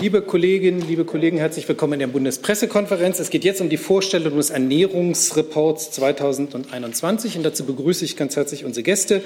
Liebe 0.00 0.22
Kolleginnen, 0.22 0.80
liebe 0.80 1.04
Kollegen, 1.04 1.36
herzlich 1.36 1.68
willkommen 1.68 1.92
in 1.92 1.98
der 1.98 2.06
Bundespressekonferenz. 2.06 3.18
Es 3.18 3.28
geht 3.28 3.44
jetzt 3.44 3.60
um 3.60 3.68
die 3.68 3.76
Vorstellung 3.76 4.34
des 4.34 4.48
Ernährungsreports 4.48 5.90
2021 5.90 7.36
und 7.36 7.42
dazu 7.42 7.66
begrüße 7.66 8.06
ich 8.06 8.16
ganz 8.16 8.34
herzlich 8.34 8.64
unsere 8.64 8.82
Gäste. 8.82 9.20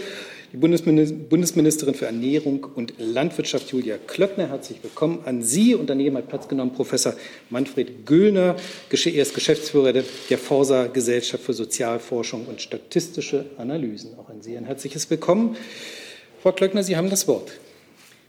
Die 0.52 0.56
Bundesministerin 0.56 1.94
für 1.94 2.06
Ernährung 2.06 2.66
und 2.74 2.94
Landwirtschaft 2.98 3.70
Julia 3.70 3.98
Klöckner, 4.04 4.48
herzlich 4.48 4.78
willkommen 4.82 5.20
an 5.24 5.44
Sie 5.44 5.76
und 5.76 5.88
daneben 5.88 6.16
hat 6.16 6.28
Platz 6.28 6.48
genommen 6.48 6.72
Professor 6.72 7.14
Manfred 7.50 8.04
Göllner, 8.04 8.56
er 8.90 9.22
ist 9.22 9.32
Geschäftsführer 9.32 9.92
der 9.92 10.38
Forsa 10.38 10.88
Gesellschaft 10.88 11.44
für 11.44 11.52
Sozialforschung 11.52 12.46
und 12.46 12.60
statistische 12.60 13.44
Analysen. 13.58 14.18
Auch 14.18 14.28
an 14.28 14.42
Sie 14.42 14.56
ein 14.56 14.64
herzliches 14.64 15.08
Willkommen. 15.08 15.56
Frau 16.42 16.50
Klöckner, 16.50 16.82
Sie 16.82 16.96
haben 16.96 17.10
das 17.10 17.28
Wort. 17.28 17.52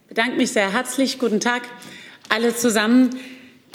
Ich 0.03 0.09
bedanke 0.09 0.37
mich 0.37 0.51
sehr 0.51 0.71
herzlich. 0.71 1.17
Guten 1.17 1.39
Tag 1.39 1.63
alle 2.29 2.55
zusammen. 2.55 3.11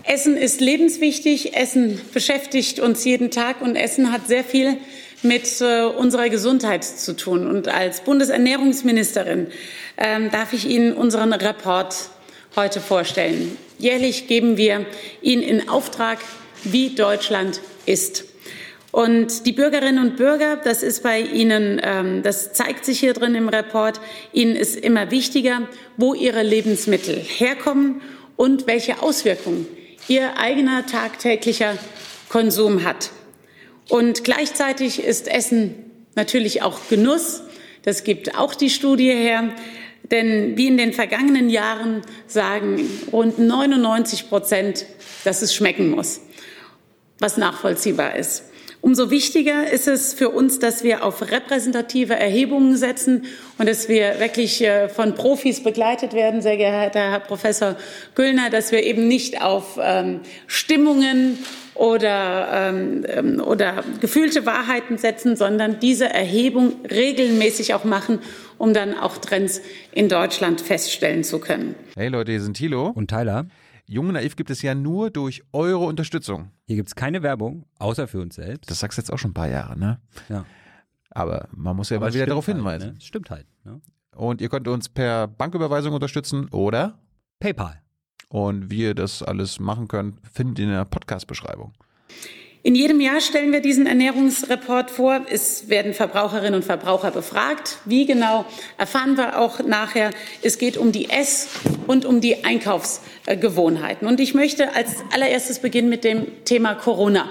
Essen 0.04 0.36
ist 0.36 0.60
lebenswichtig, 0.60 1.54
Essen 1.54 2.00
beschäftigt 2.12 2.80
uns 2.80 3.04
jeden 3.04 3.30
Tag 3.30 3.60
und 3.60 3.76
Essen 3.76 4.12
hat 4.12 4.26
sehr 4.26 4.44
viel 4.44 4.76
mit 5.22 5.60
äh, 5.60 5.84
unserer 5.84 6.28
Gesundheit 6.28 6.84
zu 6.84 7.14
tun. 7.14 7.46
Und 7.46 7.68
als 7.68 8.00
Bundesernährungsministerin 8.02 9.48
ähm, 9.98 10.30
darf 10.30 10.52
ich 10.52 10.66
Ihnen 10.66 10.94
unseren 10.94 11.32
Report 11.32 11.94
heute 12.56 12.80
vorstellen. 12.80 13.56
Jährlich 13.78 14.26
geben 14.26 14.56
wir 14.56 14.86
ihn 15.22 15.42
in 15.42 15.68
Auftrag, 15.68 16.18
wie 16.64 16.94
Deutschland 16.94 17.60
ist. 17.86 18.24
Und 18.92 19.46
die 19.46 19.52
Bürgerinnen 19.52 20.04
und 20.04 20.16
Bürger, 20.16 20.56
das 20.56 20.82
ist 20.82 21.02
bei 21.02 21.20
Ihnen, 21.20 21.80
ähm, 21.82 22.22
das 22.22 22.52
zeigt 22.52 22.84
sich 22.84 22.98
hier 22.98 23.12
drin 23.12 23.34
im 23.36 23.48
Report, 23.48 24.00
Ihnen 24.32 24.56
ist 24.56 24.76
immer 24.76 25.10
wichtiger, 25.10 25.68
wo 25.96 26.14
Ihre 26.14 26.42
Lebensmittel 26.42 27.16
herkommen 27.16 28.00
und 28.40 28.66
welche 28.66 29.02
Auswirkungen 29.02 29.66
ihr 30.08 30.38
eigener 30.38 30.86
tagtäglicher 30.86 31.76
Konsum 32.30 32.84
hat. 32.84 33.10
Und 33.90 34.24
gleichzeitig 34.24 35.04
ist 35.04 35.28
Essen 35.28 35.74
natürlich 36.14 36.62
auch 36.62 36.88
Genuss. 36.88 37.42
Das 37.82 38.02
gibt 38.02 38.38
auch 38.38 38.54
die 38.54 38.70
Studie 38.70 39.12
her. 39.12 39.50
Denn 40.04 40.56
wie 40.56 40.68
in 40.68 40.78
den 40.78 40.94
vergangenen 40.94 41.50
Jahren 41.50 42.00
sagen 42.26 42.80
rund 43.12 43.38
99 43.38 44.30
Prozent, 44.30 44.86
dass 45.24 45.42
es 45.42 45.54
schmecken 45.54 45.90
muss, 45.90 46.22
was 47.18 47.36
nachvollziehbar 47.36 48.16
ist. 48.16 48.44
Umso 48.82 49.10
wichtiger 49.10 49.70
ist 49.70 49.88
es 49.88 50.14
für 50.14 50.30
uns, 50.30 50.58
dass 50.58 50.82
wir 50.82 51.04
auf 51.04 51.30
repräsentative 51.30 52.14
Erhebungen 52.14 52.76
setzen 52.76 53.24
und 53.58 53.68
dass 53.68 53.88
wir 53.88 54.18
wirklich 54.20 54.64
äh, 54.64 54.88
von 54.88 55.14
Profis 55.14 55.62
begleitet 55.62 56.14
werden, 56.14 56.40
sehr 56.40 56.56
geehrter 56.56 57.10
Herr 57.10 57.20
Professor 57.20 57.76
Güllner, 58.14 58.48
dass 58.48 58.72
wir 58.72 58.82
eben 58.82 59.06
nicht 59.06 59.42
auf 59.42 59.78
ähm, 59.82 60.20
Stimmungen 60.46 61.38
oder, 61.74 62.48
ähm, 62.52 63.04
ähm, 63.06 63.40
oder 63.40 63.84
gefühlte 64.00 64.46
Wahrheiten 64.46 64.96
setzen, 64.96 65.36
sondern 65.36 65.78
diese 65.78 66.08
Erhebung 66.08 66.74
regelmäßig 66.90 67.74
auch 67.74 67.84
machen, 67.84 68.18
um 68.56 68.72
dann 68.72 68.96
auch 68.96 69.18
Trends 69.18 69.60
in 69.92 70.08
Deutschland 70.08 70.60
feststellen 70.60 71.22
zu 71.22 71.38
können. 71.38 71.74
Hey 71.96 72.08
Leute, 72.08 72.32
hier 72.32 72.40
sind 72.40 72.56
Thilo 72.56 72.92
und 72.94 73.08
Tyler. 73.08 73.46
Junge 73.90 74.12
Naiv 74.12 74.36
gibt 74.36 74.50
es 74.50 74.62
ja 74.62 74.72
nur 74.76 75.10
durch 75.10 75.42
eure 75.52 75.84
Unterstützung. 75.84 76.52
Hier 76.68 76.76
gibt 76.76 76.90
es 76.90 76.94
keine 76.94 77.24
Werbung, 77.24 77.66
außer 77.80 78.06
für 78.06 78.20
uns 78.20 78.36
selbst. 78.36 78.70
Das 78.70 78.78
sagst 78.78 78.96
du 78.96 79.02
jetzt 79.02 79.10
auch 79.12 79.18
schon 79.18 79.32
ein 79.32 79.34
paar 79.34 79.48
Jahre, 79.48 79.76
ne? 79.76 80.00
Ja. 80.28 80.46
Aber 81.10 81.48
man 81.50 81.74
muss 81.74 81.90
ja 81.90 81.96
Aber 81.96 82.06
mal 82.06 82.14
wieder 82.14 82.26
darauf 82.26 82.46
halt, 82.46 82.56
hinweisen. 82.56 82.92
Ne? 82.92 83.00
Stimmt 83.00 83.30
halt. 83.30 83.48
Ne? 83.64 83.80
Und 84.14 84.40
ihr 84.40 84.48
könnt 84.48 84.68
uns 84.68 84.88
per 84.88 85.26
Banküberweisung 85.26 85.92
unterstützen 85.92 86.48
oder 86.50 87.00
PayPal. 87.40 87.82
Und 88.28 88.70
wie 88.70 88.82
ihr 88.82 88.94
das 88.94 89.24
alles 89.24 89.58
machen 89.58 89.88
könnt, 89.88 90.24
findet 90.24 90.60
ihr 90.60 90.66
in 90.66 90.70
der 90.70 90.84
Podcast-Beschreibung. 90.84 91.72
In 92.62 92.74
jedem 92.74 93.00
Jahr 93.00 93.22
stellen 93.22 93.52
wir 93.52 93.60
diesen 93.60 93.86
Ernährungsreport 93.86 94.90
vor. 94.90 95.22
Es 95.30 95.70
werden 95.70 95.94
Verbraucherinnen 95.94 96.56
und 96.56 96.62
Verbraucher 96.62 97.10
befragt. 97.10 97.78
Wie 97.86 98.04
genau 98.04 98.44
erfahren 98.76 99.16
wir 99.16 99.38
auch 99.38 99.60
nachher. 99.60 100.10
Es 100.42 100.58
geht 100.58 100.76
um 100.76 100.92
die 100.92 101.08
Ess- 101.08 101.48
und 101.86 102.04
um 102.04 102.20
die 102.20 102.44
Einkaufsgewohnheiten. 102.44 104.06
Und 104.06 104.20
ich 104.20 104.34
möchte 104.34 104.74
als 104.74 104.96
allererstes 105.10 105.60
beginnen 105.60 105.88
mit 105.88 106.04
dem 106.04 106.44
Thema 106.44 106.74
Corona. 106.74 107.30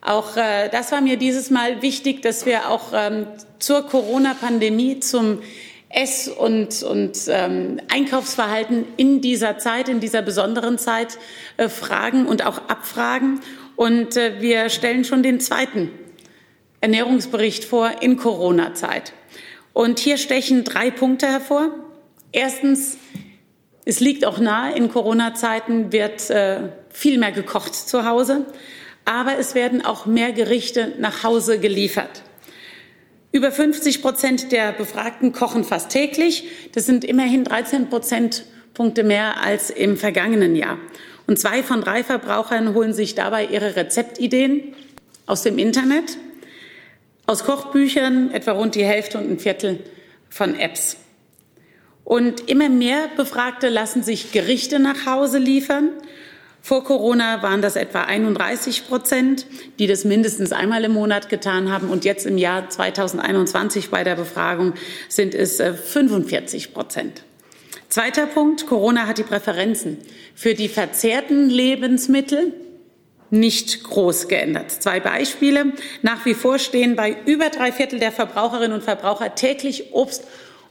Auch 0.00 0.38
äh, 0.38 0.70
das 0.70 0.90
war 0.90 1.02
mir 1.02 1.18
dieses 1.18 1.50
Mal 1.50 1.82
wichtig, 1.82 2.22
dass 2.22 2.46
wir 2.46 2.70
auch 2.70 2.94
ähm, 2.94 3.26
zur 3.58 3.82
Corona-Pandemie 3.82 5.00
zum 5.00 5.42
Ess- 5.90 6.28
und, 6.28 6.82
und 6.82 7.18
ähm, 7.28 7.80
Einkaufsverhalten 7.92 8.86
in 8.96 9.20
dieser 9.20 9.58
Zeit, 9.58 9.90
in 9.90 10.00
dieser 10.00 10.22
besonderen 10.22 10.78
Zeit 10.78 11.18
äh, 11.58 11.68
fragen 11.68 12.26
und 12.26 12.46
auch 12.46 12.68
abfragen 12.68 13.40
und 13.80 14.14
äh, 14.18 14.42
wir 14.42 14.68
stellen 14.68 15.06
schon 15.06 15.22
den 15.22 15.40
zweiten 15.40 15.90
Ernährungsbericht 16.82 17.64
vor 17.64 17.90
in 18.02 18.18
Corona-Zeit. 18.18 19.14
Und 19.72 19.98
hier 19.98 20.18
stechen 20.18 20.64
drei 20.64 20.90
Punkte 20.90 21.26
hervor. 21.26 21.70
Erstens, 22.30 22.98
es 23.86 24.00
liegt 24.00 24.26
auch 24.26 24.38
nahe, 24.38 24.76
in 24.76 24.90
Corona-Zeiten 24.90 25.92
wird 25.92 26.28
äh, 26.28 26.68
viel 26.90 27.16
mehr 27.16 27.32
gekocht 27.32 27.74
zu 27.74 28.04
Hause, 28.04 28.44
aber 29.06 29.38
es 29.38 29.54
werden 29.54 29.82
auch 29.82 30.04
mehr 30.04 30.32
Gerichte 30.32 30.92
nach 30.98 31.22
Hause 31.22 31.58
geliefert. 31.58 32.22
Über 33.32 33.50
50 33.50 34.02
Prozent 34.02 34.52
der 34.52 34.72
Befragten 34.72 35.32
kochen 35.32 35.64
fast 35.64 35.88
täglich. 35.88 36.46
Das 36.74 36.84
sind 36.84 37.02
immerhin 37.02 37.44
13 37.44 37.88
Prozentpunkte 37.88 39.04
mehr 39.04 39.40
als 39.42 39.70
im 39.70 39.96
vergangenen 39.96 40.54
Jahr. 40.54 40.76
Und 41.30 41.36
zwei 41.36 41.62
von 41.62 41.80
drei 41.80 42.02
Verbrauchern 42.02 42.74
holen 42.74 42.92
sich 42.92 43.14
dabei 43.14 43.46
ihre 43.46 43.76
Rezeptideen 43.76 44.74
aus 45.26 45.44
dem 45.44 45.58
Internet, 45.58 46.18
aus 47.24 47.44
Kochbüchern, 47.44 48.32
etwa 48.32 48.50
rund 48.50 48.74
die 48.74 48.84
Hälfte 48.84 49.18
und 49.18 49.30
ein 49.30 49.38
Viertel 49.38 49.78
von 50.28 50.58
Apps. 50.58 50.96
Und 52.02 52.50
immer 52.50 52.68
mehr 52.68 53.06
Befragte 53.16 53.68
lassen 53.68 54.02
sich 54.02 54.32
Gerichte 54.32 54.80
nach 54.80 55.06
Hause 55.06 55.38
liefern. 55.38 55.90
Vor 56.62 56.82
Corona 56.82 57.44
waren 57.44 57.62
das 57.62 57.76
etwa 57.76 58.02
31 58.02 58.88
Prozent, 58.88 59.46
die 59.78 59.86
das 59.86 60.04
mindestens 60.04 60.50
einmal 60.50 60.82
im 60.82 60.94
Monat 60.94 61.28
getan 61.28 61.70
haben. 61.70 61.90
Und 61.90 62.04
jetzt 62.04 62.26
im 62.26 62.38
Jahr 62.38 62.68
2021 62.68 63.90
bei 63.90 64.02
der 64.02 64.16
Befragung 64.16 64.72
sind 65.08 65.36
es 65.36 65.62
45 65.62 66.64
äh, 66.64 66.68
Prozent. 66.72 67.22
Zweiter 67.90 68.26
Punkt. 68.26 68.68
Corona 68.68 69.08
hat 69.08 69.18
die 69.18 69.24
Präferenzen 69.24 69.98
für 70.36 70.54
die 70.54 70.68
verzehrten 70.68 71.50
Lebensmittel 71.50 72.54
nicht 73.30 73.82
groß 73.82 74.28
geändert. 74.28 74.70
Zwei 74.70 75.00
Beispiele. 75.00 75.72
Nach 76.02 76.24
wie 76.24 76.34
vor 76.34 76.60
stehen 76.60 76.94
bei 76.94 77.16
über 77.26 77.48
drei 77.48 77.72
Viertel 77.72 77.98
der 77.98 78.12
Verbraucherinnen 78.12 78.72
und 78.72 78.84
Verbraucher 78.84 79.34
täglich 79.34 79.92
Obst 79.92 80.24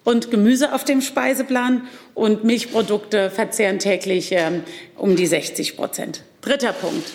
und 0.06 0.32
Gemüse 0.32 0.74
auf 0.74 0.86
dem 0.86 1.02
Speiseplan 1.02 1.90
und 2.14 2.46
Milchprodukte 2.46 3.30
verzehren 3.30 3.80
täglich 3.80 4.32
äh, 4.32 4.62
um 4.96 5.18
die 5.18 5.28
60 5.28 5.76
Prozent. 5.76 6.24
Dritter 6.40 6.72
Punkt. 6.72 7.12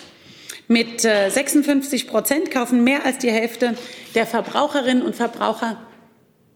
Mit 0.67 1.03
äh, 1.03 1.29
56 1.29 2.07
Prozent 2.07 2.51
kaufen 2.51 2.83
mehr 2.83 3.05
als 3.05 3.17
die 3.17 3.31
Hälfte 3.31 3.75
der 4.13 4.27
Verbraucherinnen 4.27 5.01
und 5.01 5.15
Verbraucher 5.15 5.77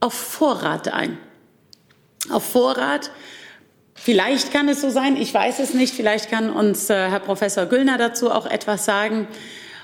auf 0.01 0.13
Vorrat 0.13 0.93
ein. 0.93 1.17
Auf 2.29 2.43
Vorrat 2.43 3.09
Vielleicht 4.01 4.53
kann 4.53 4.69
es 4.69 4.81
so 4.81 4.89
sein, 4.89 5.17
ich 5.17 5.33
weiß 5.33 5.59
es 5.59 5.73
nicht. 5.73 5.93
Vielleicht 5.93 6.31
kann 6.31 6.49
uns 6.49 6.89
äh, 6.89 7.09
Herr 7.09 7.19
Professor 7.19 7.65
Güllner 7.65 7.97
dazu 7.97 8.31
auch 8.31 8.45
etwas 8.45 8.85
sagen. 8.85 9.27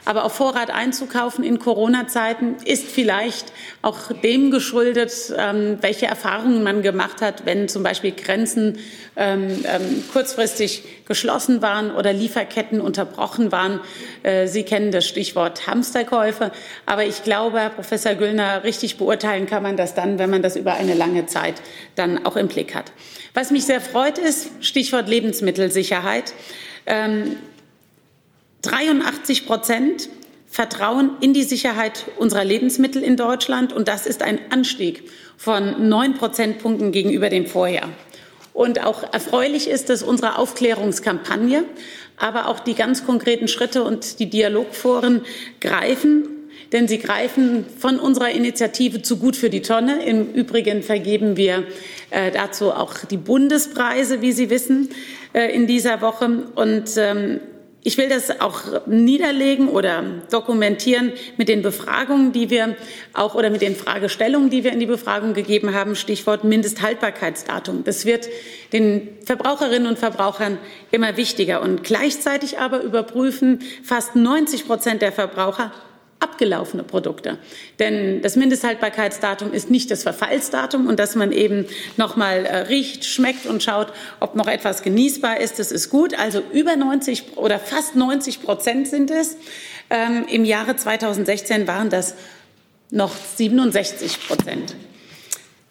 Aber 0.06 0.24
auf 0.24 0.34
Vorrat 0.34 0.70
einzukaufen 0.70 1.44
in 1.44 1.58
Corona-Zeiten 1.58 2.58
ist 2.64 2.86
vielleicht 2.86 3.52
auch 3.82 4.12
dem 4.12 4.52
geschuldet, 4.52 5.12
ähm, 5.36 5.80
welche 5.82 6.06
Erfahrungen 6.06 6.62
man 6.62 6.84
gemacht 6.84 7.22
hat, 7.22 7.46
wenn 7.46 7.68
zum 7.68 7.82
Beispiel 7.82 8.12
Grenzen 8.12 8.78
ähm, 9.16 9.66
ähm, 9.66 10.04
kurzfristig 10.14 10.84
geschlossen 11.08 11.64
waren 11.64 11.90
oder 11.92 12.14
Lieferketten 12.14 12.82
unterbrochen 12.82 13.52
waren. 13.52 13.80
Äh, 14.22 14.48
Sie 14.48 14.64
kennen 14.64 14.92
das 14.92 15.08
Stichwort 15.08 15.66
Hamsterkäufe. 15.66 16.52
Aber 16.86 17.04
ich 17.04 17.24
glaube, 17.24 17.60
Herr 17.60 17.70
Professor 17.72 18.14
Güllner, 18.14 18.64
richtig 18.64 18.98
beurteilen 18.98 19.48
kann 19.48 19.64
man 19.64 19.76
das 19.76 19.96
dann, 19.96 20.20
wenn 20.20 20.30
man 20.30 20.44
das 20.44 20.56
über 20.56 20.76
eine 20.76 20.94
lange 20.94 21.26
Zeit 21.26 21.56
dann 21.96 22.26
auch 22.28 22.38
im 22.38 22.48
Blick 22.48 22.76
hat. 22.76 22.92
Was 23.36 23.52
mich 23.52 23.66
sehr 23.66 23.82
freut, 23.82 24.18
ist 24.18 24.48
Stichwort 24.62 25.10
Lebensmittelsicherheit. 25.10 26.34
83 28.62 29.46
Prozent 29.46 30.08
vertrauen 30.48 31.12
in 31.20 31.34
die 31.34 31.44
Sicherheit 31.44 32.06
unserer 32.18 32.46
Lebensmittel 32.46 33.04
in 33.04 33.18
Deutschland. 33.18 33.74
Und 33.74 33.90
das 33.90 34.06
ist 34.06 34.22
ein 34.22 34.40
Anstieg 34.52 35.04
von 35.36 35.90
neun 35.90 36.14
Prozentpunkten 36.14 36.94
gegenüber 36.94 37.28
dem 37.30 37.46
Vorjahr. 37.46 37.90
Und 38.54 38.82
auch 38.86 39.04
erfreulich 39.12 39.68
ist, 39.68 39.90
dass 39.90 40.02
unsere 40.02 40.38
Aufklärungskampagne, 40.38 41.66
aber 42.16 42.48
auch 42.48 42.62
die 42.62 42.74
ganz 42.74 43.06
konkreten 43.06 43.50
Schritte 43.50 43.84
und 43.84 44.20
die 44.20 44.30
Dialogforen 44.30 45.26
greifen. 45.60 46.30
Denn 46.72 46.88
sie 46.88 47.00
greifen 47.00 47.66
von 47.78 48.00
unserer 48.00 48.30
Initiative 48.30 49.02
zu 49.02 49.18
gut 49.18 49.36
für 49.36 49.50
die 49.50 49.62
Tonne. 49.62 50.06
Im 50.06 50.32
Übrigen 50.32 50.84
vergeben 50.84 51.36
wir 51.36 51.66
äh, 52.10 52.32
dazu 52.32 52.72
auch 52.72 52.94
die 53.10 53.18
Bundespreise, 53.18 54.22
wie 54.22 54.32
Sie 54.32 54.50
wissen. 54.50 54.90
äh, 55.36 55.54
in 55.54 55.68
dieser 55.68 56.02
Woche. 56.02 56.46
Und 56.56 56.98
ähm, 56.98 57.42
ich 57.84 57.98
will 58.00 58.10
das 58.10 58.40
auch 58.42 58.88
niederlegen 58.88 59.68
oder 59.68 60.04
dokumentieren 60.32 61.12
mit 61.38 61.50
den 61.50 61.62
Befragungen, 61.62 62.32
die 62.32 62.50
wir 62.50 62.76
auch 63.14 63.36
oder 63.36 63.52
mit 63.52 63.62
den 63.62 63.76
Fragestellungen, 63.76 64.50
die 64.50 64.64
wir 64.64 64.72
in 64.72 64.80
die 64.80 64.88
Befragung 64.88 65.34
gegeben 65.34 65.76
haben. 65.76 65.96
Stichwort 65.96 66.44
Mindesthaltbarkeitsdatum. 66.44 67.84
Das 67.84 68.06
wird 68.06 68.28
den 68.74 69.10
Verbraucherinnen 69.24 69.88
und 69.88 70.00
Verbrauchern 70.00 70.58
immer 70.90 71.16
wichtiger. 71.18 71.62
Und 71.62 71.84
gleichzeitig 71.84 72.58
aber 72.58 72.82
überprüfen 72.82 73.60
fast 73.84 74.16
90 74.16 74.66
Prozent 74.66 75.04
der 75.04 75.12
Verbraucher 75.12 75.72
abgelaufene 76.20 76.84
Produkte. 76.84 77.38
Denn 77.80 78.22
das 78.22 78.36
Mindesthaltbarkeitsdatum 78.36 79.54
ist 79.54 79.70
nicht 79.70 79.92
das 79.92 80.04
Verfallsdatum 80.04 80.88
und 80.88 81.00
dass 81.00 81.16
man 81.16 81.32
eben 81.32 81.66
noch 81.98 82.16
mal 82.16 82.46
äh, 82.46 82.58
riecht, 82.58 83.06
schmeckt 83.06 83.46
und 83.46 83.62
schaut, 83.62 83.94
ob 84.20 84.36
noch 84.36 84.48
etwas 84.48 84.82
genießbar 84.82 85.40
ist, 85.40 85.60
das 85.60 85.72
ist 85.72 85.90
gut. 85.90 86.18
Also 86.18 86.42
über 86.54 86.76
90 86.76 87.38
oder 87.38 87.60
fast 87.60 87.96
90 87.96 88.42
Prozent 88.42 88.88
sind 88.88 89.12
es. 89.12 89.38
Ähm, 89.90 90.26
Im 90.30 90.46
Jahre 90.46 90.76
2016 90.76 91.68
waren 91.68 91.90
das 91.90 92.16
noch 92.92 93.16
67 93.16 94.28
Prozent. 94.28 94.76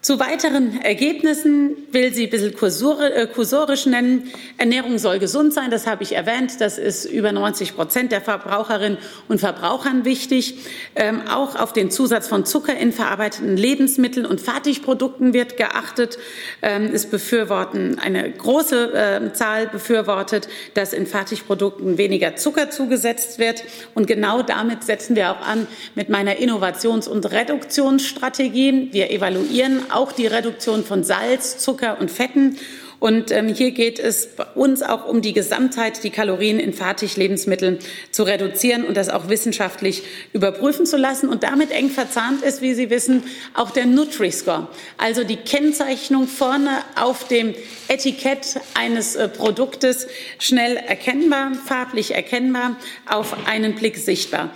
Zu 0.05 0.21
weiteren 0.21 0.83
Ergebnissen 0.83 1.79
will 1.91 2.12
sie 2.12 2.25
ein 2.25 2.31
bisschen 2.31 2.53
äh, 2.53 3.27
kursorisch 3.27 3.87
nennen. 3.87 4.31
Ernährung 4.59 4.99
soll 4.99 5.19
gesund 5.19 5.55
sein, 5.55 5.71
das 5.71 5.87
habe 5.87 6.03
ich 6.03 6.15
erwähnt. 6.15 6.61
Das 6.61 6.77
ist 6.77 7.06
über 7.06 7.33
90 7.33 7.75
Prozent 7.75 8.12
der 8.12 8.21
Verbraucherinnen 8.21 8.99
und 9.29 9.41
Verbrauchern 9.41 10.05
wichtig. 10.05 10.56
Ähm, 10.95 11.23
auch 11.27 11.56
auf 11.56 11.73
den 11.73 11.91
Zusatz 11.91 12.29
von 12.29 12.45
Zucker 12.45 12.77
in 12.77 12.93
verarbeiteten 12.93 13.56
Lebensmitteln 13.56 14.27
und 14.27 14.43
Fertigprodukten 14.43 15.33
wird 15.33 15.56
geachtet. 15.56 16.19
Ähm, 16.61 16.91
es 16.93 17.06
befürworten 17.06 17.99
eine 17.99 18.31
große 18.31 18.93
äh, 18.93 19.33
Zahl 19.33 19.69
befürwortet, 19.69 20.49
dass 20.75 20.93
in 20.93 21.06
Fertigprodukten 21.06 21.97
weniger 21.97 22.37
Zucker 22.37 22.69
zugesetzt 22.69 23.39
wird. 23.39 23.65
Und 23.95 24.06
genau 24.06 24.43
damit 24.43 24.85
setzen 24.85 25.17
wir 25.17 25.31
auch 25.31 25.41
an 25.41 25.67
mit 25.95 26.11
meiner 26.11 26.37
Innovations- 26.37 27.09
und 27.09 27.33
Reduktionsstrategie. 27.33 28.91
Wir 28.93 29.11
evaluieren 29.11 29.94
auch 29.94 30.12
die 30.12 30.26
Reduktion 30.26 30.85
von 30.85 31.05
Salz, 31.05 31.58
Zucker 31.58 31.99
und 32.00 32.11
Fetten. 32.11 32.58
Und 33.05 33.32
ähm, 33.32 33.49
hier 33.49 33.73
geht 33.73 33.99
es 33.99 34.29
bei 34.35 34.44
uns 34.55 34.82
auch 34.82 35.06
um 35.06 35.20
die 35.20 35.35
Gesamtheit, 35.35 36.02
die 36.05 36.11
Kalorien 36.11 36.58
in 36.58 36.73
Fertiglebensmitteln 36.73 37.79
zu 38.11 38.23
reduzieren 38.23 38.85
und 38.85 38.96
das 38.96 39.11
auch 39.11 39.29
wissenschaftlich 39.29 40.05
überprüfen 40.32 40.87
zu 40.87 40.96
lassen. 40.96 41.29
Und 41.29 41.43
damit 41.43 41.70
eng 41.70 41.91
verzahnt 41.91 42.43
ist, 42.43 42.62
wie 42.62 42.73
Sie 42.73 42.88
wissen, 42.88 43.25
auch 43.52 43.73
der 43.73 43.85
Nutri-Score, 43.85 44.69
also 44.96 45.23
die 45.23 45.37
Kennzeichnung 45.37 46.29
vorne 46.29 46.79
auf 46.99 47.29
dem 47.29 47.55
Etikett 47.88 48.58
eines 48.73 49.17
äh, 49.17 49.29
Produktes 49.29 50.06
schnell 50.38 50.76
erkennbar, 50.76 51.52
farblich 51.67 52.14
erkennbar, 52.14 52.76
auf 53.06 53.46
einen 53.46 53.75
Blick 53.75 53.99
sichtbar. 53.99 54.50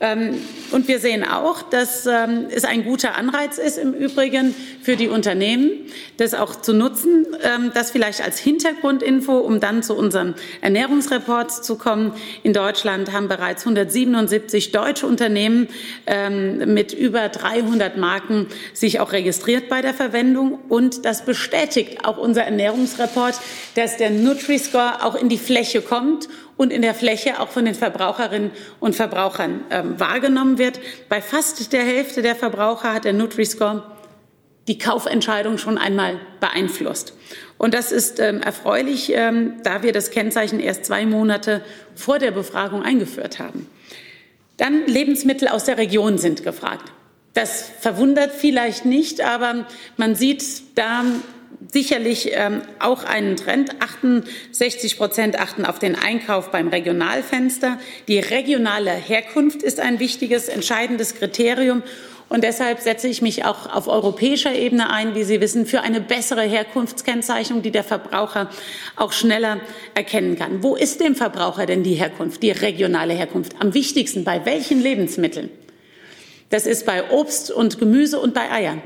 Ähm, 0.00 0.40
und 0.70 0.86
wir 0.86 1.00
sehen 1.00 1.24
auch, 1.24 1.62
dass 1.62 2.06
ähm, 2.06 2.46
es 2.50 2.64
ein 2.64 2.84
guter 2.84 3.16
Anreiz 3.16 3.58
ist, 3.58 3.78
im 3.78 3.92
Übrigen 3.92 4.54
für 4.80 4.96
die 4.96 5.08
Unternehmen, 5.08 5.70
das 6.18 6.34
auch 6.34 6.54
zu 6.56 6.72
nutzen. 6.72 7.26
Ähm, 7.42 7.72
das 7.74 7.90
vielleicht 7.90 8.22
als 8.22 8.38
Hintergrundinfo, 8.38 9.38
um 9.38 9.58
dann 9.60 9.82
zu 9.82 9.94
unseren 9.96 10.34
Ernährungsreports 10.60 11.62
zu 11.62 11.76
kommen. 11.76 12.12
In 12.42 12.52
Deutschland 12.52 13.12
haben 13.12 13.28
bereits 13.28 13.62
177 13.62 14.72
deutsche 14.72 15.06
Unternehmen 15.06 15.68
mit 16.66 16.92
über 16.92 17.28
300 17.28 17.96
Marken 17.96 18.46
sich 18.72 19.00
auch 19.00 19.12
registriert 19.12 19.68
bei 19.68 19.82
der 19.82 19.94
Verwendung. 19.94 20.58
Und 20.68 21.04
das 21.04 21.24
bestätigt 21.24 22.04
auch 22.04 22.18
unser 22.18 22.42
Ernährungsreport, 22.44 23.34
dass 23.74 23.96
der 23.96 24.10
Nutri-Score 24.10 25.04
auch 25.04 25.14
in 25.14 25.28
die 25.28 25.38
Fläche 25.38 25.82
kommt 25.82 26.28
und 26.58 26.72
in 26.72 26.82
der 26.82 26.92
Fläche 26.92 27.40
auch 27.40 27.48
von 27.48 27.64
den 27.64 27.74
Verbraucherinnen 27.74 28.50
und 28.80 28.94
Verbrauchern 28.94 29.64
ähm, 29.70 29.98
wahrgenommen 29.98 30.58
wird. 30.58 30.80
Bei 31.08 31.22
fast 31.22 31.72
der 31.72 31.84
Hälfte 31.84 32.20
der 32.20 32.36
Verbraucher 32.36 32.92
hat 32.92 33.06
der 33.06 33.14
Nutri-Score 33.14 33.84
die 34.66 34.76
Kaufentscheidung 34.76 35.56
schon 35.56 35.78
einmal 35.78 36.20
beeinflusst. 36.40 37.14
Und 37.56 37.72
das 37.72 37.92
ist 37.92 38.20
ähm, 38.20 38.42
erfreulich, 38.42 39.12
ähm, 39.14 39.54
da 39.62 39.82
wir 39.82 39.92
das 39.92 40.10
Kennzeichen 40.10 40.60
erst 40.60 40.84
zwei 40.84 41.06
Monate 41.06 41.62
vor 41.94 42.18
der 42.18 42.32
Befragung 42.32 42.82
eingeführt 42.82 43.38
haben. 43.38 43.66
Dann 44.58 44.84
Lebensmittel 44.86 45.48
aus 45.48 45.64
der 45.64 45.78
Region 45.78 46.18
sind 46.18 46.42
gefragt. 46.42 46.92
Das 47.34 47.70
verwundert 47.80 48.32
vielleicht 48.32 48.84
nicht, 48.84 49.20
aber 49.20 49.66
man 49.96 50.16
sieht 50.16 50.76
da 50.76 51.04
sicherlich 51.72 52.30
ähm, 52.32 52.62
auch 52.78 53.04
einen 53.04 53.36
Trend. 53.36 53.70
68 53.80 54.96
Prozent 54.96 55.38
achten 55.38 55.64
auf 55.64 55.78
den 55.78 55.96
Einkauf 55.96 56.50
beim 56.50 56.68
Regionalfenster. 56.68 57.78
Die 58.06 58.18
regionale 58.18 58.92
Herkunft 58.92 59.62
ist 59.62 59.80
ein 59.80 60.00
wichtiges, 60.00 60.48
entscheidendes 60.48 61.14
Kriterium. 61.14 61.82
Und 62.28 62.44
deshalb 62.44 62.80
setze 62.80 63.08
ich 63.08 63.22
mich 63.22 63.46
auch 63.46 63.74
auf 63.74 63.88
europäischer 63.88 64.54
Ebene 64.54 64.90
ein, 64.90 65.14
wie 65.14 65.24
Sie 65.24 65.40
wissen, 65.40 65.64
für 65.64 65.80
eine 65.80 66.02
bessere 66.02 66.42
Herkunftskennzeichnung, 66.42 67.62
die 67.62 67.70
der 67.70 67.84
Verbraucher 67.84 68.50
auch 68.96 69.12
schneller 69.12 69.60
erkennen 69.94 70.38
kann. 70.38 70.62
Wo 70.62 70.76
ist 70.76 71.00
dem 71.00 71.14
Verbraucher 71.14 71.64
denn 71.64 71.82
die 71.82 71.94
Herkunft, 71.94 72.42
die 72.42 72.50
regionale 72.50 73.14
Herkunft? 73.14 73.54
Am 73.60 73.72
wichtigsten 73.72 74.24
bei 74.24 74.44
welchen 74.44 74.82
Lebensmitteln? 74.82 75.48
Das 76.50 76.66
ist 76.66 76.84
bei 76.84 77.10
Obst 77.10 77.50
und 77.50 77.78
Gemüse 77.78 78.20
und 78.20 78.34
bei 78.34 78.50
Eiern 78.50 78.82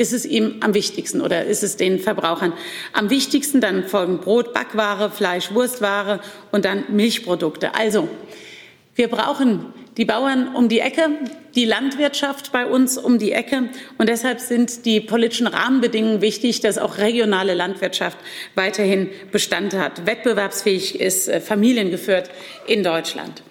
ist 0.00 0.14
es 0.14 0.24
ihm 0.24 0.56
am 0.60 0.72
wichtigsten 0.72 1.20
oder 1.20 1.44
ist 1.44 1.62
es 1.62 1.76
den 1.76 1.98
Verbrauchern 1.98 2.54
am 2.94 3.10
wichtigsten? 3.10 3.60
Dann 3.60 3.84
folgen 3.84 4.18
Brot, 4.18 4.54
Backware, 4.54 5.10
Fleisch, 5.10 5.52
Wurstware 5.52 6.20
und 6.50 6.64
dann 6.64 6.84
Milchprodukte. 6.88 7.74
Also, 7.74 8.08
wir 8.94 9.08
brauchen 9.08 9.66
die 9.98 10.06
Bauern 10.06 10.54
um 10.54 10.70
die 10.70 10.80
Ecke, 10.80 11.10
die 11.54 11.66
Landwirtschaft 11.66 12.50
bei 12.50 12.64
uns 12.64 12.96
um 12.96 13.18
die 13.18 13.32
Ecke. 13.32 13.68
Und 13.98 14.08
deshalb 14.08 14.40
sind 14.40 14.86
die 14.86 15.00
politischen 15.00 15.46
Rahmenbedingungen 15.46 16.22
wichtig, 16.22 16.60
dass 16.60 16.78
auch 16.78 16.96
regionale 16.96 17.52
Landwirtschaft 17.52 18.16
weiterhin 18.54 19.10
Bestand 19.32 19.74
hat, 19.74 20.06
wettbewerbsfähig 20.06 20.98
ist, 20.98 21.28
äh, 21.28 21.42
familiengeführt 21.42 22.30
in 22.66 22.82
Deutschland. 22.82 23.42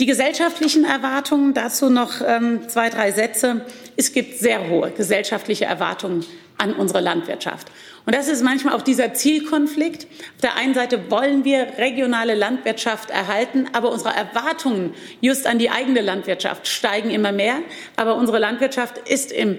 Die 0.00 0.06
gesellschaftlichen 0.06 0.84
Erwartungen, 0.84 1.54
dazu 1.54 1.88
noch 1.88 2.14
ähm, 2.26 2.68
zwei, 2.68 2.90
drei 2.90 3.12
Sätze. 3.12 3.60
Es 3.96 4.12
gibt 4.12 4.38
sehr 4.38 4.68
hohe 4.68 4.90
gesellschaftliche 4.90 5.64
Erwartungen 5.64 6.24
an 6.58 6.72
unsere 6.72 7.00
Landwirtschaft. 7.00 7.68
Und 8.06 8.14
das 8.14 8.28
ist 8.28 8.42
manchmal 8.42 8.74
auch 8.74 8.82
dieser 8.82 9.14
Zielkonflikt. 9.14 10.04
Auf 10.04 10.40
der 10.42 10.56
einen 10.56 10.74
Seite 10.74 11.10
wollen 11.10 11.44
wir 11.44 11.66
regionale 11.78 12.34
Landwirtschaft 12.34 13.10
erhalten, 13.10 13.66
aber 13.72 13.90
unsere 13.90 14.14
Erwartungen 14.14 14.94
just 15.20 15.46
an 15.46 15.58
die 15.58 15.70
eigene 15.70 16.00
Landwirtschaft 16.00 16.68
steigen 16.68 17.10
immer 17.10 17.32
mehr. 17.32 17.56
Aber 17.96 18.16
unsere 18.16 18.38
Landwirtschaft 18.38 18.98
ist 19.08 19.32
im 19.32 19.58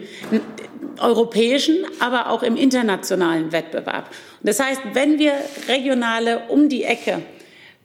europäischen, 1.00 1.86
aber 2.00 2.30
auch 2.30 2.44
im 2.44 2.56
internationalen 2.56 3.52
Wettbewerb. 3.52 4.10
Und 4.42 4.50
das 4.50 4.60
heißt, 4.60 4.82
wenn 4.94 5.20
wir 5.20 5.34
regionale 5.68 6.44
um 6.48 6.70
die 6.70 6.84
Ecke 6.84 7.22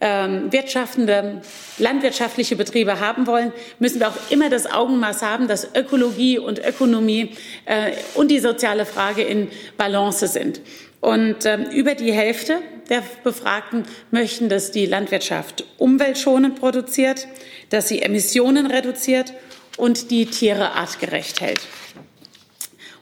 ähm, 0.01 0.51
wirtschaftende, 0.51 1.41
landwirtschaftliche 1.77 2.55
Betriebe 2.55 2.99
haben 2.99 3.27
wollen, 3.27 3.53
müssen 3.79 3.99
wir 3.99 4.09
auch 4.09 4.31
immer 4.31 4.49
das 4.49 4.69
Augenmaß 4.69 5.21
haben, 5.21 5.47
dass 5.47 5.75
Ökologie 5.75 6.39
und 6.39 6.59
Ökonomie 6.59 7.35
äh, 7.65 7.91
und 8.15 8.29
die 8.29 8.39
soziale 8.39 8.85
Frage 8.85 9.21
in 9.21 9.49
Balance 9.77 10.27
sind. 10.27 10.61
Und 10.99 11.45
ähm, 11.45 11.65
über 11.71 11.95
die 11.95 12.11
Hälfte 12.11 12.59
der 12.89 13.03
Befragten 13.23 13.85
möchten, 14.11 14.49
dass 14.49 14.71
die 14.71 14.85
Landwirtschaft 14.85 15.65
umweltschonend 15.77 16.59
produziert, 16.59 17.27
dass 17.69 17.87
sie 17.87 18.01
Emissionen 18.01 18.67
reduziert 18.67 19.33
und 19.77 20.11
die 20.11 20.25
Tiere 20.25 20.73
artgerecht 20.73 21.41
hält. 21.41 21.61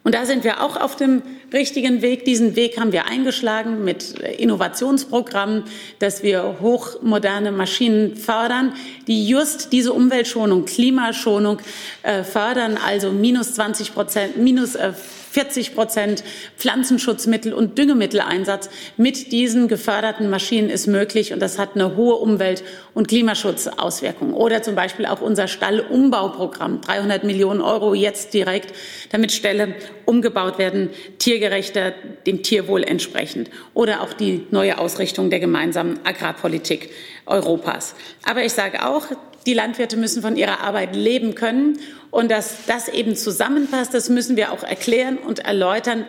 Und 0.04 0.16
da 0.16 0.26
sind 0.26 0.44
wir 0.44 0.64
auch 0.64 0.78
auf 0.78 0.96
dem 0.96 1.22
richtigen 1.52 2.02
Weg. 2.02 2.26
Diesen 2.26 2.56
Weg 2.56 2.80
haben 2.80 2.92
wir 2.92 3.06
eingeschlagen 3.06 3.84
mit 3.84 4.20
Innovationsprogrammen, 4.20 5.64
dass 6.00 6.24
wir 6.24 6.58
hochmoderne 6.62 7.52
Maschinen 7.52 8.16
fördern, 8.16 8.74
die 9.08 9.28
just 9.28 9.74
diese 9.74 9.94
Umweltschonung, 9.94 10.66
Klimaschonung 10.66 11.60
äh, 12.04 12.24
fördern, 12.24 12.78
also 12.78 13.12
minus 13.12 13.54
20 13.56 13.94
Prozent, 13.94 14.38
minus 14.38 14.76
äh, 14.76 14.94
40 15.32 15.76
Prozent 15.76 16.24
Pflanzenschutzmittel 16.58 17.54
und 17.54 17.78
Düngemitteleinsatz 17.78 18.70
mit 18.98 19.32
diesen 19.32 19.68
geförderten 19.68 20.30
Maschinen 20.30 20.70
ist 20.70 20.88
möglich 20.88 21.34
und 21.34 21.40
das 21.40 21.60
hat 21.60 21.76
eine 21.76 21.96
hohe 21.96 22.16
Umwelt- 22.16 22.64
und 22.94 23.08
Klimaschutzauswirkung. 23.08 24.34
Oder 24.34 24.62
zum 24.62 24.76
Beispiel 24.76 25.06
auch 25.06 25.22
unser 25.22 25.48
Stallumbauprogramm, 25.48 26.82
300 26.82 27.24
Millionen 27.24 27.62
Euro 27.62 27.94
jetzt 27.94 28.34
direkt, 28.34 28.74
damit 29.12 29.32
Ställe 29.32 29.76
umgebaut 30.06 30.58
werden, 30.58 30.90
tiergerechter, 31.20 31.94
dem 32.26 32.44
Tierwohl 32.44 32.84
entsprechend. 32.84 33.50
Oder 33.74 34.02
auch 34.02 34.14
die 34.14 34.46
neue 34.52 34.78
Ausrichtung 34.78 35.30
der 35.30 35.40
gemeinsamen 35.40 36.00
Agrarpolitik 36.04 36.90
Europas. 37.26 37.96
Aber 38.26 38.44
ich 38.44 38.54
sage 38.54 38.86
auch, 38.86 39.06
die 39.46 39.54
Landwirte 39.54 39.98
müssen 39.98 40.22
von 40.22 40.36
ihrer 40.36 40.62
Arbeit 40.62 40.96
leben 40.96 41.36
können. 41.36 41.80
Und 42.12 42.32
dass 42.32 42.66
das 42.68 42.88
eben 42.88 43.16
zusammenpasst, 43.16 43.94
das 43.94 44.10
müssen 44.10 44.36
wir 44.36 44.52
auch 44.52 44.64
erklären 44.64 45.18
und 45.18 45.40
erläutern. 45.40 46.06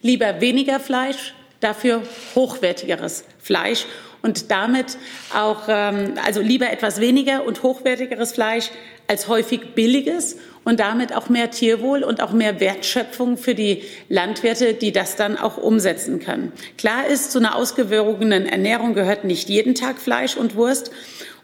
Lieber 0.00 0.40
weniger 0.40 0.80
Fleisch, 0.80 1.34
dafür 1.60 2.02
hochwertigeres 2.34 3.24
Fleisch 3.38 3.84
und 4.22 4.50
damit 4.50 4.98
auch, 5.34 5.62
ähm, 5.68 6.14
also 6.24 6.40
lieber 6.40 6.70
etwas 6.70 7.00
weniger 7.00 7.44
und 7.44 7.62
hochwertigeres 7.62 8.32
Fleisch 8.32 8.70
als 9.06 9.28
häufig 9.28 9.74
billiges 9.74 10.36
und 10.64 10.80
damit 10.80 11.16
auch 11.16 11.30
mehr 11.30 11.50
Tierwohl 11.50 12.04
und 12.04 12.22
auch 12.22 12.32
mehr 12.32 12.60
Wertschöpfung 12.60 13.38
für 13.38 13.54
die 13.54 13.82
Landwirte, 14.08 14.74
die 14.74 14.92
das 14.92 15.16
dann 15.16 15.38
auch 15.38 15.56
umsetzen 15.56 16.20
können. 16.20 16.52
Klar 16.76 17.06
ist, 17.06 17.32
zu 17.32 17.38
einer 17.38 17.56
ausgewogenen 17.56 18.46
Ernährung 18.46 18.92
gehört 18.92 19.24
nicht 19.24 19.48
jeden 19.48 19.74
Tag 19.74 19.98
Fleisch 19.98 20.36
und 20.36 20.56
Wurst. 20.56 20.90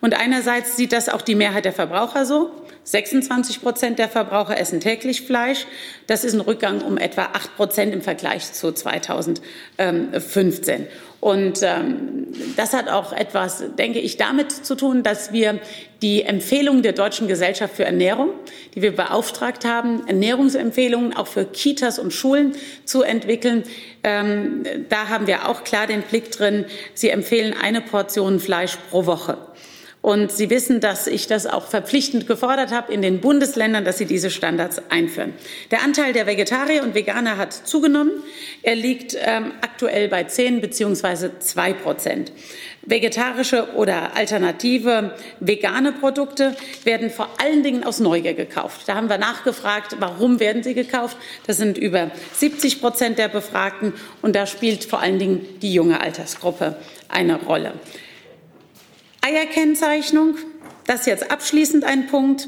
Und 0.03 0.13
einerseits 0.13 0.77
sieht 0.77 0.93
das 0.93 1.09
auch 1.09 1.23
die 1.23 1.35
Mehrheit 1.35 1.65
der 1.65 1.73
Verbraucher 1.73 2.27
so. 2.27 2.51
26 2.85 3.61
Prozent 3.63 3.99
der 3.99 4.11
Verbraucher 4.11 4.59
essen 4.59 4.81
täglich 4.81 5.23
Fleisch. 5.23 5.67
Das 6.07 6.25
ist 6.25 6.35
ein 6.35 6.41
Rückgang 6.41 6.83
um 6.83 6.99
etwa 6.99 7.31
8 7.33 7.57
Prozent 7.57 7.95
im 7.95 8.03
Vergleich 8.03 8.53
zu 8.53 8.73
2015. 8.73 10.87
Und 11.25 11.63
ähm, 11.63 12.27
das 12.55 12.75
hat 12.75 12.91
auch 12.91 13.15
etwas, 13.15 13.65
denke 13.79 13.99
ich, 13.99 14.19
damit 14.19 14.53
zu 14.53 14.75
tun, 14.75 15.03
dass 15.03 15.33
wir 15.33 15.59
die 16.03 16.23
Empfehlungen 16.23 16.83
der 16.83 16.93
Deutschen 16.93 17.29
Gesellschaft 17.29 17.77
für 17.77 17.87
Ernährung, 17.87 18.29
die 18.75 18.83
wir 18.83 18.95
beauftragt 18.95 19.65
haben, 19.65 20.07
Ernährungsempfehlungen 20.07 21.17
auch 21.17 21.27
für 21.27 21.47
Kitas 21.47 21.99
und 21.99 22.13
Schulen 22.13 22.53
zu 22.85 23.03
entwickeln, 23.03 23.63
ähm, 24.03 24.65
da 24.91 25.09
haben 25.09 25.27
wir 25.27 25.49
auch 25.49 25.65
klar 25.65 25.87
den 25.87 26.03
Blick 26.03 26.31
drin. 26.31 26.67
Sie 26.93 27.09
empfehlen 27.09 27.55
eine 27.59 27.81
Portion 27.81 28.39
Fleisch 28.39 28.77
pro 28.91 29.07
Woche. 29.07 29.39
Und 30.05 30.31
Sie 30.31 30.51
wissen, 30.51 30.81
dass 30.81 31.07
ich 31.07 31.29
das 31.29 31.47
auch 31.47 31.67
verpflichtend 31.67 32.27
gefordert 32.27 32.73
habe 32.73 32.93
in 32.93 33.01
den 33.01 33.23
Bundesländern, 33.23 33.87
dass 33.87 33.97
sie 33.97 34.05
diese 34.05 34.29
Standards 34.29 34.83
einführen. 34.91 35.33
Der 35.71 35.83
Anteil 35.83 36.13
der 36.13 36.27
Vegetarier 36.27 36.83
und 36.83 36.95
Veganer 36.95 37.39
hat 37.39 37.55
zugenommen. 37.55 38.13
Er 38.63 38.75
liegt 38.75 39.17
ähm, 39.19 39.53
aktuell 39.63 40.09
bei 40.09 40.25
10 40.25 40.61
beziehungsweise 40.61 41.39
2 41.39 41.73
Prozent. 41.73 42.33
Vegetarische 42.83 43.77
oder 43.77 44.15
alternative 44.15 45.15
vegane 45.41 45.93
Produkte 45.93 46.55
werden 46.83 47.09
vor 47.09 47.31
allen 47.43 47.63
Dingen 47.63 47.83
aus 47.83 47.99
Neugier 47.99 48.35
gekauft. 48.35 48.83
Da 48.85 48.97
haben 48.97 49.09
wir 49.09 49.17
nachgefragt, 49.17 49.97
warum 50.01 50.39
werden 50.39 50.63
sie 50.63 50.75
gekauft? 50.75 51.17
Das 51.47 51.57
sind 51.57 51.79
über 51.79 52.11
70 52.35 52.83
Prozent 52.83 53.19
der 53.19 53.29
Befragten 53.29 53.95
und 54.21 54.37
da 54.37 54.47
spielt 54.47 54.85
vor 54.85 55.01
allen 55.01 55.19
Dingen 55.19 55.47
die 55.63 55.73
junge 55.73 56.03
Altersgruppe 56.03 56.77
eine 57.09 57.37
Rolle. 57.37 57.73
Eierkennzeichnung, 59.25 60.37
das 60.87 61.01
ist 61.01 61.07
jetzt 61.07 61.31
abschließend 61.31 61.83
ein 61.85 62.09
Punkt. 62.09 62.47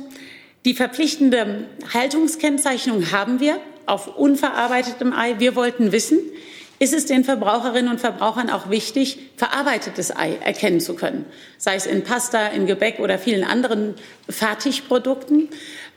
Die 0.66 0.75
verpflichtende 0.75 1.68
Haltungskennzeichnung 1.95 3.12
haben 3.12 3.40
wir 3.40 3.59
auf 3.87 4.18
unverarbeitetem 4.18 5.14
Ei. 5.14 5.37
Wir 5.38 5.56
wollten 5.56 5.90
wissen, 5.90 6.18
ist 6.78 6.92
es 6.92 7.06
den 7.06 7.25
Verbraucherinnen 7.25 7.90
und 7.90 7.99
Verbrauchern 7.99 8.50
auch 8.50 8.68
wichtig, 8.68 9.30
verarbeitetes 9.38 10.14
Ei 10.14 10.37
erkennen 10.45 10.80
zu 10.80 10.95
können, 10.95 11.25
sei 11.56 11.76
es 11.76 11.87
in 11.87 12.04
Pasta, 12.04 12.49
in 12.49 12.66
Gebäck 12.66 12.99
oder 12.99 13.18
vielen 13.18 13.45
anderen 13.45 13.95
Fertigprodukten. 14.28 15.49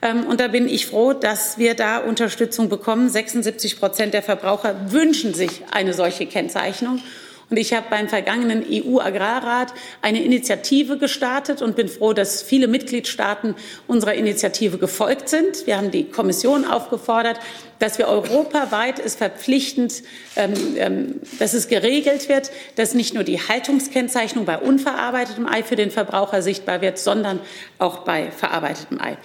Ähm, 0.02 0.28
und 0.28 0.40
da 0.40 0.48
bin 0.48 0.70
ich 0.70 0.86
froh, 0.86 1.12
dass 1.12 1.58
wir 1.58 1.74
da 1.74 1.98
Unterstützung 1.98 2.70
bekommen. 2.70 3.10
76 3.10 3.82
Prozent 3.82 4.14
der 4.14 4.24
Verbraucher 4.24 4.94
wünschen 4.94 5.34
sich 5.34 5.64
eine 5.72 5.94
solche 5.94 6.26
Kennzeichnung. 6.26 7.02
Und 7.50 7.58
ich 7.58 7.74
habe 7.74 7.88
beim 7.90 8.08
vergangenen 8.08 8.64
EU-Agrarrat 8.70 9.74
eine 10.02 10.24
Initiative 10.24 10.98
gestartet 10.98 11.62
und 11.62 11.76
bin 11.76 11.88
froh, 11.88 12.14
dass 12.14 12.44
viele 12.44 12.68
Mitgliedstaaten 12.68 13.56
unserer 13.88 14.14
Initiative 14.14 14.78
gefolgt 14.78 15.30
sind. 15.30 15.66
Wir 15.66 15.78
haben 15.78 15.90
die 15.90 16.06
Kommission 16.06 16.66
aufgefordert, 16.66 17.40
dass 17.80 17.98
wir 17.98 18.08
europaweit 18.08 19.00
es 19.00 19.16
verpflichtend, 19.16 20.04
ähm, 20.36 20.54
ähm, 20.78 21.16
dass 21.40 21.54
es 21.54 21.68
geregelt 21.68 22.30
wird, 22.30 22.52
dass 22.76 22.94
nicht 22.94 23.16
nur 23.16 23.24
die 23.24 23.40
Haltungskennzeichnung 23.40 24.46
bei 24.46 24.60
unverarbeitetem 24.60 25.48
Ei 25.48 25.64
für 25.64 25.76
den 25.76 25.90
Verbraucher 25.90 26.42
sichtbar 26.44 26.82
wird, 26.82 27.00
sondern 27.00 27.40
auch 27.80 28.00
bei 28.00 28.32
verarbeitetem 28.32 29.02
Ei. 29.02 29.18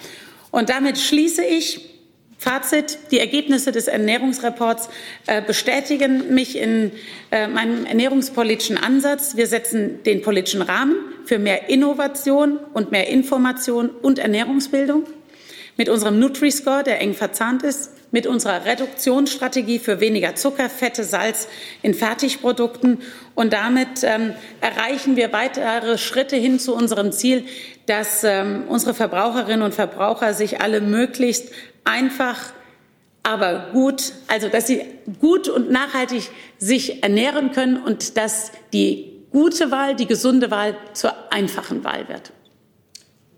Und 0.49 0.69
damit 0.69 0.97
schließe 0.97 1.43
ich. 1.43 1.94
Fazit, 2.37 2.99
die 3.11 3.19
Ergebnisse 3.19 3.71
des 3.71 3.87
Ernährungsreports 3.87 4.89
äh, 5.25 5.41
bestätigen 5.41 6.33
mich 6.33 6.57
in 6.57 6.91
äh, 7.31 7.47
meinem 7.47 7.85
ernährungspolitischen 7.85 8.77
Ansatz. 8.77 9.35
Wir 9.35 9.47
setzen 9.47 10.03
den 10.03 10.21
politischen 10.21 10.61
Rahmen 10.61 10.95
für 11.25 11.39
mehr 11.39 11.69
Innovation 11.69 12.59
und 12.73 12.91
mehr 12.91 13.07
Information 13.07 13.89
und 13.89 14.19
Ernährungsbildung. 14.19 15.05
Mit 15.77 15.89
unserem 15.89 16.19
Nutri-Score, 16.19 16.83
der 16.83 17.01
eng 17.01 17.13
verzahnt 17.13 17.63
ist, 17.63 17.91
mit 18.11 18.27
unserer 18.27 18.63
Reduktionsstrategie 18.63 19.77
für 19.77 19.99
weniger 19.99 20.35
Zucker, 20.35 20.69
Fette, 20.69 21.03
Salz 21.03 21.49
in 21.81 21.93
Fertigprodukten. 21.93 22.99
Und 23.35 23.51
damit 23.51 24.03
ähm, 24.03 24.33
erreichen 24.61 25.17
wir 25.17 25.33
weitere 25.33 25.97
Schritte 25.97 26.37
hin 26.37 26.57
zu 26.57 26.73
unserem 26.73 27.11
Ziel, 27.11 27.43
dass 27.87 28.23
ähm, 28.23 28.63
unsere 28.69 28.93
Verbraucherinnen 28.93 29.63
und 29.63 29.73
Verbraucher 29.73 30.33
sich 30.33 30.61
alle 30.61 30.79
möglichst 30.79 31.51
einfach, 31.83 32.53
aber 33.23 33.67
gut, 33.73 34.13
also 34.27 34.47
dass 34.47 34.67
sie 34.67 34.81
gut 35.19 35.49
und 35.49 35.69
nachhaltig 35.69 36.29
sich 36.57 37.03
ernähren 37.03 37.51
können 37.51 37.83
und 37.83 38.15
dass 38.15 38.53
die 38.71 39.11
gute 39.31 39.71
Wahl, 39.71 39.95
die 39.95 40.05
gesunde 40.05 40.51
Wahl 40.51 40.77
zur 40.93 41.13
einfachen 41.33 41.83
Wahl 41.83 42.07
wird. 42.07 42.31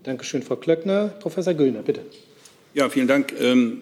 Dankeschön, 0.04 0.44
Frau 0.44 0.54
Klöckner. 0.54 1.08
Professor 1.18 1.54
Güllner, 1.54 1.82
bitte. 1.82 2.02
Ja, 2.74 2.90
vielen 2.90 3.08
Dank. 3.08 3.32
Ähm, 3.40 3.80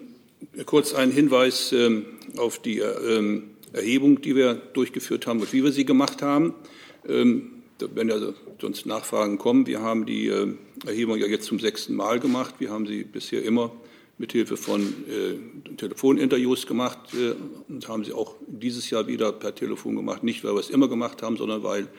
kurz 0.65 0.93
ein 0.93 1.11
Hinweis 1.11 1.73
ähm, 1.73 2.05
auf 2.37 2.59
die 2.59 2.79
ähm, 2.79 3.51
Erhebung, 3.73 4.21
die 4.21 4.33
wir 4.33 4.53
durchgeführt 4.55 5.27
haben 5.27 5.41
und 5.41 5.51
wie 5.51 5.61
wir 5.61 5.73
sie 5.73 5.83
gemacht 5.83 6.21
haben. 6.21 6.53
Ähm, 7.05 7.51
wenn 7.79 8.07
ja 8.07 8.15
sonst 8.61 8.85
Nachfragen 8.85 9.37
kommen, 9.39 9.67
wir 9.67 9.81
haben 9.81 10.05
die 10.05 10.27
äh, 10.27 10.53
Erhebung 10.85 11.17
ja 11.17 11.27
jetzt 11.27 11.47
zum 11.47 11.59
sechsten 11.59 11.95
Mal 11.95 12.21
gemacht. 12.21 12.55
Wir 12.59 12.69
haben 12.69 12.87
sie 12.87 13.03
bisher 13.03 13.43
immer 13.43 13.73
mithilfe 14.17 14.55
von 14.55 14.81
äh, 14.81 15.75
Telefoninterviews 15.75 16.65
gemacht 16.65 17.13
äh, 17.13 17.33
und 17.67 17.89
haben 17.89 18.05
sie 18.05 18.13
auch 18.13 18.35
dieses 18.47 18.89
Jahr 18.89 19.05
wieder 19.07 19.33
per 19.33 19.53
Telefon 19.53 19.97
gemacht. 19.97 20.23
Nicht, 20.23 20.45
weil 20.45 20.53
wir 20.53 20.61
es 20.61 20.69
immer 20.69 20.87
gemacht 20.87 21.21
haben, 21.21 21.35
sondern 21.35 21.61
weil 21.61 21.89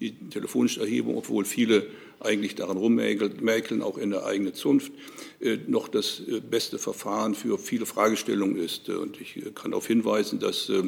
die 0.00 0.12
telefonische 0.30 0.80
Erhebung, 0.80 1.16
obwohl 1.16 1.44
viele 1.44 1.86
eigentlich 2.20 2.54
daran 2.54 2.76
rummäkeln, 2.76 3.82
auch 3.82 3.98
in 3.98 4.10
der 4.10 4.26
eigenen 4.26 4.54
Zunft, 4.54 4.92
äh, 5.40 5.58
noch 5.66 5.88
das 5.88 6.22
äh, 6.28 6.40
beste 6.40 6.78
Verfahren 6.78 7.34
für 7.34 7.58
viele 7.58 7.86
Fragestellungen 7.86 8.56
ist. 8.56 8.88
Und 8.88 9.20
ich 9.20 9.36
äh, 9.36 9.50
kann 9.54 9.70
darauf 9.70 9.86
hinweisen, 9.86 10.40
dass 10.40 10.68
äh, 10.68 10.82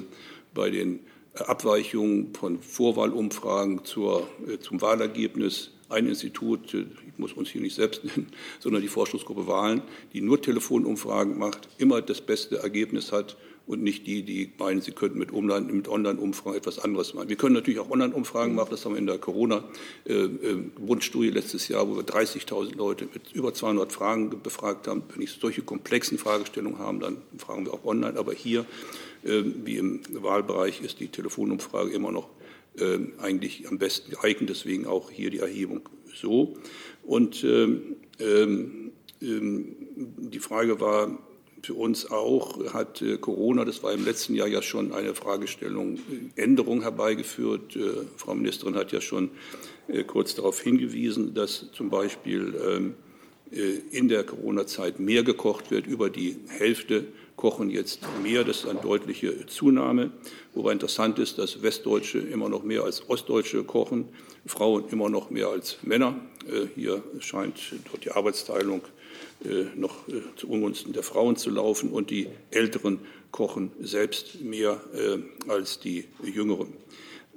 bei 0.55 0.71
den 0.71 1.01
Abweichungen 1.35 2.35
von 2.35 2.61
Vorwahlumfragen 2.61 3.85
zur, 3.85 4.29
zum 4.61 4.81
Wahlergebnis 4.81 5.71
ein 5.89 6.09
Institut, 6.09 6.75
ich 6.75 7.19
muss 7.19 7.33
uns 7.35 7.51
hier 7.51 7.61
nicht 7.61 7.77
selbst 7.77 8.05
nennen, 8.17 8.27
sondern 8.59 8.83
die 8.83 8.89
Forschungsgruppe 8.89 9.47
Wahlen, 9.47 9.83
die 10.13 10.21
nur 10.21 10.43
Telefonumfragen 10.43 11.39
macht, 11.39 11.69
immer 11.79 12.03
das 12.03 12.21
beste 12.21 12.59
Ergebnis 12.59 13.13
hat 13.13 13.37
und 13.71 13.83
nicht 13.85 14.09
die, 14.09 14.25
die 14.25 14.51
meinen, 14.59 14.81
sie 14.81 14.91
könnten 14.91 15.17
mit, 15.17 15.33
Online-Umfragen 15.33 16.57
etwas 16.57 16.81
anderes 16.81 17.15
machen. 17.15 17.29
Wir 17.29 17.37
können 17.37 17.55
natürlich 17.55 17.79
auch 17.79 17.89
Online-Umfragen 17.89 18.57
machen, 18.57 18.71
das 18.73 18.85
haben 18.85 18.95
wir 18.95 18.99
in 18.99 19.07
der 19.07 19.19
Corona-Bundstudie 19.19 21.31
letztes 21.31 21.69
Jahr, 21.69 21.89
wo 21.89 21.95
wir 21.95 22.03
30.000 22.03 22.77
Leute 22.77 23.07
mit 23.15 23.33
über 23.33 23.55
200 23.55 23.93
Fragen 23.93 24.43
befragt 24.43 24.89
haben. 24.89 25.05
Wenn 25.15 25.23
ich 25.23 25.31
solche 25.31 25.63
komplexen 25.63 26.19
Fragestellungen 26.19 26.81
haben, 26.81 26.99
dann 26.99 27.19
fragen 27.39 27.65
wir 27.65 27.73
auch 27.73 27.85
online. 27.85 28.19
Aber 28.19 28.33
hier, 28.33 28.67
wie 29.23 29.77
im 29.77 30.01
Wahlbereich, 30.11 30.81
ist 30.81 30.99
die 30.99 31.07
Telefonumfrage 31.07 31.93
immer 31.93 32.11
noch 32.11 32.29
eigentlich 33.23 33.69
am 33.69 33.79
besten 33.79 34.11
geeignet, 34.11 34.51
deswegen 34.51 34.87
auch 34.87 35.13
hier 35.13 35.31
die 35.31 35.39
Erhebung 35.39 35.89
so. 36.13 36.57
Und 37.05 37.45
ähm, 37.45 37.95
ähm, 38.19 38.91
die 39.21 40.41
Frage 40.41 40.81
war, 40.81 41.21
für 41.63 41.75
uns 41.75 42.11
auch 42.11 42.73
hat 42.73 43.03
äh, 43.03 43.19
Corona, 43.19 43.65
das 43.65 43.83
war 43.83 43.93
im 43.93 44.05
letzten 44.05 44.35
Jahr 44.35 44.49
ja 44.49 44.63
schon 44.63 44.93
eine 44.93 45.15
Fragestellung, 45.15 45.97
äh, 45.97 46.43
Änderung 46.43 46.83
herbeigeführt. 46.83 47.77
Äh, 47.77 47.81
Frau 48.17 48.35
Ministerin 48.35 48.77
hat 48.77 48.93
ja 48.93 49.01
schon 49.01 49.31
kurz 50.07 50.37
darauf 50.37 50.61
hingewiesen, 50.61 51.35
dass 51.35 51.67
zum 51.73 51.91
Beispiel 51.91 52.55
ähm, 52.65 52.95
in 53.91 54.07
der 54.07 54.23
Corona-Zeit 54.23 55.01
mehr 55.01 55.25
gekocht 55.25 55.73
wird. 55.73 55.89
Über 55.89 56.11
die 56.11 56.37
Hälfte 56.47 57.07
kochen 57.35 57.71
jetzt 57.71 57.99
mehr. 58.23 58.45
Das 58.45 58.59
ist 58.59 58.69
eine 58.69 58.79
deutliche 58.79 59.47
Zunahme. 59.47 60.13
Wobei 60.55 60.71
interessant 60.71 61.19
ist, 61.19 61.39
dass 61.39 61.63
Westdeutsche 61.63 62.19
immer 62.21 62.49
noch 62.49 62.63
mehr 62.63 62.85
als 62.85 63.11
Ostdeutsche 63.11 63.65
kochen, 63.65 64.11
Frauen 64.47 64.85
immer 64.93 65.09
noch 65.09 65.31
mehr 65.31 65.49
als 65.49 65.79
Männer. 65.83 66.21
Hier 66.77 67.03
scheint 67.19 67.59
dort 67.91 68.05
die 68.05 68.13
Arbeitsteilung 68.13 68.83
äh, 68.83 69.00
noch 69.75 70.09
äh, 70.09 70.21
zu 70.37 70.49
Ungunsten 70.49 70.93
der 70.93 71.03
Frauen 71.03 71.37
zu 71.37 71.51
laufen 71.51 71.91
und 71.91 72.11
die 72.11 72.29
Älteren 72.51 72.99
kochen 73.31 73.71
selbst 73.81 74.41
mehr 74.43 74.81
äh, 74.95 75.51
als 75.51 75.81
die 75.81 76.05
Jüngeren. 76.23 76.73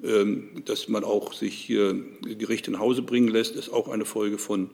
Ähm, 0.03 0.63
dass 0.65 0.89
man 0.89 1.03
auch 1.03 1.33
sich 1.33 1.67
Gericht 1.67 2.67
in 2.67 2.79
Hause 2.79 3.03
bringen 3.03 3.29
lässt, 3.29 3.55
ist 3.55 3.69
auch 3.69 3.87
eine 3.87 4.05
Folge 4.05 4.37
von 4.37 4.69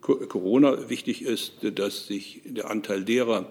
Corona. 0.00 0.88
Wichtig 0.88 1.22
ist, 1.22 1.54
dass 1.62 2.06
sich 2.06 2.42
der 2.44 2.70
Anteil 2.70 3.04
derer, 3.04 3.50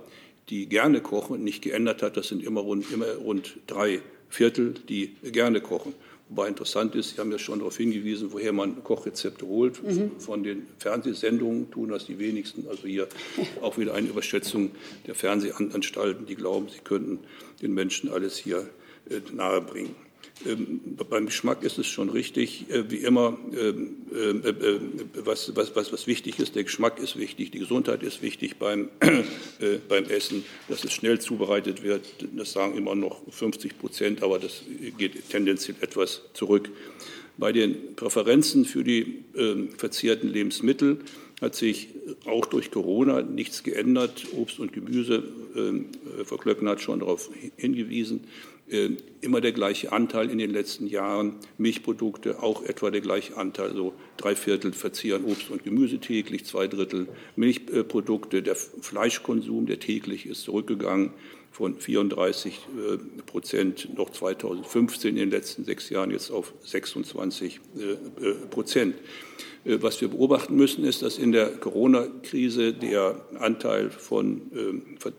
die 0.50 0.68
gerne 0.68 1.02
kochen, 1.02 1.44
nicht 1.44 1.62
geändert 1.62 2.02
hat. 2.02 2.16
Das 2.16 2.30
sind 2.30 2.42
immer 2.42 2.62
rund, 2.62 2.92
immer 2.94 3.14
rund 3.16 3.58
drei 3.68 4.02
Viertel, 4.30 4.76
die 4.88 5.16
gerne 5.24 5.60
kochen. 5.60 5.94
Wobei 6.30 6.50
interessant 6.50 6.94
ist, 6.96 7.12
Sie 7.12 7.22
haben 7.22 7.32
ja 7.32 7.40
schon 7.40 7.60
darauf 7.60 7.78
hingewiesen, 7.78 8.34
woher 8.34 8.52
man 8.52 8.84
Kochrezepte 8.84 9.46
holt. 9.46 9.82
Mhm. 9.82 10.20
Von 10.20 10.44
den 10.44 10.68
Fernsehsendungen 10.78 11.72
tun 11.72 11.90
das 11.90 12.06
die 12.06 12.20
wenigsten. 12.20 12.68
Also 12.68 12.88
hier 12.88 13.08
auch 13.62 13.78
wieder 13.78 13.94
eine 13.94 14.08
Überschätzung 14.08 14.72
der 15.06 15.16
Fernsehanstalten, 15.16 16.26
die 16.26 16.36
glauben, 16.36 16.68
sie 16.70 16.80
könnten 16.80 17.20
den 17.62 17.74
Menschen 17.74 18.12
alles 18.12 18.38
hier 18.38 18.68
äh, 19.10 19.22
nahebringen. 19.34 19.96
Ähm, 20.46 20.82
beim 21.10 21.26
Geschmack 21.26 21.64
ist 21.64 21.78
es 21.78 21.88
schon 21.88 22.10
richtig, 22.10 22.70
äh, 22.70 22.90
wie 22.90 22.98
immer, 22.98 23.38
ähm, 23.58 23.98
äh, 24.14 24.50
äh, 24.50 24.80
was, 25.24 25.56
was, 25.56 25.76
was, 25.76 25.92
was 25.92 26.08
wichtig 26.08 26.40
ist. 26.40 26.56
Der 26.56 26.64
Geschmack 26.64 27.00
ist 27.00 27.18
wichtig, 27.18 27.52
die 27.52 27.60
Gesundheit 27.60 28.04
ist 28.04 28.22
wichtig 28.22 28.58
beim, 28.58 28.90
beim 29.90 30.06
Essen, 30.06 30.46
dass 30.68 30.84
es 30.84 30.94
schnell 30.94 31.20
zubereitet 31.20 31.84
wird. 31.84 32.06
Das 32.36 32.52
sagen 32.52 32.78
immer 32.78 32.96
noch 32.96 33.22
50 33.32 33.80
Prozent, 33.80 34.24
aber 34.24 34.40
das 34.40 34.64
geht 34.98 35.30
tendenziell 35.30 35.78
etwas 35.82 36.22
zurück. 36.34 36.70
Bei 37.38 37.52
den 37.52 37.96
Präferenzen 37.96 38.66
für 38.66 38.84
die 38.84 39.24
ähm, 39.36 39.70
verzehrten 39.78 40.28
Lebensmittel 40.28 41.00
hat 41.40 41.56
sich 41.56 41.90
auch 42.26 42.46
durch 42.48 42.72
Corona 42.72 43.22
nichts 43.22 43.62
geändert. 43.62 44.26
Obst 44.36 44.60
und 44.60 44.74
Gemüse, 44.74 45.22
Frau 46.26 46.38
Klöckner 46.38 46.72
hat 46.72 46.82
schon 46.82 47.02
darauf 47.02 47.30
hingewiesen, 47.58 48.22
immer 49.22 49.40
der 49.40 49.54
gleiche 49.54 49.94
Anteil 49.94 50.30
in 50.30 50.38
den 50.38 50.52
letzten 50.52 50.88
Jahren. 50.88 51.36
Milchprodukte 51.58 52.44
auch 52.44 52.64
etwa 52.64 52.92
der 52.92 53.02
gleiche 53.02 53.38
Anteil, 53.38 53.74
so 53.74 53.94
drei 54.18 54.36
Viertel 54.36 54.74
verzehren 54.74 55.24
Obst 55.26 55.50
und 55.50 55.64
Gemüse 55.64 56.00
täglich, 56.00 56.46
zwei 56.46 56.68
Drittel 56.68 57.08
Milchprodukte. 57.36 58.42
Der 58.42 58.56
Fleischkonsum, 58.56 59.68
der 59.68 59.80
täglich 59.80 60.26
ist 60.26 60.42
zurückgegangen 60.42 61.14
von 61.52 61.80
34 61.80 62.54
äh, 62.54 62.98
Prozent 63.24 63.98
noch 63.98 64.12
2015 64.12 65.12
in 65.12 65.16
den 65.16 65.32
letzten 65.32 65.64
sechs 65.64 65.90
Jahren 65.90 66.12
jetzt 66.12 66.30
auf 66.30 66.54
26 66.64 67.60
äh, 67.80 68.34
Prozent. 68.50 68.96
Was 69.64 70.00
wir 70.00 70.08
beobachten 70.08 70.56
müssen, 70.56 70.86
ist, 70.86 71.02
dass 71.02 71.18
in 71.18 71.34
der 71.34 71.48
Corona-Krise 71.48 72.72
der 72.72 73.20
Anteil 73.38 73.90
von 73.90 74.44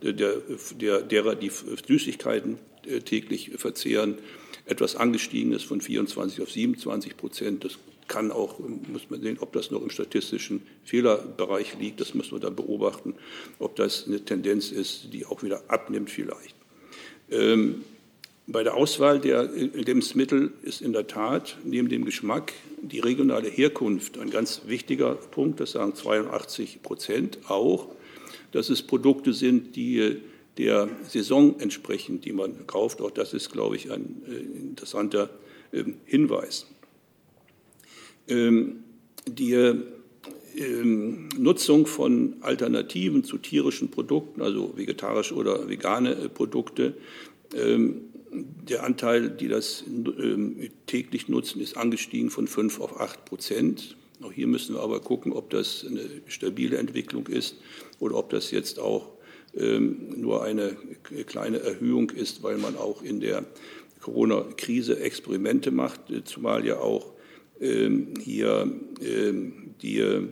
der, 0.02 0.14
der, 0.14 1.02
derer, 1.02 1.34
die 1.34 1.50
Süßigkeiten 1.50 2.54
äh, 2.54 2.56
täglich 3.05 3.53
verzehren, 3.57 4.18
etwas 4.66 4.96
angestiegen 4.96 5.53
ist 5.53 5.64
von 5.64 5.81
24 5.81 6.42
auf 6.42 6.51
27 6.51 7.16
Prozent. 7.16 7.64
Das 7.64 7.79
kann 8.07 8.31
auch, 8.31 8.59
muss 8.59 9.11
man 9.11 9.20
sehen, 9.20 9.38
ob 9.40 9.53
das 9.53 9.70
noch 9.70 9.83
im 9.83 9.90
statistischen 9.90 10.62
Fehlerbereich 10.85 11.79
liegt. 11.79 12.01
Das 12.01 12.14
müssen 12.14 12.33
wir 12.33 12.40
dann 12.40 12.57
beobachten, 12.57 13.14
ob 13.59 13.77
das 13.77 14.07
eine 14.07 14.24
Tendenz 14.24 14.70
ist, 14.70 15.12
die 15.12 15.27
auch 15.27 15.42
wieder 15.42 15.62
abnimmt 15.68 16.11
vielleicht. 16.11 16.55
Ähm, 17.31 17.85
bei 18.46 18.62
der 18.62 18.74
Auswahl 18.77 19.20
der 19.20 19.44
Lebensmittel 19.44 20.53
ist 20.62 20.81
in 20.81 20.94
der 20.94 21.07
Tat 21.07 21.59
neben 21.64 21.90
dem 21.90 22.07
Geschmack 22.07 22.55
die 22.81 22.98
regionale 22.98 23.48
Herkunft 23.48 24.18
ein 24.18 24.31
ganz 24.31 24.62
wichtiger 24.66 25.14
Punkt. 25.16 25.61
Das 25.61 25.72
sagen 25.72 25.94
82 25.94 26.83
Prozent 26.83 27.38
auch, 27.48 27.88
dass 28.53 28.70
es 28.70 28.83
Produkte 28.83 29.35
sind, 29.35 29.77
die 29.77 30.22
der 30.59 30.88
Saison 31.09 31.59
entsprechend, 31.61 32.25
die 32.25 32.33
man 32.33 32.66
kauft. 32.66 33.01
Auch 33.01 33.12
das 33.12 33.33
ist, 33.33 33.51
glaube 33.51 33.77
ich, 33.77 33.90
ein 33.90 34.23
äh, 34.29 34.61
interessanter 34.61 35.31
ähm, 35.73 35.99
Hinweis. 36.05 36.66
Ähm, 38.27 38.81
die 39.27 39.53
ähm, 40.57 41.29
Nutzung 41.38 41.87
von 41.87 42.37
Alternativen 42.40 43.23
zu 43.23 43.38
tierischen 43.38 43.90
Produkten, 43.90 44.42
also 44.42 44.77
vegetarische 44.77 45.35
oder 45.35 45.68
vegane 45.68 46.12
äh, 46.12 46.29
Produkte, 46.29 46.94
der 47.51 48.85
Anteil, 48.85 49.31
die 49.31 49.49
das 49.49 49.85
täglich 50.85 51.29
nutzen, 51.31 51.62
ist 51.62 51.79
angestiegen 51.79 52.29
von 52.29 52.47
5 52.47 52.79
auf 52.79 53.01
8 53.01 53.25
Prozent. 53.25 53.97
Auch 54.21 54.33
hier 54.33 54.47
müssen 54.47 54.75
wir 54.75 54.83
aber 54.83 55.01
gucken, 55.01 55.33
ob 55.33 55.49
das 55.49 55.87
eine 55.88 56.03
stabile 56.27 56.77
Entwicklung 56.77 57.27
ist 57.27 57.57
oder 58.01 58.16
ob 58.16 58.29
das 58.29 58.51
jetzt 58.51 58.81
auch 58.81 59.09
nur 59.54 60.44
eine 60.44 60.76
kleine 61.26 61.58
Erhöhung 61.61 62.11
ist, 62.11 62.42
weil 62.42 62.58
man 62.58 62.76
auch 62.76 63.02
in 63.02 63.20
der 63.20 63.44
Corona-Krise 64.00 65.00
Experimente 65.00 65.70
macht, 65.70 66.00
zumal 66.24 66.64
ja 66.66 66.78
auch 66.78 67.14
ähm, 67.61 68.14
hier 68.20 68.70
ähm, 69.00 69.74
die 69.82 70.28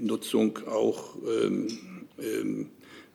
Nutzung 0.00 0.60
auch 0.66 1.16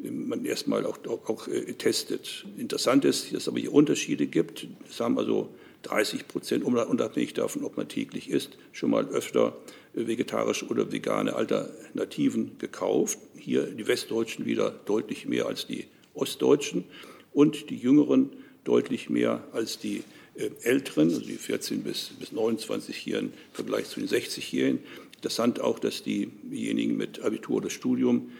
man 0.03 0.45
erstmal 0.45 0.85
auch, 0.85 0.97
auch, 1.07 1.29
auch, 1.29 1.47
äh, 1.47 1.73
testet. 1.73 2.45
Interessant 2.57 3.05
ist, 3.05 3.33
dass 3.33 3.43
es 3.43 3.47
aber 3.47 3.59
hier 3.59 3.73
Unterschiede 3.73 4.27
gibt. 4.27 4.67
Es 4.89 4.99
haben 4.99 5.17
also 5.17 5.49
30 5.83 6.27
Prozent, 6.27 6.63
unabhängig 6.63 7.33
davon, 7.33 7.63
ob 7.63 7.77
man 7.77 7.87
täglich 7.87 8.29
isst, 8.29 8.57
schon 8.71 8.91
mal 8.91 9.07
öfter 9.07 9.55
vegetarische 9.93 10.67
oder 10.67 10.91
vegane 10.91 11.35
Alternativen 11.35 12.57
gekauft. 12.57 13.19
Hier 13.37 13.63
die 13.63 13.87
Westdeutschen 13.87 14.45
wieder 14.45 14.71
deutlich 14.85 15.25
mehr 15.25 15.45
als 15.45 15.67
die 15.67 15.85
Ostdeutschen 16.13 16.85
und 17.33 17.69
die 17.69 17.77
Jüngeren 17.77 18.31
deutlich 18.63 19.09
mehr 19.09 19.43
als 19.51 19.79
die 19.79 20.03
äh, 20.35 20.49
Älteren, 20.63 21.09
also 21.09 21.21
die 21.21 21.37
14 21.37 21.83
bis, 21.83 22.11
bis 22.19 22.31
29-Jährigen 22.31 23.29
im 23.29 23.33
Vergleich 23.53 23.87
zu 23.87 23.99
den 23.99 24.09
60-Jährigen. 24.09 24.79
Interessant 25.15 25.61
auch, 25.61 25.79
dass 25.79 26.03
diejenigen 26.03 26.97
mit 26.97 27.21
Abitur 27.21 27.57
oder 27.57 27.69
Studium 27.69 28.31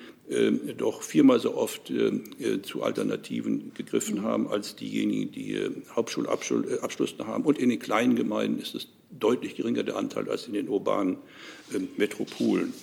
doch 0.78 1.04
viermal 1.04 1.39
so 1.39 1.56
oft 1.56 1.89
äh, 1.89 2.08
äh 2.39 2.62
zu 2.62 2.84
Alternativen 2.84 3.72
gegriffen 3.74 4.19
mhm. 4.19 4.24
haben 4.24 4.48
als 4.48 4.76
diejenigen, 4.76 5.32
die 5.32 5.54
äh, 5.54 5.72
Hauptschulabschluss 5.96 7.15
äh, 7.19 7.24
haben. 7.24 7.43
Und 7.43 7.58
in 7.58 7.69
den 7.69 7.80
kleinen 7.80 8.15
Gemeinden 8.15 8.62
ist 8.62 8.76
es 8.76 8.88
deutlich 9.12 9.56
geringer 9.56 9.84
der 9.84 9.96
Anteil 9.96 10.30
als 10.30 10.48
in 10.48 10.54
den 10.54 10.67
urbanen 10.69 11.17
äh, 11.74 11.80
Metropolen. 11.98 12.74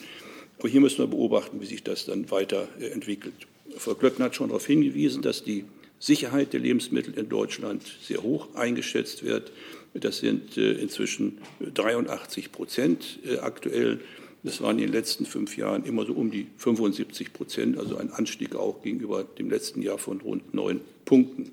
Aber 0.59 0.69
hier 0.69 0.81
müssen 0.81 0.99
wir 0.99 1.07
beobachten, 1.07 1.61
wie 1.61 1.67
sich 1.67 1.83
das 1.83 2.05
dann 2.05 2.31
weiterentwickelt. 2.31 3.35
Frau 3.77 3.95
Glöckner 3.95 4.27
hat 4.27 4.35
schon 4.35 4.49
darauf 4.49 4.67
hingewiesen, 4.67 5.23
dass 5.23 5.43
die 5.43 5.65
Sicherheit 5.99 6.53
der 6.53 6.61
Lebensmittel 6.61 7.15
in 7.17 7.29
Deutschland 7.29 7.83
sehr 8.03 8.23
hoch 8.23 8.55
eingeschätzt 8.55 9.23
wird. 9.23 9.53
Das 9.95 10.19
sind 10.19 10.57
inzwischen 10.57 11.39
83 11.61 12.53
Prozent 12.53 13.21
aktuell. 13.41 14.01
Das 14.43 14.63
waren 14.63 14.79
in 14.79 14.87
den 14.87 14.93
letzten 14.93 15.27
fünf 15.27 15.57
Jahren 15.57 15.85
immer 15.85 16.07
so 16.07 16.15
um 16.15 16.31
die 16.31 16.47
75 16.57 17.33
Prozent, 17.33 17.79
also 17.79 17.97
ein 17.97 18.11
Anstieg 18.11 18.57
auch 18.57 18.83
gegenüber 18.83 19.25
dem 19.25 19.51
letzten 19.51 19.83
Jahr 19.83 19.99
von 19.99 20.21
rund 20.21 20.55
neun 20.55 20.81
Punkten. 21.05 21.51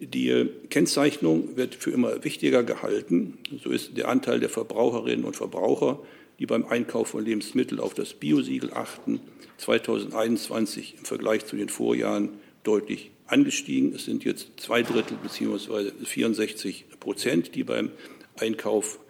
Die 0.00 0.48
Kennzeichnung 0.70 1.56
wird 1.56 1.74
für 1.74 1.90
immer 1.90 2.22
wichtiger 2.22 2.62
gehalten. 2.62 3.38
So 3.62 3.70
ist 3.70 3.96
der 3.96 4.08
Anteil 4.08 4.38
der 4.38 4.48
Verbraucherinnen 4.48 5.24
und 5.24 5.34
Verbraucher, 5.34 5.98
die 6.38 6.46
beim 6.46 6.64
Einkauf 6.66 7.08
von 7.08 7.24
Lebensmitteln 7.24 7.80
auf 7.80 7.94
das 7.94 8.14
Biosiegel 8.14 8.72
achten, 8.72 9.20
2021 9.56 10.94
im 10.98 11.04
Vergleich 11.04 11.46
zu 11.46 11.56
den 11.56 11.68
Vorjahren 11.68 12.30
deutlich 12.62 13.10
angestiegen. 13.26 13.92
Es 13.92 14.04
sind 14.04 14.22
jetzt 14.24 14.50
zwei 14.58 14.82
Drittel 14.82 15.16
bzw. 15.20 15.90
64 16.04 16.84
Prozent, 17.00 17.56
die 17.56 17.64
beim 17.64 17.90
Einkauf 18.36 19.00
äh, 19.02 19.07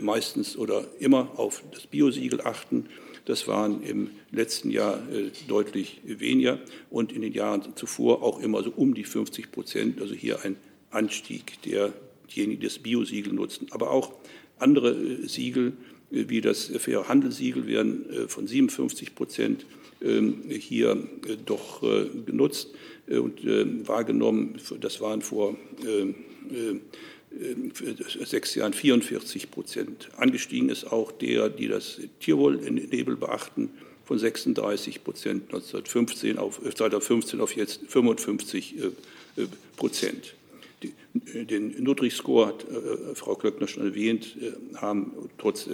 meistens 0.00 0.56
oder 0.56 0.86
immer 0.98 1.38
auf 1.38 1.62
das 1.72 1.86
Biosiegel 1.86 2.40
achten. 2.42 2.86
Das 3.24 3.46
waren 3.46 3.82
im 3.82 4.10
letzten 4.32 4.70
Jahr 4.70 4.98
äh, 5.10 5.30
deutlich 5.46 6.00
weniger 6.04 6.58
und 6.90 7.12
in 7.12 7.22
den 7.22 7.32
Jahren 7.32 7.76
zuvor 7.76 8.22
auch 8.22 8.40
immer 8.40 8.62
so 8.62 8.72
um 8.74 8.94
die 8.94 9.04
50 9.04 9.52
Prozent. 9.52 10.00
Also 10.00 10.14
hier 10.14 10.44
ein 10.44 10.56
Anstieg 10.90 11.62
der 11.62 11.92
diejenigen, 12.34 12.60
die 12.60 12.66
das 12.66 12.78
Biosiegel 12.78 13.32
nutzen. 13.32 13.68
Aber 13.70 13.90
auch 13.90 14.12
andere 14.58 14.90
äh, 14.90 15.28
Siegel 15.28 15.74
wie 16.12 16.40
das 16.40 16.64
Faire 16.78 17.06
Handelssiegel 17.06 17.68
werden 17.68 18.26
von 18.26 18.48
57 18.48 19.14
Prozent 19.14 19.64
ähm, 20.02 20.42
hier 20.48 21.06
doch 21.46 21.82
genutzt 22.26 22.74
und 23.06 23.46
wahrgenommen. 23.86 24.58
Das 24.80 25.00
waren 25.00 25.22
vor 25.22 25.56
sechs 28.24 28.54
Jahren 28.54 28.72
44 28.72 29.50
Prozent. 29.50 30.10
Angestiegen 30.16 30.68
ist 30.68 30.84
auch 30.84 31.12
der, 31.12 31.48
die 31.48 31.68
das 31.68 32.00
Tierwohlnebel 32.20 33.16
beachten, 33.16 33.70
von 34.10 34.18
36 34.18 35.04
Prozent 35.04 35.44
1915 35.44 36.36
auf, 36.38 36.60
2015 36.60 37.38
äh, 37.38 37.42
auf 37.44 37.54
jetzt 37.54 37.82
55 37.86 38.74
äh, 38.76 38.86
äh, 39.40 39.46
Prozent. 39.76 40.34
Den 41.12 41.80
Nutri-Score 41.82 42.46
hat 42.46 42.66
Frau 43.14 43.34
Klöckner 43.34 43.68
schon 43.68 43.84
erwähnt, 43.84 44.34
haben 44.76 45.12
trotz 45.36 45.68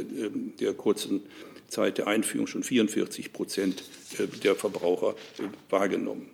der 0.59 0.75
kurzen 0.75 1.21
Zeit 1.69 1.99
der 1.99 2.09
Einführung 2.09 2.49
schon 2.49 2.65
44 2.65 3.33
Prozent 3.33 3.85
der 4.43 4.57
Verbraucher 4.57 5.15
wahrgenommen. 5.71 6.29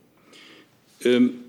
Ähm, 1.04 1.40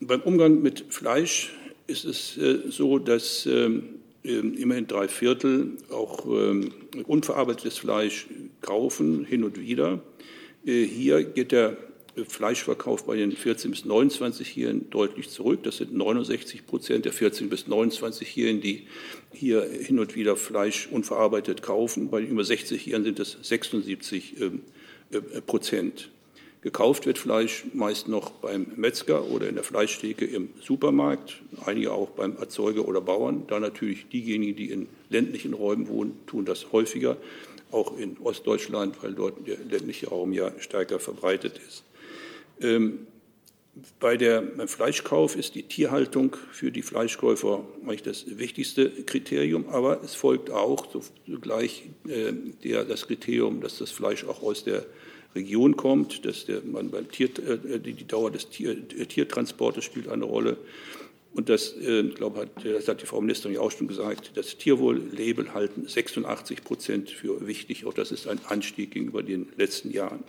beim 0.00 0.22
Umgang 0.22 0.62
mit 0.62 0.86
Fleisch 0.88 1.52
ist 1.92 2.04
es 2.04 2.38
äh, 2.38 2.70
so, 2.70 2.98
dass 2.98 3.46
ähm, 3.46 4.00
ähm, 4.24 4.54
immerhin 4.54 4.86
drei 4.86 5.08
Viertel 5.08 5.76
auch 5.90 6.26
ähm, 6.26 6.72
unverarbeitetes 7.06 7.78
Fleisch 7.78 8.26
kaufen, 8.60 9.24
hin 9.24 9.44
und 9.44 9.60
wieder. 9.60 10.00
Äh, 10.64 10.84
hier 10.84 11.24
geht 11.24 11.52
der 11.52 11.76
Fleischverkauf 12.28 13.06
bei 13.06 13.16
den 13.16 13.32
14 13.32 13.70
bis 13.70 13.84
29-Jährigen 13.84 14.90
deutlich 14.90 15.30
zurück. 15.30 15.62
Das 15.62 15.78
sind 15.78 15.94
69 15.94 16.66
Prozent 16.66 17.04
der 17.04 17.12
14 17.12 17.48
bis 17.48 17.66
29-Jährigen, 17.66 18.60
die 18.60 18.86
hier 19.32 19.62
hin 19.62 19.98
und 19.98 20.14
wieder 20.14 20.36
Fleisch 20.36 20.88
unverarbeitet 20.90 21.62
kaufen. 21.62 22.10
Bei 22.10 22.20
den 22.20 22.30
über 22.30 22.42
60-Jährigen 22.42 23.04
sind 23.04 23.18
es 23.18 23.38
76 23.42 24.40
äh, 24.40 25.20
Prozent. 25.46 26.10
Gekauft 26.62 27.06
wird 27.06 27.18
Fleisch 27.18 27.64
meist 27.74 28.06
noch 28.06 28.30
beim 28.30 28.68
Metzger 28.76 29.24
oder 29.24 29.48
in 29.48 29.56
der 29.56 29.64
Fleischtheke 29.64 30.24
im 30.24 30.50
Supermarkt, 30.62 31.42
einige 31.66 31.92
auch 31.92 32.10
beim 32.10 32.36
Erzeuger 32.36 32.86
oder 32.86 33.00
Bauern. 33.00 33.42
Da 33.48 33.58
natürlich 33.58 34.08
diejenigen, 34.08 34.54
die 34.54 34.70
in 34.70 34.86
ländlichen 35.10 35.54
Räumen 35.54 35.88
wohnen, 35.88 36.20
tun 36.28 36.44
das 36.44 36.70
häufiger, 36.70 37.16
auch 37.72 37.98
in 37.98 38.16
Ostdeutschland, 38.22 39.02
weil 39.02 39.12
dort 39.12 39.44
der 39.48 39.56
ländliche 39.68 40.10
Raum 40.10 40.32
ja 40.32 40.52
stärker 40.60 41.00
verbreitet 41.00 41.60
ist. 41.66 41.82
Ähm, 42.60 43.08
bei 43.98 44.16
der, 44.16 44.42
beim 44.42 44.68
Fleischkauf 44.68 45.34
ist 45.34 45.56
die 45.56 45.64
Tierhaltung 45.64 46.36
für 46.52 46.70
die 46.70 46.82
Fleischkäufer 46.82 47.64
eigentlich 47.82 48.02
das 48.04 48.38
wichtigste 48.38 48.88
Kriterium, 48.88 49.68
aber 49.68 50.02
es 50.04 50.14
folgt 50.14 50.50
auch 50.50 50.86
sogleich 51.26 51.88
äh, 52.06 52.32
der, 52.62 52.84
das 52.84 53.08
Kriterium, 53.08 53.60
dass 53.60 53.78
das 53.78 53.90
Fleisch 53.90 54.24
auch 54.24 54.42
aus 54.42 54.62
der 54.62 54.86
Region 55.34 55.76
kommt, 55.76 56.24
dass 56.26 56.46
der, 56.46 56.62
man 56.62 56.90
beim 56.90 57.10
Tier, 57.10 57.28
äh, 57.46 57.78
die, 57.78 57.94
die 57.94 58.06
Dauer 58.06 58.30
des 58.30 58.48
Tier, 58.48 58.72
äh, 58.72 59.06
Tiertransportes 59.06 59.84
spielt 59.84 60.08
eine 60.08 60.24
Rolle. 60.24 60.56
Und 61.34 61.48
das, 61.48 61.74
äh, 61.78 62.02
glaube 62.02 62.40
hat, 62.40 62.50
das 62.64 62.88
hat 62.88 63.00
die 63.00 63.06
Frau 63.06 63.20
Ministerin 63.20 63.54
ja 63.54 63.60
auch 63.60 63.70
schon 63.70 63.88
gesagt, 63.88 64.32
das 64.34 64.58
Tierwohl-Label 64.58 65.54
halten 65.54 65.88
86 65.88 66.62
Prozent 66.62 67.10
für 67.10 67.46
wichtig. 67.46 67.86
Auch 67.86 67.94
das 67.94 68.12
ist 68.12 68.28
ein 68.28 68.40
Anstieg 68.46 68.90
gegenüber 68.90 69.22
den 69.22 69.48
letzten 69.56 69.90
Jahren. 69.90 70.24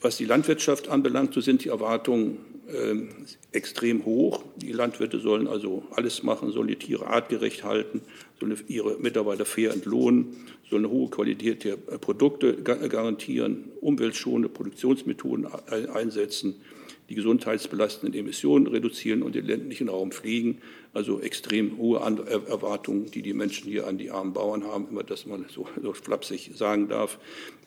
Was 0.00 0.16
die 0.16 0.24
Landwirtschaft 0.24 0.88
anbelangt, 0.88 1.34
so 1.34 1.40
sind 1.40 1.64
die 1.64 1.68
Erwartungen 1.68 2.38
äh, 2.68 2.94
extrem 3.52 4.04
hoch. 4.04 4.44
Die 4.56 4.72
Landwirte 4.72 5.18
sollen 5.18 5.48
also 5.48 5.84
alles 5.92 6.22
machen, 6.22 6.52
sollen 6.52 6.68
die 6.68 6.76
Tiere 6.76 7.06
artgerecht 7.06 7.64
halten, 7.64 8.02
sollen 8.38 8.56
ihre 8.68 8.98
Mitarbeiter 8.98 9.44
fair 9.44 9.72
entlohnen, 9.72 10.36
sollen 10.68 10.84
eine 10.84 10.92
hohe 10.92 11.08
Qualität 11.08 11.64
der 11.64 11.74
äh, 11.74 11.98
Produkte 11.98 12.62
garantieren, 12.62 13.70
umweltschonende 13.80 14.48
Produktionsmethoden 14.48 15.46
einsetzen, 15.94 16.56
die 17.08 17.14
gesundheitsbelastenden 17.14 18.18
Emissionen 18.18 18.66
reduzieren 18.66 19.22
und 19.22 19.34
den 19.34 19.46
ländlichen 19.46 19.88
Raum 19.88 20.12
pflegen. 20.12 20.60
Also 20.92 21.20
extrem 21.20 21.78
hohe 21.78 21.98
Erwartungen, 21.98 23.10
die 23.10 23.22
die 23.22 23.32
Menschen 23.32 23.68
hier 23.68 23.86
an 23.86 23.98
die 23.98 24.10
armen 24.10 24.32
Bauern 24.32 24.64
haben, 24.64 24.88
immer 24.90 25.04
dass 25.04 25.26
man 25.26 25.46
so, 25.48 25.66
so 25.82 25.92
flapsig 25.92 26.50
sagen 26.54 26.88
darf. 26.88 27.18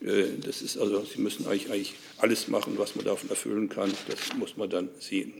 Äh, 0.01 0.25
das 0.43 0.61
ist 0.61 0.77
also, 0.77 1.03
sie 1.03 1.21
müssen 1.21 1.45
eigentlich, 1.47 1.71
eigentlich 1.71 1.93
alles 2.17 2.47
machen, 2.47 2.73
was 2.77 2.95
man 2.95 3.05
davon 3.05 3.29
erfüllen 3.29 3.69
kann. 3.69 3.91
Das 4.07 4.35
muss 4.37 4.57
man 4.57 4.69
dann 4.69 4.89
sehen. 4.99 5.33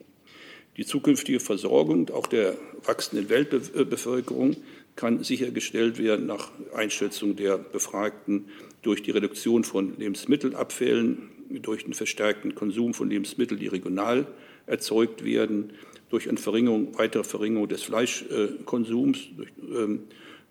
Die 0.78 0.86
zukünftige 0.86 1.42
Versorgung 1.42 2.10
auch 2.12 2.28
der 2.28 2.58
wachsenden 2.86 3.30
Weltbevölkerung 3.30 4.56
kann 4.96 5.24
sichergestellt 5.24 5.98
werden 5.98 6.26
nach 6.26 6.52
Einschätzung 6.74 7.36
der 7.36 7.58
Befragten 7.58 8.46
durch 8.82 9.04
die 9.04 9.12
Reduktion 9.12 9.64
von 9.64 9.98
Lebensmittelabfällen, 9.98 11.30
durch 11.60 11.86
den 11.86 11.94
verstärkten 11.94 12.56
Konsum 12.56 12.94
von 12.94 13.10
Lebensmitteln, 13.10 13.60
die 13.60 13.68
regional 13.68 14.28
erzeugt 14.68 15.24
werden, 15.26 15.72
durch 16.10 16.28
eine 16.28 16.38
Verringerung, 16.38 16.98
weitere 16.98 17.24
Verringerung 17.24 17.68
des 17.68 17.84
Fleischkonsums 17.84 19.30
ähm, 19.74 20.04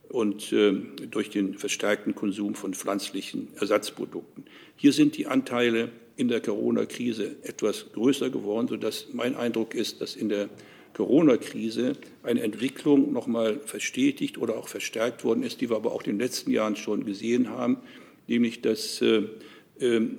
und 0.08 0.52
äh, 0.52 0.74
durch 1.10 1.30
den 1.30 1.54
verstärkten 1.54 2.14
Konsum 2.14 2.54
von 2.54 2.74
pflanzlichen 2.74 3.48
Ersatzprodukten. 3.56 4.44
Hier 4.76 4.92
sind 4.92 5.16
die 5.16 5.26
Anteile 5.26 5.90
in 6.16 6.28
der 6.28 6.40
Corona-Krise 6.40 7.36
etwas 7.42 7.92
größer 7.92 8.30
geworden, 8.30 8.68
sodass 8.68 9.08
mein 9.12 9.36
Eindruck 9.36 9.74
ist, 9.74 10.00
dass 10.00 10.16
in 10.16 10.28
der 10.28 10.48
Corona-Krise 10.94 11.92
eine 12.22 12.42
Entwicklung 12.42 13.12
noch 13.12 13.26
mal 13.26 13.60
verstetigt 13.60 14.38
oder 14.38 14.56
auch 14.56 14.68
verstärkt 14.68 15.24
worden 15.24 15.42
ist, 15.42 15.60
die 15.60 15.70
wir 15.70 15.76
aber 15.76 15.92
auch 15.92 16.02
in 16.02 16.12
den 16.12 16.18
letzten 16.18 16.50
Jahren 16.50 16.76
schon 16.76 17.04
gesehen 17.04 17.48
haben, 17.50 17.78
nämlich 18.26 18.60
dass 18.60 19.00
äh, 19.00 19.16
ähm, 19.16 19.28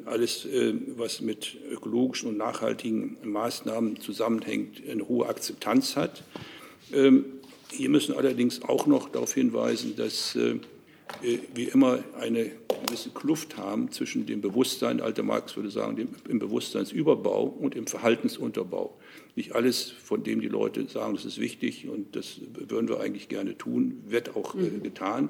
alles, 0.06 0.46
äh, 0.46 0.74
was 0.98 1.22
mit 1.22 1.58
ökologischen 1.70 2.30
und 2.30 2.38
nachhaltigen 2.38 3.18
Maßnahmen 3.24 4.00
zusammenhängt, 4.00 4.82
eine 4.90 5.08
hohe 5.08 5.28
Akzeptanz 5.28 5.96
hat. 5.96 6.24
Ähm, 6.94 7.26
hier 7.72 7.90
müssen 7.90 8.16
allerdings 8.16 8.64
auch 8.64 8.86
noch 8.88 9.10
darauf 9.10 9.34
hinweisen, 9.34 9.96
dass 9.96 10.36
äh, 10.36 10.60
wir 11.54 11.74
immer 11.74 12.00
eine 12.20 12.52
gewisse 12.86 13.10
Kluft 13.10 13.58
haben 13.58 13.92
zwischen 13.92 14.26
dem 14.26 14.42
Bewusstsein, 14.42 15.02
alter 15.02 15.24
Marx 15.24 15.56
würde 15.56 15.70
sagen, 15.70 15.96
dem, 15.96 16.10
im 16.28 16.40
Bewusstseinsüberbau 16.40 17.44
und 17.44 17.76
im 17.76 17.88
Verhaltensunterbau. 17.88 18.98
Nicht 19.36 19.54
alles, 19.56 19.90
von 19.90 20.24
dem 20.24 20.42
die 20.42 20.48
Leute 20.48 20.88
sagen, 20.88 21.16
das 21.16 21.26
ist 21.26 21.40
wichtig 21.40 21.88
und 21.88 22.16
das 22.16 22.42
würden 22.68 22.90
wir 22.90 23.00
eigentlich 23.00 23.30
gerne 23.30 23.58
tun, 23.58 24.04
wird 24.08 24.36
auch 24.36 24.56
äh, 24.56 24.60
mhm. 24.60 24.84
getan. 24.84 25.30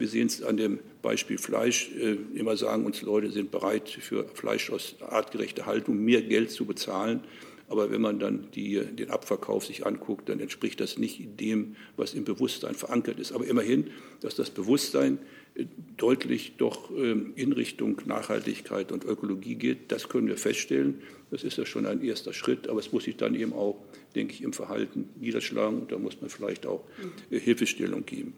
Wir 0.00 0.08
sehen 0.08 0.28
es 0.28 0.42
an 0.42 0.56
dem 0.56 0.78
Beispiel 1.02 1.36
Fleisch. 1.36 1.90
Äh, 1.94 2.16
immer 2.34 2.56
sagen 2.56 2.86
uns 2.86 3.02
Leute, 3.02 3.30
sind 3.30 3.50
bereit 3.50 3.90
für 3.90 4.26
Fleisch 4.32 4.70
aus 4.70 4.96
artgerechter 5.00 5.66
Haltung 5.66 6.02
mehr 6.02 6.22
Geld 6.22 6.50
zu 6.50 6.64
bezahlen. 6.64 7.20
Aber 7.68 7.90
wenn 7.90 8.00
man 8.00 8.18
dann 8.18 8.46
die, 8.54 8.80
den 8.80 9.10
Abverkauf 9.10 9.66
sich 9.66 9.84
anguckt, 9.84 10.30
dann 10.30 10.40
entspricht 10.40 10.80
das 10.80 10.96
nicht 10.96 11.38
dem, 11.38 11.76
was 11.98 12.14
im 12.14 12.24
Bewusstsein 12.24 12.74
verankert 12.74 13.18
ist. 13.18 13.32
Aber 13.32 13.46
immerhin, 13.46 13.90
dass 14.22 14.34
das 14.34 14.48
Bewusstsein 14.48 15.18
äh, 15.54 15.66
deutlich 15.98 16.54
doch 16.56 16.90
ähm, 16.96 17.34
in 17.36 17.52
Richtung 17.52 18.00
Nachhaltigkeit 18.06 18.92
und 18.92 19.04
Ökologie 19.04 19.56
geht, 19.56 19.92
das 19.92 20.08
können 20.08 20.28
wir 20.28 20.38
feststellen. 20.38 21.02
Das 21.30 21.44
ist 21.44 21.58
ja 21.58 21.66
schon 21.66 21.84
ein 21.84 22.02
erster 22.02 22.32
Schritt, 22.32 22.68
aber 22.68 22.80
es 22.80 22.90
muss 22.90 23.04
sich 23.04 23.18
dann 23.18 23.34
eben 23.34 23.52
auch, 23.52 23.76
denke 24.14 24.32
ich, 24.32 24.42
im 24.42 24.54
Verhalten 24.54 25.10
niederschlagen 25.20 25.80
und 25.80 25.92
da 25.92 25.98
muss 25.98 26.22
man 26.22 26.30
vielleicht 26.30 26.64
auch 26.64 26.84
äh, 27.30 27.38
Hilfestellung 27.38 28.06
geben. 28.06 28.32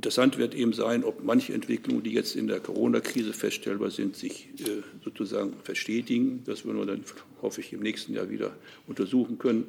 Interessant 0.00 0.38
wird 0.38 0.54
eben 0.54 0.72
sein, 0.72 1.04
ob 1.04 1.22
manche 1.24 1.52
Entwicklungen, 1.52 2.02
die 2.02 2.14
jetzt 2.14 2.34
in 2.34 2.46
der 2.46 2.58
Corona-Krise 2.58 3.34
feststellbar 3.34 3.90
sind, 3.90 4.16
sich 4.16 4.48
äh, 4.60 4.80
sozusagen 5.04 5.52
verstetigen. 5.62 6.42
Das 6.46 6.64
würden 6.64 6.78
wir 6.78 6.86
dann, 6.86 7.04
hoffe 7.42 7.60
ich, 7.60 7.74
im 7.74 7.80
nächsten 7.80 8.14
Jahr 8.14 8.30
wieder 8.30 8.56
untersuchen 8.86 9.38
können, 9.38 9.66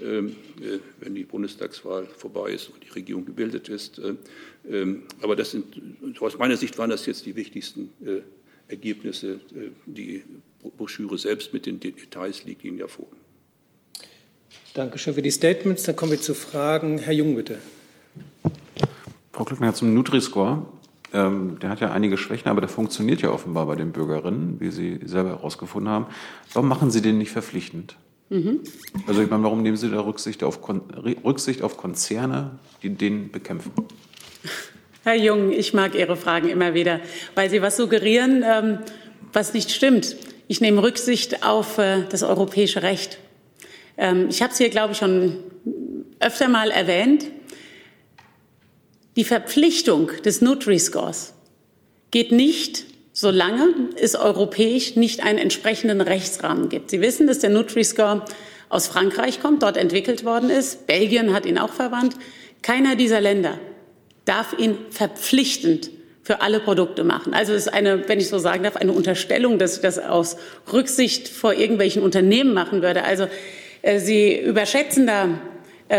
ähm, 0.00 0.36
äh, 0.60 0.78
wenn 1.00 1.16
die 1.16 1.24
Bundestagswahl 1.24 2.06
vorbei 2.06 2.52
ist 2.52 2.68
und 2.68 2.84
die 2.84 2.90
Regierung 2.90 3.24
gebildet 3.26 3.68
ist. 3.68 3.98
Äh, 3.98 4.14
ähm, 4.70 5.02
aber 5.20 5.34
das 5.34 5.50
sind, 5.50 5.64
aus 6.20 6.38
meiner 6.38 6.56
Sicht 6.56 6.78
waren 6.78 6.90
das 6.90 7.04
jetzt 7.06 7.26
die 7.26 7.34
wichtigsten 7.34 7.90
Ergebnisse. 8.68 9.40
Die 9.86 10.22
Broschüre 10.76 11.18
selbst 11.18 11.52
mit 11.52 11.66
den 11.66 11.80
Details 11.80 12.44
liegt 12.44 12.62
Ihnen 12.62 12.78
ja 12.78 12.86
vor. 12.86 13.08
Dankeschön 14.74 15.14
für 15.14 15.22
die 15.22 15.32
Statements. 15.32 15.82
Dann 15.82 15.96
kommen 15.96 16.12
wir 16.12 16.20
zu 16.20 16.34
Fragen. 16.34 16.98
Herr 16.98 17.14
Jung, 17.14 17.34
bitte. 17.34 17.58
Frau 19.32 19.44
Glückner 19.44 19.74
zum 19.74 19.94
Nutri-Score. 19.94 20.66
Ähm, 21.14 21.58
der 21.60 21.70
hat 21.70 21.80
ja 21.80 21.90
einige 21.90 22.16
Schwächen, 22.18 22.48
aber 22.48 22.60
der 22.60 22.68
funktioniert 22.68 23.22
ja 23.22 23.30
offenbar 23.30 23.66
bei 23.66 23.76
den 23.76 23.92
Bürgerinnen, 23.92 24.56
wie 24.60 24.70
Sie 24.70 25.00
selber 25.04 25.30
herausgefunden 25.30 25.90
haben. 25.90 26.06
Warum 26.52 26.68
machen 26.68 26.90
Sie 26.90 27.02
den 27.02 27.18
nicht 27.18 27.30
verpflichtend? 27.30 27.96
Mhm. 28.28 28.60
Also 29.06 29.22
ich 29.22 29.30
meine, 29.30 29.42
warum 29.42 29.62
nehmen 29.62 29.76
Sie 29.76 29.90
da 29.90 30.00
Rücksicht 30.00 30.42
auf, 30.42 30.62
Kon 30.62 30.80
Rücksicht 31.24 31.62
auf 31.62 31.76
Konzerne, 31.76 32.58
die 32.82 32.90
den 32.90 33.30
bekämpfen? 33.30 33.72
Herr 35.04 35.16
Jung, 35.16 35.50
ich 35.50 35.74
mag 35.74 35.94
Ihre 35.94 36.16
Fragen 36.16 36.48
immer 36.48 36.74
wieder, 36.74 37.00
weil 37.34 37.50
Sie 37.50 37.60
was 37.60 37.76
suggerieren, 37.76 38.44
ähm, 38.46 38.78
was 39.32 39.52
nicht 39.52 39.70
stimmt. 39.70 40.16
Ich 40.48 40.60
nehme 40.60 40.82
Rücksicht 40.82 41.44
auf 41.44 41.78
äh, 41.78 42.04
das 42.08 42.22
europäische 42.22 42.82
Recht. 42.82 43.18
Ähm, 43.96 44.28
ich 44.28 44.42
habe 44.42 44.52
es 44.52 44.58
hier, 44.58 44.70
glaube 44.70 44.92
ich, 44.92 44.98
schon 44.98 45.38
öfter 46.20 46.48
mal 46.48 46.70
erwähnt. 46.70 47.26
Die 49.16 49.24
Verpflichtung 49.24 50.10
des 50.24 50.40
Nutri-Scores 50.40 51.34
geht 52.10 52.32
nicht, 52.32 52.84
solange 53.12 53.74
es 53.96 54.14
europäisch 54.14 54.96
nicht 54.96 55.22
einen 55.22 55.38
entsprechenden 55.38 56.00
Rechtsrahmen 56.00 56.70
gibt. 56.70 56.90
Sie 56.90 57.02
wissen, 57.02 57.26
dass 57.26 57.40
der 57.40 57.50
Nutri-Score 57.50 58.24
aus 58.70 58.86
Frankreich 58.86 59.40
kommt, 59.40 59.62
dort 59.62 59.76
entwickelt 59.76 60.24
worden 60.24 60.48
ist. 60.48 60.86
Belgien 60.86 61.34
hat 61.34 61.44
ihn 61.44 61.58
auch 61.58 61.74
verwandt. 61.74 62.16
Keiner 62.62 62.96
dieser 62.96 63.20
Länder 63.20 63.58
darf 64.24 64.54
ihn 64.58 64.78
verpflichtend 64.88 65.90
für 66.22 66.40
alle 66.40 66.60
Produkte 66.60 67.04
machen. 67.04 67.34
Also 67.34 67.52
es 67.52 67.66
ist 67.66 67.72
eine, 67.74 68.08
wenn 68.08 68.18
ich 68.18 68.28
so 68.28 68.38
sagen 68.38 68.62
darf, 68.62 68.76
eine 68.76 68.92
Unterstellung, 68.92 69.58
dass 69.58 69.76
ich 69.76 69.82
das 69.82 69.98
aus 69.98 70.36
Rücksicht 70.72 71.28
vor 71.28 71.52
irgendwelchen 71.52 72.02
Unternehmen 72.02 72.54
machen 72.54 72.80
würde. 72.80 73.04
Also 73.04 73.26
äh, 73.82 73.98
Sie 73.98 74.38
überschätzen 74.38 75.06
da 75.06 75.40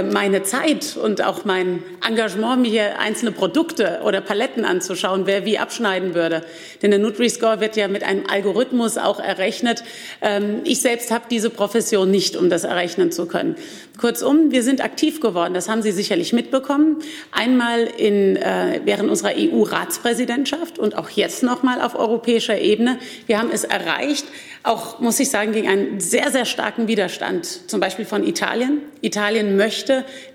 meine 0.01 0.41
Zeit 0.41 0.97
und 0.97 1.23
auch 1.23 1.45
mein 1.45 1.83
Engagement, 2.07 2.61
mir 2.61 2.71
hier 2.71 2.99
einzelne 2.99 3.31
Produkte 3.31 4.01
oder 4.03 4.21
Paletten 4.21 4.65
anzuschauen, 4.65 5.27
wer 5.27 5.45
wie 5.45 5.59
abschneiden 5.59 6.15
würde. 6.15 6.43
Denn 6.81 6.89
der 6.89 6.99
Nutri-Score 6.99 7.59
wird 7.59 7.75
ja 7.75 7.87
mit 7.87 8.03
einem 8.03 8.23
Algorithmus 8.27 8.97
auch 8.97 9.19
errechnet. 9.19 9.83
Ähm, 10.21 10.61
ich 10.63 10.81
selbst 10.81 11.11
habe 11.11 11.25
diese 11.29 11.49
Profession 11.49 12.09
nicht, 12.09 12.35
um 12.35 12.49
das 12.49 12.63
errechnen 12.63 13.11
zu 13.11 13.27
können. 13.27 13.55
Kurzum, 13.99 14.51
wir 14.51 14.63
sind 14.63 14.83
aktiv 14.83 15.21
geworden. 15.21 15.53
Das 15.53 15.69
haben 15.69 15.83
Sie 15.83 15.91
sicherlich 15.91 16.33
mitbekommen. 16.33 16.97
Einmal 17.31 17.83
in, 17.97 18.35
äh, 18.37 18.81
während 18.85 19.09
unserer 19.09 19.33
EU-Ratspräsidentschaft 19.37 20.79
und 20.79 20.97
auch 20.97 21.09
jetzt 21.09 21.43
noch 21.43 21.61
mal 21.61 21.81
auf 21.81 21.93
europäischer 21.93 22.59
Ebene. 22.59 22.97
Wir 23.27 23.37
haben 23.37 23.51
es 23.51 23.63
erreicht, 23.63 24.25
auch, 24.63 24.99
muss 24.99 25.19
ich 25.19 25.29
sagen, 25.29 25.51
gegen 25.51 25.67
einen 25.67 25.99
sehr, 25.99 26.31
sehr 26.31 26.45
starken 26.45 26.87
Widerstand, 26.87 27.69
zum 27.69 27.79
Beispiel 27.81 28.05
von 28.05 28.25
Italien. 28.25 28.81
Italien 29.01 29.57
möchte 29.57 29.82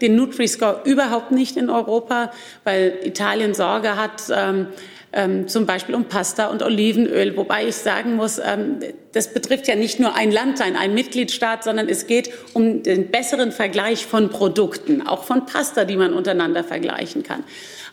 den 0.01 0.17
Nutri-Score 0.17 0.83
überhaupt 0.85 1.31
nicht 1.31 1.57
in 1.57 1.71
Europa, 1.71 2.33
weil 2.65 2.99
Italien 3.05 3.55
Sorge 3.55 3.97
hat, 3.97 4.23
ähm, 4.35 4.69
ähm, 5.13 5.49
zum 5.49 5.65
Beispiel 5.65 5.95
um 5.95 6.05
Pasta 6.05 6.49
und 6.49 6.63
Olivenöl. 6.63 7.37
Wobei 7.37 7.67
ich 7.67 7.77
sagen 7.77 8.17
muss, 8.17 8.39
ähm, 8.39 8.81
das 9.13 9.33
betrifft 9.33 9.67
ja 9.67 9.75
nicht 9.75 10.01
nur 10.01 10.15
ein 10.15 10.31
Land, 10.31 10.61
ein, 10.61 10.77
ein 10.77 10.93
Mitgliedstaat, 10.93 11.65
sondern 11.65 11.89
es 11.89 12.07
geht 12.07 12.31
um 12.53 12.83
den 12.83 13.11
besseren 13.11 13.53
Vergleich 13.53 14.05
von 14.05 14.29
Produkten, 14.29 15.07
auch 15.07 15.25
von 15.25 15.47
Pasta, 15.47 15.85
die 15.85 15.97
man 15.97 16.13
untereinander 16.13 16.63
vergleichen 16.63 17.23
kann. 17.23 17.43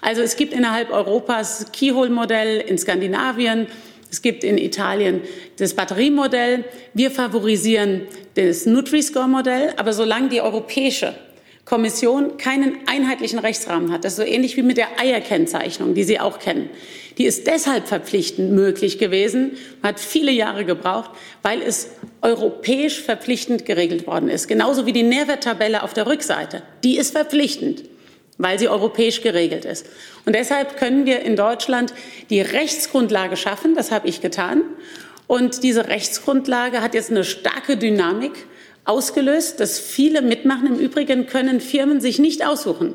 Also 0.01 0.21
es 0.21 0.35
gibt 0.35 0.53
innerhalb 0.53 0.91
Europas 0.91 1.71
Keyhole-Modell 1.71 2.59
in 2.59 2.77
Skandinavien, 2.77 3.67
es 4.11 4.21
gibt 4.21 4.43
in 4.43 4.57
Italien 4.57 5.21
das 5.57 5.73
Batteriemodell. 5.73 6.63
Wir 6.93 7.11
favorisieren 7.11 8.03
das 8.35 8.65
Nutri-Score-Modell. 8.65 9.73
Aber 9.75 9.91
solange 9.91 10.29
die 10.29 10.39
europäische 10.39 11.13
Kommission 11.65 12.37
keinen 12.37 12.77
einheitlichen 12.85 13.39
Rechtsrahmen 13.39 13.91
hat, 13.91 14.05
das 14.05 14.13
ist 14.13 14.17
so 14.17 14.23
ähnlich 14.23 14.55
wie 14.55 14.61
mit 14.61 14.77
der 14.77 14.99
Eierkennzeichnung, 14.99 15.95
die 15.95 16.03
Sie 16.03 16.19
auch 16.19 16.37
kennen, 16.37 16.69
die 17.17 17.25
ist 17.25 17.47
deshalb 17.47 17.87
verpflichtend 17.87 18.51
möglich 18.51 18.99
gewesen, 18.99 19.57
hat 19.81 19.99
viele 19.99 20.31
Jahre 20.31 20.63
gebraucht, 20.63 21.11
weil 21.41 21.61
es 21.61 21.89
europäisch 22.21 23.01
verpflichtend 23.01 23.65
geregelt 23.65 24.05
worden 24.05 24.29
ist. 24.29 24.47
Genauso 24.47 24.85
wie 24.85 24.93
die 24.93 25.03
Nährwerttabelle 25.03 25.81
auf 25.81 25.93
der 25.93 26.07
Rückseite. 26.07 26.61
Die 26.83 26.97
ist 26.97 27.11
verpflichtend 27.11 27.83
weil 28.37 28.59
sie 28.59 28.67
europäisch 28.67 29.21
geregelt 29.21 29.65
ist. 29.65 29.87
Und 30.25 30.35
deshalb 30.35 30.77
können 30.77 31.05
wir 31.05 31.21
in 31.21 31.35
Deutschland 31.35 31.93
die 32.29 32.41
Rechtsgrundlage 32.41 33.37
schaffen. 33.37 33.75
Das 33.75 33.91
habe 33.91 34.07
ich 34.07 34.21
getan. 34.21 34.63
Und 35.27 35.63
diese 35.63 35.87
Rechtsgrundlage 35.87 36.81
hat 36.81 36.93
jetzt 36.93 37.11
eine 37.11 37.23
starke 37.23 37.77
Dynamik 37.77 38.33
ausgelöst, 38.85 39.59
dass 39.59 39.79
viele 39.79 40.21
mitmachen. 40.21 40.67
Im 40.67 40.79
Übrigen 40.79 41.25
können 41.25 41.59
Firmen 41.59 41.99
sich 41.99 42.19
nicht 42.19 42.45
aussuchen, 42.45 42.93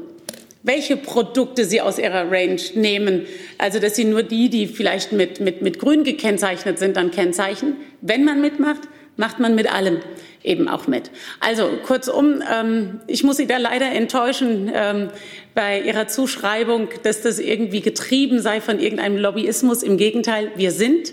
welche 0.63 0.97
Produkte 0.97 1.65
sie 1.65 1.81
aus 1.81 1.99
ihrer 1.99 2.31
Range 2.31 2.61
nehmen. 2.75 3.27
Also, 3.59 3.79
dass 3.81 3.97
sie 3.97 4.05
nur 4.05 4.23
die, 4.23 4.49
die 4.49 4.67
vielleicht 4.67 5.13
mit, 5.13 5.41
mit, 5.41 5.63
mit 5.63 5.79
grün 5.79 6.05
gekennzeichnet 6.05 6.79
sind, 6.79 6.97
dann 6.97 7.11
kennzeichnen. 7.11 7.77
Wenn 8.01 8.25
man 8.25 8.41
mitmacht, 8.41 8.83
macht 9.17 9.39
man 9.39 9.55
mit 9.55 9.73
allem 9.73 9.99
eben 10.43 10.69
auch 10.69 10.87
mit. 10.87 11.11
Also 11.41 11.69
kurzum, 11.87 12.43
ähm, 12.51 13.01
ich 13.07 13.23
muss 13.25 13.37
Sie 13.37 13.47
da 13.47 13.59
leider 13.59 13.93
enttäuschen 13.93 14.71
ähm, 14.75 15.09
bei 15.55 15.81
Ihrer 15.83 16.09
Zuschreibung, 16.09 16.89
dass 17.03 17.21
das 17.21 17.39
irgendwie 17.39 17.83
getrieben 17.83 18.41
sei 18.41 18.61
von 18.61 18.79
irgendeinem 18.79 19.19
Lobbyismus. 19.19 19.83
Im 19.83 19.99
Gegenteil, 19.99 20.51
wir 20.57 20.73
sind 20.73 21.13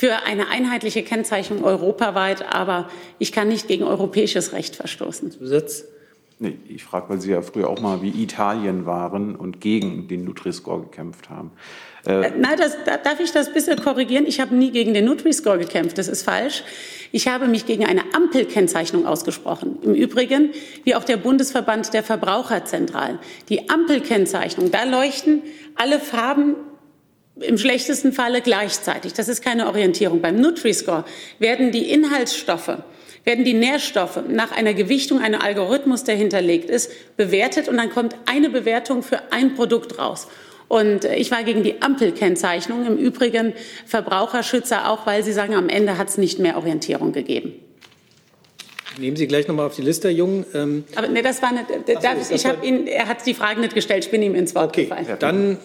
für 0.00 0.22
eine 0.22 0.48
einheitliche 0.48 1.02
Kennzeichnung 1.02 1.62
europaweit, 1.62 2.42
aber 2.50 2.88
ich 3.18 3.32
kann 3.32 3.48
nicht 3.48 3.68
gegen 3.68 3.84
europäisches 3.84 4.54
Recht 4.54 4.76
verstoßen. 4.76 5.30
Zusatz? 5.30 5.84
Nee, 6.38 6.56
ich 6.70 6.82
frage, 6.82 7.10
weil 7.10 7.20
Sie 7.20 7.32
ja 7.32 7.42
früher 7.42 7.68
auch 7.68 7.82
mal 7.82 8.00
wie 8.00 8.22
Italien 8.22 8.86
waren 8.86 9.36
und 9.36 9.60
gegen 9.60 10.08
den 10.08 10.24
Nutri-Score 10.24 10.84
gekämpft 10.84 11.28
haben. 11.28 11.50
Äh, 12.06 12.28
äh 12.28 12.32
Nein, 12.34 12.56
das, 12.56 12.78
darf 13.04 13.20
ich 13.20 13.30
das 13.32 13.48
ein 13.48 13.52
bisschen 13.52 13.78
korrigieren? 13.78 14.24
Ich 14.26 14.40
habe 14.40 14.54
nie 14.54 14.70
gegen 14.70 14.94
den 14.94 15.04
Nutri-Score 15.04 15.58
gekämpft. 15.58 15.98
Das 15.98 16.08
ist 16.08 16.22
falsch. 16.22 16.64
Ich 17.12 17.28
habe 17.28 17.46
mich 17.46 17.66
gegen 17.66 17.84
eine 17.84 18.00
Ampelkennzeichnung 18.14 19.04
ausgesprochen. 19.04 19.80
Im 19.82 19.94
Übrigen, 19.94 20.52
wie 20.84 20.94
auch 20.94 21.04
der 21.04 21.18
Bundesverband 21.18 21.92
der 21.92 22.02
Verbraucherzentralen. 22.02 23.18
Die 23.50 23.68
Ampelkennzeichnung, 23.68 24.70
da 24.70 24.84
leuchten 24.84 25.42
alle 25.76 26.00
Farben 26.00 26.54
im 27.40 27.58
schlechtesten 27.58 28.12
Falle 28.12 28.40
gleichzeitig. 28.40 29.12
Das 29.12 29.28
ist 29.28 29.42
keine 29.42 29.66
Orientierung. 29.66 30.20
Beim 30.20 30.36
Nutri-Score 30.36 31.04
werden 31.38 31.72
die 31.72 31.90
Inhaltsstoffe 31.90 32.78
werden 33.24 33.44
die 33.44 33.54
Nährstoffe 33.54 34.20
nach 34.28 34.52
einer 34.52 34.74
Gewichtung, 34.74 35.20
einem 35.20 35.40
Algorithmus, 35.40 36.04
der 36.04 36.16
hinterlegt 36.16 36.70
ist, 36.70 36.90
bewertet 37.16 37.68
und 37.68 37.76
dann 37.76 37.90
kommt 37.90 38.16
eine 38.26 38.50
Bewertung 38.50 39.02
für 39.02 39.30
ein 39.30 39.54
Produkt 39.54 39.98
raus. 39.98 40.26
Und 40.68 41.04
äh, 41.04 41.16
ich 41.16 41.30
war 41.30 41.42
gegen 41.42 41.62
die 41.62 41.82
Ampelkennzeichnung. 41.82 42.86
Im 42.86 42.96
Übrigen 42.96 43.54
Verbraucherschützer 43.86 44.88
auch, 44.88 45.04
weil 45.04 45.24
sie 45.24 45.32
sagen, 45.32 45.54
am 45.54 45.68
Ende 45.68 45.98
hat 45.98 46.08
es 46.08 46.16
nicht 46.16 46.38
mehr 46.38 46.56
Orientierung 46.56 47.12
gegeben. 47.12 47.54
Nehmen 48.98 49.16
Sie 49.16 49.26
gleich 49.26 49.48
nochmal 49.48 49.66
auf 49.66 49.76
die 49.76 49.82
Liste, 49.82 50.10
Jung. 50.10 50.44
Ähm 50.52 50.84
Aber 50.94 51.08
nee, 51.08 51.22
das 51.22 51.42
war 51.42 51.52
nicht. 51.52 51.66
So, 52.24 52.34
ich 52.34 52.44
habe 52.44 52.64
ihn, 52.64 52.86
er 52.86 53.08
hat 53.08 53.24
die 53.26 53.34
Frage 53.34 53.60
nicht 53.60 53.74
gestellt. 53.74 54.04
Ich 54.04 54.10
bin 54.10 54.22
ihm 54.22 54.34
ins 54.34 54.54
Wort 54.54 54.70
okay, 54.70 54.84
gefallen. 54.84 55.06
Dann 55.18 55.58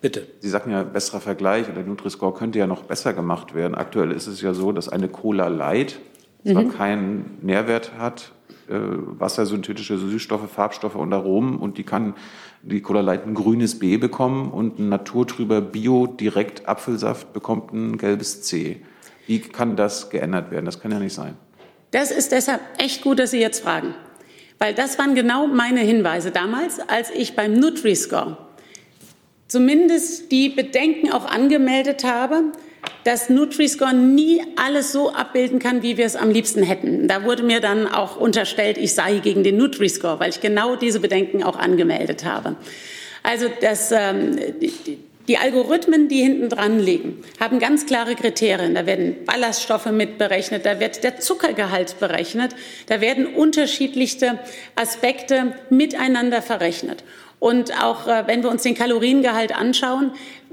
bitte. 0.00 0.26
Sie 0.40 0.48
sagten 0.48 0.70
ja 0.70 0.82
besserer 0.82 1.20
Vergleich. 1.20 1.66
Der 1.74 1.84
Nutri-Score 1.84 2.34
könnte 2.34 2.58
ja 2.58 2.66
noch 2.66 2.82
besser 2.82 3.12
gemacht 3.12 3.54
werden. 3.54 3.74
Aktuell 3.74 4.12
ist 4.12 4.26
es 4.26 4.40
ja 4.40 4.54
so, 4.54 4.72
dass 4.72 4.88
eine 4.88 5.08
Cola 5.08 5.48
Light 5.48 6.00
zwar 6.44 6.62
mhm. 6.62 6.72
keinen 6.72 7.38
Nährwert 7.42 7.92
hat, 7.98 8.32
äh, 8.68 8.74
wassersynthetische 8.74 9.98
Süßstoffe, 9.98 10.50
Farbstoffe 10.50 10.94
und 10.94 11.12
Aromen 11.12 11.56
und 11.56 11.78
die 11.78 11.84
kann 11.84 12.14
die 12.62 12.80
Cola 12.80 13.00
Light 13.00 13.26
ein 13.26 13.34
grünes 13.34 13.78
B 13.78 13.96
bekommen 13.96 14.50
und 14.50 14.78
ein 14.78 14.88
naturtrüber 14.88 15.60
Bio 15.60 16.06
direkt 16.06 16.68
Apfelsaft 16.68 17.32
bekommt 17.32 17.72
ein 17.72 17.98
gelbes 17.98 18.42
C. 18.42 18.82
Wie 19.26 19.40
kann 19.40 19.76
das 19.76 20.10
geändert 20.10 20.50
werden? 20.50 20.64
Das 20.64 20.80
kann 20.80 20.90
ja 20.90 20.98
nicht 20.98 21.14
sein. 21.14 21.36
Das 21.90 22.10
ist 22.10 22.32
deshalb 22.32 22.60
echt 22.78 23.02
gut, 23.02 23.18
dass 23.18 23.30
Sie 23.30 23.40
jetzt 23.40 23.60
fragen. 23.62 23.94
Weil 24.58 24.74
das 24.74 24.98
waren 24.98 25.14
genau 25.14 25.46
meine 25.46 25.80
Hinweise 25.80 26.30
damals, 26.30 26.80
als 26.80 27.10
ich 27.10 27.36
beim 27.36 27.54
Nutri-Score 27.54 28.47
zumindest 29.48 30.30
die 30.30 30.50
Bedenken 30.50 31.10
auch 31.10 31.26
angemeldet 31.26 32.04
habe, 32.04 32.52
dass 33.04 33.28
Nutri-Score 33.28 33.94
nie 33.94 34.42
alles 34.56 34.92
so 34.92 35.12
abbilden 35.12 35.58
kann, 35.58 35.82
wie 35.82 35.96
wir 35.96 36.06
es 36.06 36.16
am 36.16 36.30
liebsten 36.30 36.62
hätten. 36.62 37.08
Da 37.08 37.24
wurde 37.24 37.42
mir 37.42 37.60
dann 37.60 37.86
auch 37.86 38.20
unterstellt, 38.20 38.78
ich 38.78 38.94
sei 38.94 39.18
gegen 39.18 39.42
den 39.42 39.56
Nutri-Score, 39.56 40.20
weil 40.20 40.30
ich 40.30 40.40
genau 40.40 40.76
diese 40.76 41.00
Bedenken 41.00 41.42
auch 41.42 41.56
angemeldet 41.56 42.24
habe. 42.24 42.56
Also 43.22 43.46
das, 43.60 43.90
ähm, 43.92 44.36
die, 44.60 44.98
die 45.26 45.36
Algorithmen, 45.36 46.08
die 46.08 46.22
hinten 46.22 46.48
dran 46.48 46.78
liegen, 46.78 47.22
haben 47.38 47.58
ganz 47.58 47.84
klare 47.84 48.14
Kriterien. 48.14 48.74
Da 48.74 48.86
werden 48.86 49.16
Ballaststoffe 49.26 49.90
mitberechnet, 49.90 50.64
da 50.64 50.80
wird 50.80 51.04
der 51.04 51.20
Zuckergehalt 51.20 51.98
berechnet, 52.00 52.54
da 52.86 53.00
werden 53.00 53.26
unterschiedlichste 53.26 54.38
Aspekte 54.74 55.54
miteinander 55.68 56.42
verrechnet. 56.42 57.04
Und 57.38 57.72
auch 57.82 58.06
äh, 58.06 58.26
wenn 58.26 58.42
wir 58.42 58.50
uns 58.50 58.62
den 58.62 58.74
Kaloriengehalt 58.74 59.54
anschauen, 59.54 60.12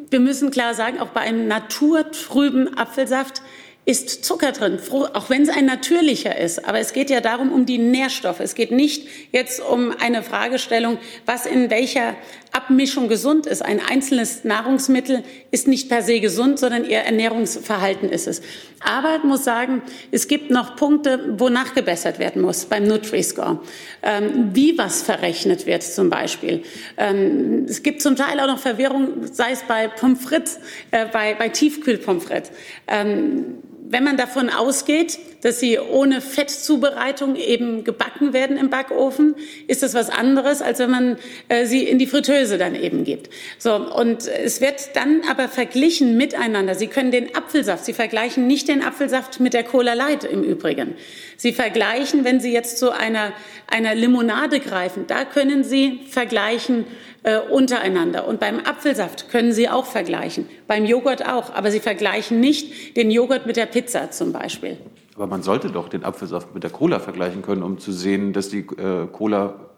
wir 0.10 0.19
müssen 0.19 0.52
klar 0.52 0.74
sagen, 0.74 1.00
auch 1.00 1.08
bei 1.08 1.21
einem 1.21 1.48
naturtrüben 1.48 2.78
Apfelsaft 2.78 3.41
ist 3.86 4.26
Zucker 4.26 4.52
drin, 4.52 4.80
auch 5.13 5.30
wenn 5.30 5.43
es 5.43 5.50
ein 5.50 5.65
natürlicher 5.65 6.36
ist. 6.38 6.67
Aber 6.67 6.80
es 6.80 6.91
geht 6.91 7.12
ja 7.12 7.21
darum, 7.21 7.52
um 7.52 7.67
die 7.67 7.78
Nährstoffe. 7.78 8.39
Es 8.39 8.56
geht 8.56 8.71
nicht 8.71 9.08
jetzt 9.32 9.62
um 9.62 9.93
eine 10.00 10.24
Fragestellung, 10.24 10.98
was 11.28 11.45
in 11.45 11.69
welcher 11.69 12.15
Abmischung 12.55 13.09
gesund 13.09 13.45
ist. 13.45 13.61
Ein 13.61 13.81
einzelnes 13.85 14.45
Nahrungsmittel 14.45 15.23
ist 15.51 15.67
nicht 15.67 15.89
per 15.89 16.01
se 16.01 16.21
gesund, 16.21 16.57
sondern 16.57 16.85
ihr 16.85 16.99
Ernährungsverhalten 16.99 18.09
ist 18.09 18.27
es. 18.27 18.41
Aber 18.79 19.17
ich 19.17 19.23
muss 19.23 19.43
sagen, 19.43 19.81
es 20.11 20.27
gibt 20.27 20.51
noch 20.51 20.75
Punkte, 20.77 21.35
wo 21.37 21.49
nachgebessert 21.49 22.17
werden 22.17 22.41
muss 22.41 22.65
beim 22.65 22.87
Nutri-Score. 22.87 23.59
Ähm, 24.01 24.51
wie 24.53 24.77
was 24.77 25.01
verrechnet 25.01 25.65
wird 25.65 25.83
zum 25.83 26.09
Beispiel. 26.09 26.63
Ähm, 26.97 27.65
es 27.67 27.83
gibt 27.83 28.01
zum 28.01 28.15
Teil 28.15 28.39
auch 28.39 28.47
noch 28.47 28.59
Verwirrung, 28.59 29.27
sei 29.31 29.51
es 29.51 29.63
bei 29.63 29.89
Pommes 29.89 30.23
frites, 30.23 30.59
äh, 30.91 31.05
bei, 31.11 31.35
bei 31.35 31.49
Tiefkühlpommes 31.49 32.23
frites. 32.23 32.51
Ähm, 32.87 33.57
wenn 33.88 34.04
man 34.04 34.17
davon 34.17 34.50
ausgeht, 34.50 35.19
dass 35.41 35.60
sie 35.60 35.78
ohne 35.78 36.21
Fettzubereitung 36.21 37.36
eben 37.36 37.84
gebacken 37.84 38.34
werden 38.34 38.58
im 38.58 38.71
Backofen, 38.71 39.36
ist 39.67 39.84
das 39.84 39.93
was 39.93 40.10
anderes, 40.10 40.63
als 40.63 40.80
wenn 40.80 40.89
man 40.89 41.17
äh, 41.50 41.65
sie 41.65 41.84
in 41.84 42.00
die 42.00 42.08
Fritteuse 42.08 42.58
dann 42.58 42.74
eben 42.74 43.04
gibt. 43.04 43.30
So, 43.60 43.76
und 43.76 44.28
es 44.28 44.60
wird 44.60 44.95
dann 44.95 45.21
aber 45.30 45.48
verglichen 45.48 46.17
miteinander. 46.17 46.74
Sie 46.74 46.88
können 46.88 47.12
den 47.12 47.36
Apfelsaft, 47.36 47.86
Sie 47.86 47.93
vergleichen 47.93 48.48
nicht 48.48 48.67
den 48.67 48.84
Apfelsaft 48.84 49.39
mit 49.39 49.54
der 49.54 49.63
Cola 49.63 49.93
Light 49.93 50.24
im 50.24 50.43
Übrigen. 50.43 50.95
Sie 51.38 51.54
vergleichen, 51.54 52.24
wenn 52.24 52.39
Sie 52.39 52.52
jetzt 52.52 52.80
zu 52.80 52.91
einer, 52.91 53.32
einer 53.67 53.93
Limonade 53.93 54.60
greifen, 54.60 55.06
da 55.06 55.26
können 55.26 55.63
Sie 55.63 56.00
vergleichen 56.10 56.86
äh, 57.21 57.39
untereinander. 57.39 58.28
Und 58.28 58.39
beim 58.39 58.60
Apfelsaft 58.60 59.30
können 59.30 59.52
Sie 59.52 59.69
auch 59.69 59.86
vergleichen, 59.86 60.48
beim 60.67 60.86
Joghurt 60.86 61.28
auch. 61.28 61.54
Aber 61.54 61.71
Sie 61.71 61.80
vergleichen 61.80 62.39
nicht 62.39 62.97
den 62.97 63.12
Joghurt 63.12 63.45
mit 63.45 63.58
der 63.58 63.65
Pizza 63.65 64.12
zum 64.12 64.32
Beispiel. 64.32 64.78
Aber 65.15 65.28
man 65.28 65.43
sollte 65.43 65.69
doch 65.69 65.89
den 65.89 66.04
Apfelsaft 66.04 66.54
mit 66.54 66.63
der 66.63 66.71
Cola 66.71 66.99
vergleichen 66.99 67.41
können, 67.41 67.63
um 67.63 67.80
zu 67.80 67.91
sehen, 67.91 68.34
dass 68.34 68.49
die 68.49 68.60
äh, 68.60 69.08
Cola 69.12 69.71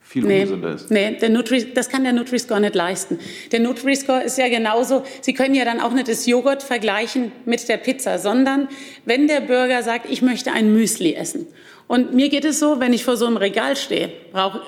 viel 0.00 0.24
nee, 0.24 0.42
ungesünder 0.42 0.74
ist. 0.74 0.90
Nee, 0.90 1.16
der 1.20 1.30
Nutri, 1.30 1.72
das 1.74 1.88
kann 1.88 2.04
der 2.04 2.12
Nutri-Score 2.12 2.60
nicht 2.60 2.74
leisten. 2.74 3.18
Der 3.52 3.60
Nutri-Score 3.60 4.22
ist 4.22 4.38
ja 4.38 4.48
genauso, 4.48 5.02
Sie 5.22 5.32
können 5.32 5.54
ja 5.54 5.64
dann 5.64 5.80
auch 5.80 5.92
nicht 5.92 6.08
das 6.08 6.26
Joghurt 6.26 6.62
vergleichen 6.62 7.32
mit 7.46 7.68
der 7.68 7.78
Pizza, 7.78 8.18
sondern 8.18 8.68
wenn 9.04 9.26
der 9.26 9.40
Bürger 9.40 9.82
sagt, 9.82 10.08
ich 10.08 10.22
möchte 10.22 10.52
ein 10.52 10.72
Müsli 10.72 11.14
essen. 11.14 11.46
Und 11.88 12.14
mir 12.14 12.28
geht 12.28 12.44
es 12.44 12.60
so, 12.60 12.80
wenn 12.80 12.92
ich 12.92 13.04
vor 13.04 13.16
so 13.16 13.26
einem 13.26 13.36
Regal 13.36 13.76
stehe, 13.76 14.12
brauche 14.32 14.60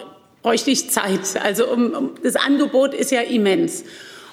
bräuchte 0.47 0.71
ich 0.71 0.91
Zeit. 0.91 1.43
Also 1.43 1.67
um, 1.67 1.91
um, 1.93 2.11
das 2.23 2.37
Angebot 2.37 2.95
ist 2.95 3.11
ja 3.11 3.21
immens. 3.21 3.83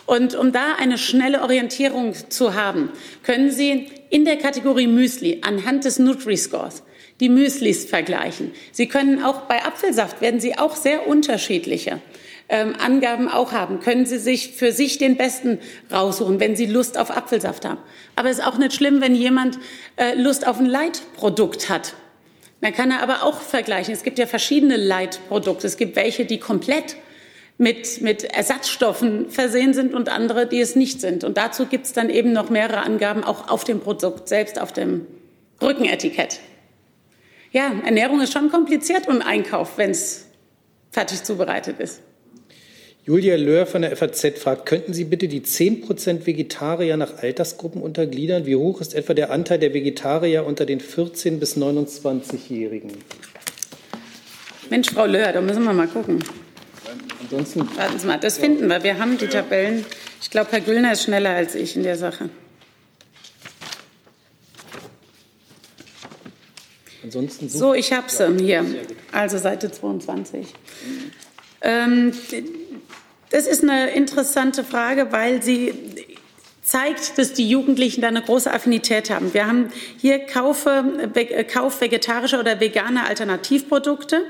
Und 0.05 0.35
um 0.35 0.51
da 0.51 0.75
eine 0.77 0.97
schnelle 0.97 1.41
Orientierung 1.41 2.13
zu 2.29 2.55
haben, 2.55 2.89
können 3.23 3.51
Sie 3.51 3.87
in 4.09 4.25
der 4.25 4.37
Kategorie 4.37 4.87
Müsli 4.87 5.41
anhand 5.43 5.85
des 5.85 5.99
Nutri-Scores 5.99 6.83
die 7.19 7.29
Müslis 7.29 7.85
vergleichen. 7.85 8.51
Sie 8.71 8.87
können 8.87 9.23
auch 9.23 9.41
bei 9.41 9.63
Apfelsaft 9.63 10.21
werden 10.21 10.39
Sie 10.39 10.57
auch 10.57 10.75
sehr 10.75 11.07
unterschiedliche 11.07 12.01
ähm, 12.49 12.75
Angaben 12.77 13.29
auch 13.29 13.51
haben. 13.51 13.79
Können 13.79 14.05
Sie 14.05 14.17
sich 14.17 14.53
für 14.53 14.71
sich 14.71 14.97
den 14.97 15.15
besten 15.15 15.59
raussuchen, 15.91 16.39
wenn 16.39 16.55
Sie 16.55 16.65
Lust 16.65 16.97
auf 16.97 17.15
Apfelsaft 17.15 17.65
haben. 17.65 17.79
Aber 18.15 18.29
es 18.29 18.39
ist 18.39 18.45
auch 18.45 18.57
nicht 18.57 18.73
schlimm, 18.73 18.99
wenn 18.99 19.15
jemand 19.15 19.57
äh, 19.95 20.15
Lust 20.15 20.45
auf 20.45 20.59
ein 20.59 20.65
Leitprodukt 20.65 21.69
hat. 21.69 21.93
Dann 22.61 22.73
kann 22.73 22.91
er 22.91 23.01
aber 23.01 23.23
auch 23.23 23.41
vergleichen. 23.41 23.93
Es 23.93 24.03
gibt 24.03 24.19
ja 24.19 24.25
verschiedene 24.25 24.77
Leitprodukte. 24.77 25.67
Es 25.67 25.77
gibt 25.77 25.95
welche, 25.95 26.25
die 26.25 26.39
komplett 26.39 26.95
mit, 27.63 28.01
mit 28.01 28.25
Ersatzstoffen 28.25 29.29
versehen 29.29 29.73
sind 29.73 29.93
und 29.93 30.09
andere, 30.09 30.45
die 30.45 30.59
es 30.59 30.75
nicht 30.75 30.99
sind. 30.99 31.23
Und 31.23 31.37
dazu 31.37 31.65
gibt 31.65 31.85
es 31.85 31.93
dann 31.93 32.09
eben 32.09 32.33
noch 32.33 32.49
mehrere 32.49 32.81
Angaben 32.81 33.23
auch 33.23 33.47
auf 33.49 33.63
dem 33.63 33.79
Produkt 33.79 34.27
selbst, 34.27 34.59
auf 34.59 34.73
dem 34.73 35.07
Rückenetikett. 35.61 36.41
Ja, 37.53 37.71
Ernährung 37.85 38.19
ist 38.19 38.33
schon 38.33 38.51
kompliziert 38.51 39.07
im 39.07 39.21
Einkauf, 39.21 39.77
wenn 39.77 39.91
es 39.91 40.25
fertig 40.91 41.23
zubereitet 41.23 41.79
ist. 41.79 42.01
Julia 43.05 43.35
Löhr 43.37 43.65
von 43.65 43.81
der 43.81 43.95
FAZ 43.95 44.39
fragt, 44.39 44.65
könnten 44.65 44.93
Sie 44.93 45.05
bitte 45.05 45.29
die 45.29 45.41
10% 45.41 46.25
Vegetarier 46.25 46.97
nach 46.97 47.19
Altersgruppen 47.19 47.81
untergliedern? 47.81 48.45
Wie 48.45 48.57
hoch 48.57 48.81
ist 48.81 48.93
etwa 48.93 49.13
der 49.13 49.31
Anteil 49.31 49.59
der 49.59 49.73
Vegetarier 49.73 50.45
unter 50.45 50.65
den 50.65 50.81
14- 50.81 51.39
bis 51.39 51.55
29-Jährigen? 51.55 52.91
Mensch, 54.69 54.89
Frau 54.89 55.05
Löhr, 55.05 55.31
da 55.31 55.39
müssen 55.39 55.63
wir 55.63 55.73
mal 55.73 55.87
gucken. 55.87 56.19
Ansonsten. 57.23 57.77
Warten 57.77 57.99
Sie 57.99 58.07
mal, 58.07 58.19
das 58.19 58.37
finden 58.37 58.67
wir. 58.67 58.83
Wir 58.83 58.99
haben 58.99 59.17
die 59.17 59.27
Tabellen. 59.27 59.85
Ich 60.21 60.29
glaube, 60.29 60.51
Herr 60.51 60.61
Güllner 60.61 60.91
ist 60.93 61.03
schneller 61.03 61.31
als 61.31 61.55
ich 61.55 61.75
in 61.75 61.83
der 61.83 61.97
Sache. 61.97 62.29
Ansonsten 67.03 67.49
so, 67.49 67.73
ich 67.73 67.91
habe 67.91 68.09
sie 68.09 68.37
hier. 68.39 68.65
Also 69.11 69.37
Seite 69.37 69.71
22. 69.71 70.47
Ähm, 71.61 72.13
das 73.29 73.47
ist 73.47 73.63
eine 73.63 73.91
interessante 73.91 74.63
Frage, 74.63 75.11
weil 75.11 75.43
sie 75.43 75.73
zeigt, 76.73 77.19
dass 77.19 77.33
die 77.33 77.47
Jugendlichen 77.47 78.01
da 78.01 78.07
eine 78.07 78.23
große 78.23 78.51
Affinität 78.51 79.11
haben. 79.11 79.31
Wir 79.35 79.45
haben 79.45 79.71
hier 80.01 80.17
Kaufe, 80.17 80.83
Kauf 81.47 81.79
vegetarischer 81.81 82.39
oder 82.39 82.59
veganer 82.59 83.05
Alternativprodukte. 83.05 84.23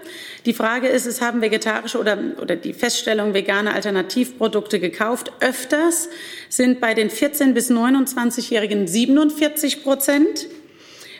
Die 0.45 0.51
Frage 0.51 0.89
ist, 0.89 1.05
es 1.05 1.21
haben 1.21 1.39
vegetarische 1.39 1.97
oder, 1.97 2.17
oder 2.41 2.57
die 2.57 2.73
Feststellung 2.73 3.33
veganer 3.33 3.73
Alternativprodukte 3.73 4.81
gekauft. 4.81 5.31
Öfters 5.39 6.09
sind 6.49 6.81
bei 6.81 6.93
den 6.93 7.09
14- 7.09 7.53
bis 7.53 7.71
29-Jährigen 7.71 8.87
47 8.87 9.81
Prozent 9.81 10.47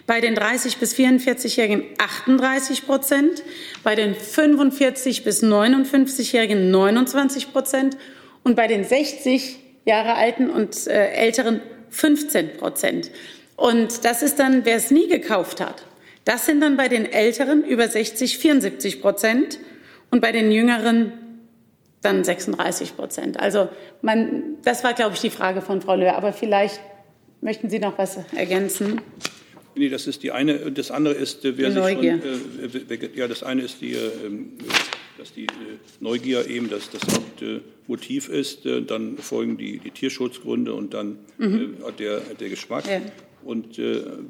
bei 0.05 0.19
den 0.19 0.36
30 0.36 0.79
bis 0.79 0.93
44-Jährigen 0.93 1.86
38 1.97 2.86
Prozent, 2.86 3.41
bei 3.83 3.95
den 3.95 4.15
45 4.15 5.23
bis 5.23 5.41
59-Jährigen 5.41 6.69
29 6.71 7.53
Prozent 7.53 7.95
und 8.43 8.57
bei 8.57 8.67
den 8.67 8.83
60 8.83 9.62
Jahre 9.85 10.15
alten 10.15 10.49
und 10.49 10.87
äh, 10.87 11.09
älteren 11.11 11.61
15 11.89 12.57
Prozent. 12.57 13.11
Und 13.55 14.05
das 14.05 14.23
ist 14.23 14.39
dann, 14.39 14.65
wer 14.65 14.75
es 14.75 14.91
nie 14.91 15.07
gekauft 15.07 15.61
hat. 15.61 15.85
Das 16.25 16.45
sind 16.45 16.61
dann 16.61 16.77
bei 16.77 16.87
den 16.87 17.05
Älteren 17.05 17.63
über 17.63 17.87
60 17.87 18.37
74 18.37 19.01
Prozent 19.01 19.59
und 20.09 20.21
bei 20.21 20.31
den 20.31 20.51
Jüngeren 20.51 21.11
dann 22.01 22.23
36 22.23 22.95
Prozent. 22.95 23.39
Also 23.39 23.69
man, 24.01 24.57
das 24.63 24.83
war, 24.83 24.93
glaube 24.93 25.15
ich, 25.15 25.21
die 25.21 25.29
Frage 25.29 25.61
von 25.61 25.81
Frau 25.81 25.95
Löhr. 25.95 26.15
Aber 26.15 26.33
vielleicht 26.33 26.79
möchten 27.41 27.69
Sie 27.69 27.79
noch 27.79 27.97
was 27.97 28.19
ergänzen. 28.35 29.01
Nee, 29.75 29.89
das 29.89 30.07
ist 30.07 30.23
die 30.23 30.31
eine. 30.31 30.71
Das 30.71 30.91
andere 30.91 31.15
ist, 31.15 31.45
äh, 31.45 31.57
wer 31.57 31.71
sich. 31.71 31.83
Schon, 31.83 32.03
äh, 32.03 33.09
ja, 33.15 33.27
das 33.27 33.43
eine 33.43 33.63
ist 33.63 33.81
die, 33.81 33.93
äh, 33.93 33.99
dass 35.23 35.33
die 35.33 35.45
äh, 35.45 35.77
Neugier 36.01 36.49
eben 36.49 36.69
das, 36.69 36.89
das 36.89 37.01
Hauptmotiv 37.13 38.27
ist. 38.27 38.65
Äh, 38.65 38.81
dann 38.81 39.17
folgen 39.17 39.57
die, 39.57 39.79
die 39.79 39.91
Tierschutzgründe 39.91 40.73
und 40.73 40.93
dann 40.93 41.19
mhm. 41.38 41.77
Äh, 41.88 41.91
der, 41.93 42.19
der 42.19 42.49
Geschmack. 42.49 42.86
Ja. 42.88 43.01
Und 43.43 43.77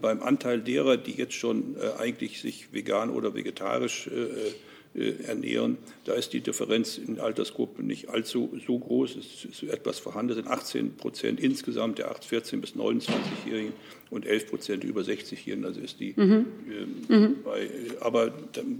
beim 0.02 0.24
Anteil 0.24 0.60
derer, 0.60 0.98
die 0.98 1.12
jetzt 1.12 1.36
schon 1.36 1.76
eigentlich 2.00 2.42
sich 2.42 2.74
vegan 2.74 3.12
oder 3.12 3.36
vegetarisch 3.36 4.08
äh, 4.08 4.54
ernähren. 4.96 5.78
Da 6.06 6.14
ist 6.14 6.34
die 6.34 6.42
Differenz 6.42 6.98
in 6.98 7.20
Altersgruppen 7.20 7.88
nicht 7.88 8.10
allzu 8.10 8.52
so 8.66 8.78
groß. 8.78 9.16
Es 9.16 9.46
ist 9.46 9.64
etwas 9.64 10.00
vorhanden. 10.00 10.32
Es 10.32 10.36
sind 10.38 10.48
18 10.48 10.98
Prozent 10.98 11.40
insgesamt 11.40 11.98
der 11.98 12.16
14- 12.16 12.62
bis 12.62 12.76
29-Jährigen 12.76 13.74
und 14.12 14.26
11 14.26 14.50
Prozent 14.50 14.84
über 14.84 15.02
60-Jährigen. 15.02 15.66
Also 15.66 15.82
ist 15.82 16.00
die. 16.00 16.14
Mhm. 16.16 16.46
Äh, 17.10 17.16
mhm. 17.16 17.36
Bei, 17.44 17.68
aber 18.02 18.32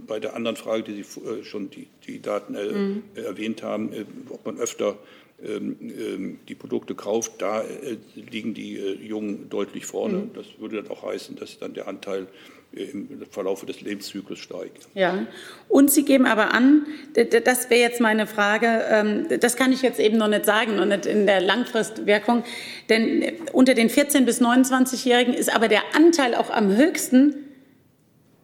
bei 0.06 0.20
der 0.20 0.36
anderen 0.36 0.56
Frage, 0.56 0.84
die 0.84 1.02
Sie 1.02 1.20
äh, 1.20 1.44
schon 1.44 1.70
die, 1.70 1.88
die 2.06 2.22
Daten 2.22 2.54
äh, 2.54 2.72
mhm. 2.72 3.02
erwähnt 3.14 3.62
haben, 3.62 3.92
äh, 3.92 4.04
ob 4.30 4.46
man 4.46 4.58
öfter 4.58 4.96
ähm, 5.42 5.76
ähm, 5.80 6.38
die 6.48 6.54
Produkte 6.54 6.94
kauft, 6.94 7.42
da 7.42 7.62
äh, 7.62 7.96
liegen 8.14 8.54
die 8.54 8.74
Jungen 8.74 9.48
deutlich 9.50 9.84
vorne. 9.84 10.18
Mhm. 10.18 10.30
Das 10.34 10.46
würde 10.58 10.82
dann 10.82 10.90
auch 10.90 11.02
heißen, 11.02 11.34
dass 11.36 11.58
dann 11.58 11.74
der 11.74 11.88
Anteil 11.88 12.28
im 12.76 13.22
Verlauf 13.30 13.64
des 13.64 13.80
Lebenszyklus 13.80 14.38
steigt. 14.38 14.88
Ja, 14.94 15.26
und 15.68 15.90
Sie 15.90 16.04
geben 16.04 16.26
aber 16.26 16.52
an, 16.52 16.86
das 17.14 17.70
wäre 17.70 17.80
jetzt 17.80 18.00
meine 18.00 18.26
Frage, 18.26 18.84
ähm, 18.90 19.26
das 19.40 19.56
kann 19.56 19.72
ich 19.72 19.82
jetzt 19.82 20.00
eben 20.00 20.18
noch 20.18 20.28
nicht 20.28 20.44
sagen 20.44 20.78
und 20.78 20.88
nicht 20.88 21.06
in 21.06 21.26
der 21.26 21.40
Langfristwirkung, 21.40 22.44
denn 22.88 23.32
unter 23.52 23.74
den 23.74 23.88
14- 23.88 24.24
bis 24.24 24.40
29-Jährigen 24.40 25.34
ist 25.34 25.54
aber 25.54 25.68
der 25.68 25.82
Anteil 25.94 26.34
auch 26.34 26.50
am 26.50 26.76
höchsten 26.76 27.34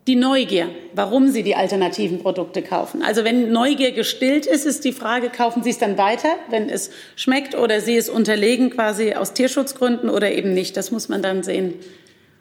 die 0.07 0.17
Neugier, 0.17 0.69
warum 0.95 1.29
sie 1.29 1.43
die 1.43 1.55
alternativen 1.55 2.21
Produkte 2.21 2.63
kaufen. 2.63 3.03
Also 3.03 3.23
wenn 3.23 3.53
Neugier 3.53 3.93
gestillt 3.93 4.47
ist, 4.47 4.67
ist 4.67 4.85
die 4.85 4.93
Frage, 4.93 5.29
kaufen 5.29 5.63
Sie 5.63 5.71
es 5.71 5.79
dann 5.79 5.99
weiter, 5.99 6.31
wenn 6.49 6.69
es 6.69 6.91
schmeckt 7.17 7.55
oder 7.55 7.81
Sie 7.81 7.97
es 7.97 8.09
unterlegen 8.09 8.71
quasi 8.71 9.13
aus 9.15 9.35
Tierschutzgründen 9.35 10.09
oder 10.09 10.33
eben 10.33 10.55
nicht. 10.55 10.77
Das 10.77 10.91
muss 10.91 11.09
man 11.09 11.23
dann 11.23 11.43
sehen 11.43 11.75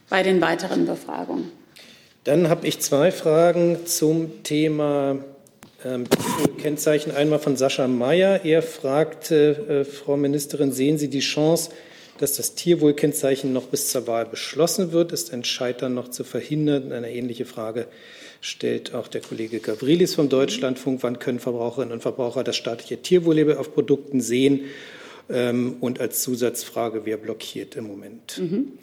bei 0.09 0.23
den 0.23 0.41
weiteren 0.41 0.85
Befragungen. 0.85 1.51
Dann 2.25 2.49
habe 2.49 2.67
ich 2.67 2.79
zwei 2.79 3.11
Fragen 3.11 3.85
zum 3.85 4.43
Thema 4.43 5.17
ähm, 5.85 6.03
Kennzeichen. 6.61 7.11
Einmal 7.11 7.39
von 7.39 7.55
Sascha 7.55 7.87
Mayer. 7.87 8.43
Er 8.43 8.61
fragt, 8.61 9.31
äh, 9.31 9.85
Frau 9.85 10.17
Ministerin, 10.17 10.73
sehen 10.73 10.97
Sie 10.97 11.09
die 11.09 11.21
Chance, 11.21 11.71
dass 12.17 12.33
das 12.33 12.55
Tierwohlkennzeichen 12.55 13.53
noch 13.53 13.67
bis 13.67 13.89
zur 13.89 14.05
Wahl 14.05 14.25
beschlossen 14.25 14.91
wird. 14.91 15.13
Ist 15.13 15.33
ein 15.33 15.45
Scheitern 15.45 15.93
noch 15.93 16.09
zu 16.09 16.25
verhindern? 16.25 16.91
Eine 16.91 17.09
ähnliche 17.11 17.45
Frage 17.45 17.87
stellt 18.41 18.93
auch 18.93 19.07
der 19.07 19.21
Kollege 19.21 19.59
Gavrilis 19.59 20.15
vom 20.15 20.27
Deutschlandfunk. 20.27 21.01
Wann 21.03 21.19
können 21.19 21.39
Verbraucherinnen 21.39 21.93
und 21.93 22.01
Verbraucher 22.01 22.43
das 22.43 22.57
staatliche 22.57 23.01
Tierwohllabel 23.01 23.55
auf 23.55 23.73
Produkten 23.73 24.19
sehen? 24.19 24.65
Ähm, 25.29 25.77
und 25.79 26.01
als 26.01 26.21
Zusatzfrage, 26.21 27.05
wer 27.05 27.15
blockiert 27.15 27.77
im 27.77 27.87
Moment? 27.87 28.39
Mhm. 28.39 28.73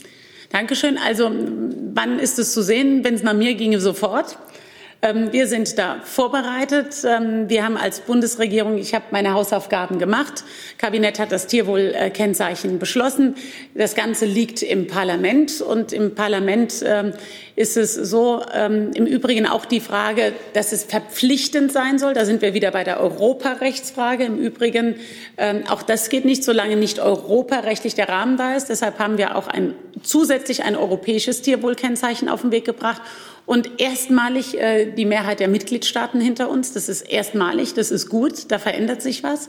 Dankeschön. 0.50 0.98
Also 0.98 1.30
wann 1.94 2.18
ist 2.18 2.38
es 2.38 2.52
zu 2.52 2.62
sehen? 2.62 3.04
Wenn 3.04 3.14
es 3.14 3.22
nach 3.22 3.34
mir 3.34 3.54
ginge, 3.54 3.80
sofort. 3.80 4.38
Ähm, 5.06 5.32
wir 5.32 5.46
sind 5.46 5.78
da 5.78 6.00
vorbereitet. 6.02 6.96
Ähm, 7.04 7.48
wir 7.48 7.64
haben 7.64 7.76
als 7.76 8.00
Bundesregierung, 8.00 8.78
ich 8.78 8.94
habe 8.94 9.04
meine 9.10 9.32
Hausaufgaben 9.32 9.98
gemacht. 9.98 10.44
Kabinett 10.78 11.18
hat 11.18 11.32
das 11.32 11.46
Tierwohlkennzeichen 11.46 12.78
beschlossen. 12.78 13.36
Das 13.74 13.94
Ganze 13.94 14.26
liegt 14.26 14.62
im 14.62 14.86
Parlament 14.86 15.60
und 15.60 15.92
im 15.92 16.14
Parlament 16.14 16.82
ähm, 16.84 17.12
ist 17.54 17.76
es 17.78 17.94
so, 17.94 18.42
im 18.54 19.06
Übrigen 19.06 19.46
auch 19.46 19.64
die 19.64 19.80
Frage, 19.80 20.34
dass 20.52 20.72
es 20.72 20.84
verpflichtend 20.84 21.72
sein 21.72 21.98
soll. 21.98 22.12
Da 22.12 22.26
sind 22.26 22.42
wir 22.42 22.52
wieder 22.52 22.70
bei 22.70 22.84
der 22.84 23.00
Europarechtsfrage. 23.00 24.24
Im 24.24 24.36
Übrigen, 24.36 24.96
auch 25.70 25.80
das 25.80 26.10
geht 26.10 26.26
nicht, 26.26 26.44
solange 26.44 26.76
nicht 26.76 27.00
europarechtlich 27.00 27.94
der 27.94 28.10
Rahmen 28.10 28.36
da 28.36 28.56
ist. 28.56 28.66
Deshalb 28.66 28.98
haben 28.98 29.16
wir 29.16 29.36
auch 29.36 29.48
ein, 29.48 29.72
zusätzlich 30.02 30.64
ein 30.64 30.76
europäisches 30.76 31.40
Tierwohlkennzeichen 31.40 32.28
auf 32.28 32.42
den 32.42 32.50
Weg 32.50 32.66
gebracht 32.66 33.00
und 33.46 33.80
erstmalig 33.80 34.60
äh, 34.60 34.92
die 34.92 35.04
Mehrheit 35.04 35.40
der 35.40 35.48
Mitgliedstaaten 35.48 36.20
hinter 36.20 36.50
uns. 36.50 36.72
Das 36.72 36.88
ist 36.88 37.02
erstmalig, 37.02 37.74
das 37.74 37.90
ist 37.90 38.08
gut, 38.08 38.50
da 38.50 38.58
verändert 38.58 39.00
sich 39.00 39.22
was. 39.22 39.48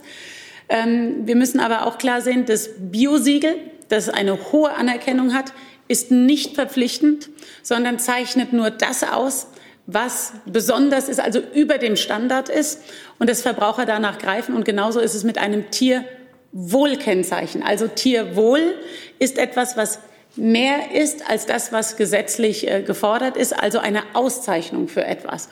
Ähm, 0.68 1.26
wir 1.26 1.36
müssen 1.36 1.60
aber 1.60 1.86
auch 1.86 1.98
klar 1.98 2.20
sehen, 2.20 2.46
das 2.46 2.70
Biosiegel, 2.78 3.56
das 3.88 4.08
eine 4.08 4.52
hohe 4.52 4.72
Anerkennung 4.72 5.34
hat, 5.34 5.52
ist 5.88 6.10
nicht 6.10 6.54
verpflichtend, 6.54 7.30
sondern 7.62 7.98
zeichnet 7.98 8.52
nur 8.52 8.70
das 8.70 9.02
aus, 9.02 9.48
was 9.86 10.34
besonders 10.44 11.08
ist, 11.08 11.18
also 11.18 11.40
über 11.54 11.78
dem 11.78 11.96
Standard 11.96 12.50
ist 12.50 12.82
und 13.18 13.30
das 13.30 13.40
Verbraucher 13.40 13.86
danach 13.86 14.18
greifen. 14.18 14.54
Und 14.54 14.66
genauso 14.66 15.00
ist 15.00 15.14
es 15.14 15.24
mit 15.24 15.38
einem 15.38 15.70
Tierwohlkennzeichen. 15.70 17.62
Also 17.62 17.88
Tierwohl 17.88 18.74
ist 19.18 19.38
etwas, 19.38 19.78
was 19.78 20.00
mehr 20.38 20.92
ist 20.94 21.28
als 21.28 21.46
das, 21.46 21.72
was 21.72 21.96
gesetzlich 21.96 22.70
äh, 22.70 22.82
gefordert 22.82 23.36
ist, 23.36 23.52
also 23.52 23.78
eine 23.78 24.02
Auszeichnung 24.14 24.88
für 24.88 25.04
etwas. 25.04 25.48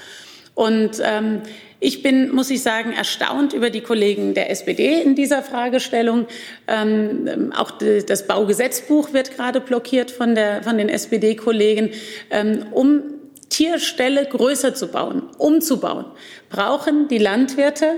Und 0.55 1.03
ähm, 1.05 1.43
ich 1.80 2.03
bin, 2.03 2.34
muss 2.34 2.51
ich 2.51 2.62
sagen, 2.62 2.93
erstaunt 2.93 3.53
über 3.53 3.68
die 3.68 3.82
Kollegen 3.82 4.32
der 4.32 4.51
SPD 4.51 5.03
in 5.03 5.14
dieser 5.14 5.43
Fragestellung. 5.43 6.26
Ähm, 6.66 7.53
auch 7.55 7.72
das 7.72 8.26
Baugesetzbuch 8.26 9.12
wird 9.12 9.37
gerade 9.37 9.61
blockiert 9.61 10.11
von, 10.11 10.34
der, 10.34 10.62
von 10.62 10.78
den 10.78 10.89
SPD-Kollegen, 10.89 11.91
ähm, 12.30 12.64
um 12.70 13.03
Tierställe 13.51 14.26
größer 14.26 14.74
zu 14.74 14.89
bauen, 14.89 15.22
umzubauen, 15.39 16.07
brauchen 16.49 17.09
die 17.09 17.18
Landwirte 17.18 17.93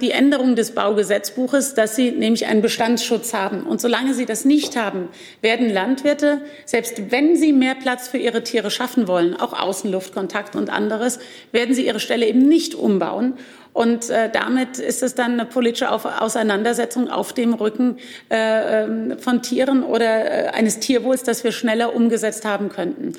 die 0.00 0.12
Änderung 0.12 0.56
des 0.56 0.74
Baugesetzbuches, 0.74 1.74
dass 1.74 1.94
sie 1.94 2.12
nämlich 2.12 2.46
einen 2.46 2.62
Bestandsschutz 2.62 3.34
haben. 3.34 3.64
Und 3.64 3.78
solange 3.78 4.14
sie 4.14 4.24
das 4.24 4.46
nicht 4.46 4.74
haben, 4.74 5.10
werden 5.42 5.68
Landwirte, 5.68 6.40
selbst 6.64 7.10
wenn 7.10 7.36
sie 7.36 7.52
mehr 7.52 7.74
Platz 7.74 8.08
für 8.08 8.16
ihre 8.16 8.42
Tiere 8.42 8.70
schaffen 8.70 9.06
wollen, 9.06 9.38
auch 9.38 9.52
Außenluftkontakt 9.52 10.56
und 10.56 10.70
anderes, 10.70 11.18
werden 11.52 11.74
sie 11.74 11.86
ihre 11.86 12.00
Stelle 12.00 12.26
eben 12.26 12.48
nicht 12.48 12.74
umbauen. 12.74 13.34
Und 13.72 14.10
äh, 14.10 14.28
damit 14.30 14.78
ist 14.78 15.02
es 15.02 15.14
dann 15.14 15.32
eine 15.32 15.44
politische 15.44 15.90
Auf 15.90 16.04
Auseinandersetzung 16.04 17.08
auf 17.08 17.32
dem 17.32 17.54
Rücken 17.54 17.98
äh, 18.30 18.82
ähm, 18.84 19.18
von 19.18 19.42
Tieren 19.42 19.84
oder 19.84 20.46
äh, 20.46 20.48
eines 20.48 20.80
Tierwohls, 20.80 21.22
das 21.22 21.44
wir 21.44 21.52
schneller 21.52 21.94
umgesetzt 21.94 22.44
haben 22.44 22.68
könnten. 22.68 23.12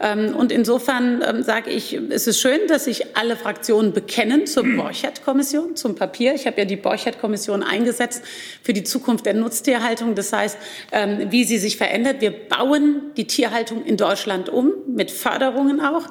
Ähm, 0.00 0.34
und 0.34 0.52
insofern 0.52 1.22
ähm, 1.26 1.42
sage 1.42 1.70
ich, 1.70 1.98
es 2.10 2.26
ist 2.26 2.40
schön, 2.40 2.60
dass 2.68 2.84
sich 2.84 3.16
alle 3.16 3.36
Fraktionen 3.36 3.92
bekennen 3.92 4.46
zur 4.46 4.64
Borchert-Kommission, 4.76 5.76
zum 5.76 5.94
Papier. 5.94 6.34
Ich 6.34 6.46
habe 6.46 6.58
ja 6.58 6.64
die 6.64 6.76
Borchert-Kommission 6.76 7.62
eingesetzt 7.62 8.22
für 8.62 8.72
die 8.72 8.84
Zukunft 8.84 9.26
der 9.26 9.34
Nutztierhaltung. 9.34 10.14
Das 10.14 10.32
heißt, 10.32 10.56
ähm, 10.92 11.26
wie 11.30 11.44
sie 11.44 11.58
sich 11.58 11.76
verändert. 11.76 12.20
Wir 12.20 12.30
bauen 12.30 13.12
die 13.16 13.26
Tierhaltung 13.26 13.84
in 13.84 13.96
Deutschland 13.96 14.48
um, 14.48 14.72
mit 14.86 15.10
Förderungen 15.10 15.80
auch. 15.80 16.04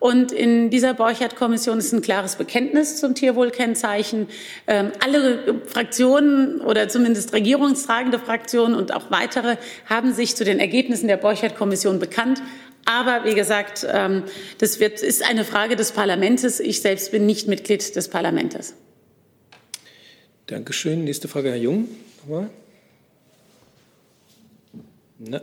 Und 0.00 0.30
in 0.30 0.70
dieser 0.70 0.94
Borchert-Kommission 0.94 1.78
ist 1.78 1.92
ein 1.92 2.02
klares 2.02 2.36
Bekenntnis 2.36 3.00
zum 3.00 3.14
Tierwohlkennzeichen. 3.14 4.28
Ähm, 4.68 4.92
alle 5.04 5.60
Fraktionen 5.66 6.60
oder 6.60 6.88
zumindest 6.88 7.32
regierungstragende 7.32 8.20
Fraktionen 8.20 8.76
und 8.76 8.94
auch 8.94 9.10
weitere 9.10 9.56
haben 9.86 10.12
sich 10.12 10.36
zu 10.36 10.44
den 10.44 10.60
Ergebnissen 10.60 11.08
der 11.08 11.16
Borchert-Kommission 11.16 11.98
bekannt. 11.98 12.40
Aber 12.84 13.24
wie 13.24 13.34
gesagt, 13.34 13.86
ähm, 13.90 14.22
das 14.58 14.78
wird, 14.78 15.02
ist 15.02 15.28
eine 15.28 15.44
Frage 15.44 15.74
des 15.74 15.92
Parlaments. 15.92 16.60
Ich 16.60 16.80
selbst 16.80 17.10
bin 17.10 17.26
nicht 17.26 17.48
Mitglied 17.48 17.96
des 17.96 18.08
Parlaments. 18.08 18.74
Dankeschön. 20.46 21.04
Nächste 21.04 21.28
Frage, 21.28 21.50
Herr 21.50 21.56
Jung. 21.56 21.88
Nochmal. 22.22 22.50
Na. 25.18 25.40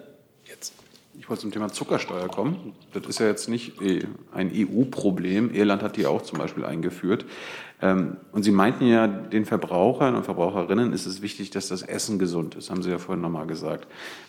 Ich 1.26 1.30
wollte 1.30 1.42
zum 1.42 1.52
Thema 1.52 1.70
Zuckersteuer 1.70 2.28
kommen. 2.28 2.74
Das 2.94 3.08
ist 3.08 3.20
ja 3.20 3.26
jetzt 3.26 3.50
nicht 3.50 3.82
äh, 3.82 4.06
ein 4.32 4.52
EU-Problem. 4.54 5.52
Irland 5.56 5.82
hat 5.82 5.98
die 5.98 6.06
auch 6.06 6.22
zum 6.22 6.38
Beispiel 6.38 6.64
eingeführt. 6.64 7.26
Ähm, 7.82 8.18
und 8.32 8.44
Sie 8.44 8.52
meinten 8.52 8.86
ja, 8.86 9.08
den 9.08 9.46
Verbrauchern 9.46 10.14
und 10.14 10.24
Verbraucherinnen 10.24 10.94
ist 10.94 11.08
es 11.08 11.24
wichtig, 11.24 11.50
dass 11.50 11.68
das 11.68 11.82
Essen 11.82 12.20
gesund 12.20 12.54
ist, 12.54 12.70
haben 12.70 12.84
Sie 12.84 12.92
ja 12.92 13.00
vorhin 13.00 13.24
nochmal 13.24 13.48
gesagt. 13.48 13.88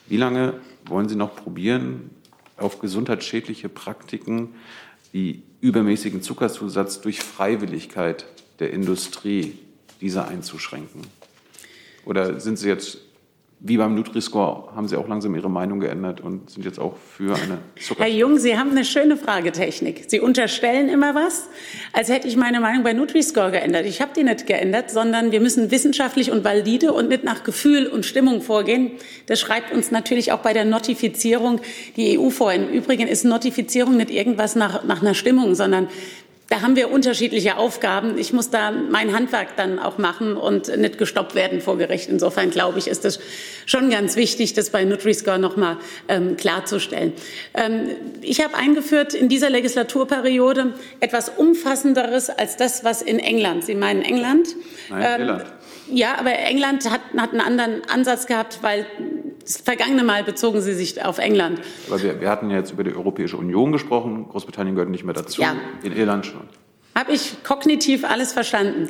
Wie 0.09 0.17
lange 0.17 0.55
wollen 0.87 1.07
Sie 1.07 1.17
noch 1.17 1.37
probieren, 1.37 2.13
auf 2.57 2.79
gesundheitsschädliche 2.79 3.69
Praktiken 3.69 4.55
wie 5.13 5.43
übermäßigen 5.61 6.23
Zuckerzusatz 6.23 7.03
durch 7.03 7.21
Freiwilligkeit 7.21 8.25
der 8.59 8.73
Industrie 8.73 9.59
diese 10.01 10.27
einzuschränken? 10.27 11.03
Oder 12.07 12.41
sind 12.41 12.59
Sie 12.59 12.69
jetzt 12.69 13.01
wie 13.59 13.79
beim 13.79 13.95
Nutri-Score 13.95 14.77
haben 14.77 14.87
Sie 14.87 14.97
auch 14.97 15.09
langsam 15.09 15.35
Ihre 15.35 15.49
Meinung 15.49 15.81
geändert 15.81 16.21
und 16.21 16.51
sind 16.51 16.65
jetzt 16.67 16.79
auch 16.79 16.95
für 16.97 17.35
eine 17.35 17.59
Zucker. 17.81 18.05
Herr 18.05 18.11
Jung, 18.11 18.39
Sie 18.39 18.59
haben 18.59 18.71
eine 18.71 18.85
schöne 18.85 19.17
Fragetechnik. 19.17 20.05
Sie 20.09 20.21
unterstellen 20.21 20.91
immer 20.91 21.15
was, 21.15 21.49
als 21.95 22.11
hätte 22.11 22.29
ich 22.29 22.37
meine 22.37 22.61
Meinung 22.61 22.85
bei 22.85 22.93
Nutri-Score 22.93 23.51
geändert. 23.51 23.87
Ich 23.87 24.03
habe 24.03 24.13
die 24.15 24.25
nicht 24.25 24.47
geändert, 24.47 24.91
sondern 24.91 25.33
wir 25.33 25.41
müssen 25.41 25.71
wissenschaftlich 25.71 26.31
und 26.31 26.45
valide 26.45 26.93
und 26.93 27.09
nicht 27.09 27.25
nach 27.25 27.45
Gefühl 27.45 27.87
und 27.87 28.05
Stimmung 28.05 28.43
vorgehen. 28.43 28.93
Das 29.25 29.41
schreibt 29.41 29.73
uns 29.73 29.91
natürlich 29.91 30.33
auch 30.33 30.41
bei 30.41 30.53
der 30.53 30.67
Notifizierung 30.67 31.61
die 31.97 32.19
EU 32.19 32.29
vor. 32.29 32.53
Im 32.53 32.69
Übrigen 32.69 33.09
ist 33.09 33.25
Notifizierung 33.25 33.97
nicht 33.97 34.11
irgendwas 34.11 34.55
nach, 34.55 34.85
nach 34.85 35.01
einer 35.01 35.15
Stimmung, 35.15 35.55
sondern 35.55 35.89
da 36.49 36.63
haben 36.63 36.77
wir 36.77 36.91
unterschiedliche 36.91 37.57
Aufgaben. 37.57 38.19
Ich 38.19 38.33
muss 38.33 38.51
da 38.51 38.71
mein 38.71 39.13
Handwerk 39.13 39.57
dann 39.57 39.81
auch 39.81 39.99
machen 39.99 40.37
und 40.37 40.75
nicht 40.77 40.97
gestoppt 40.97 41.35
werden 41.35 41.61
vor 41.61 41.77
Gericht. 41.77 42.09
Insofern 42.09 42.51
glaube 42.51 42.79
ich, 42.79 42.87
ist 42.87 43.05
es 43.05 43.19
schon 43.67 43.91
ganz 43.91 44.15
wichtig, 44.15 44.55
das 44.55 44.71
bei 44.71 44.85
Nutri-Score 44.85 45.41
noch 45.41 45.57
mal 45.57 45.77
ähm, 46.09 46.37
klarzustellen. 46.37 47.13
Ähm, 47.55 47.89
ich 48.21 48.45
habe 48.45 48.55
eingeführt 48.55 49.13
in 49.13 49.29
dieser 49.29 49.51
Legislaturperiode 49.51 50.75
etwas 51.01 51.31
Umfassenderes 51.31 52.31
als 52.31 52.57
das, 52.57 52.85
was 52.85 53.03
in 53.03 53.19
England. 53.19 53.65
Sie 53.65 53.75
meinen 53.75 54.03
England? 54.03 54.49
Nein, 54.89 55.03
ähm, 55.05 55.21
Irland. 55.23 55.45
Ja, 55.89 56.17
aber 56.19 56.33
England 56.33 56.91
hat, 56.91 57.01
hat 57.17 57.31
einen 57.31 57.41
anderen 57.41 57.83
Ansatz 57.89 58.27
gehabt, 58.27 58.59
weil 58.63 58.87
das 59.47 59.59
vergangene 59.59 60.03
Mal 60.03 60.25
bezogen 60.25 60.61
Sie 60.61 60.75
sich 60.75 61.05
auf 61.05 61.19
England. 61.19 61.61
Aber 61.87 62.03
wir, 62.03 62.21
wir 62.21 62.29
hatten 62.29 62.51
jetzt 62.51 62.73
über 62.73 62.83
die 62.83 62.95
Europäische 62.95 63.37
Union 63.37 63.71
gesprochen. 63.71 64.29
Großbritannien 64.29 64.75
gehört 64.75 64.91
nicht 64.91 65.05
mehr 65.05 65.15
dazu. 65.15 65.41
Ja. 65.41 65.55
In 65.85 65.97
Irland 65.97 66.27
schon. 66.27 66.43
Habe 66.97 67.13
ich 67.13 67.43
kognitiv 67.45 68.05
alles 68.05 68.33
verstanden. 68.33 68.89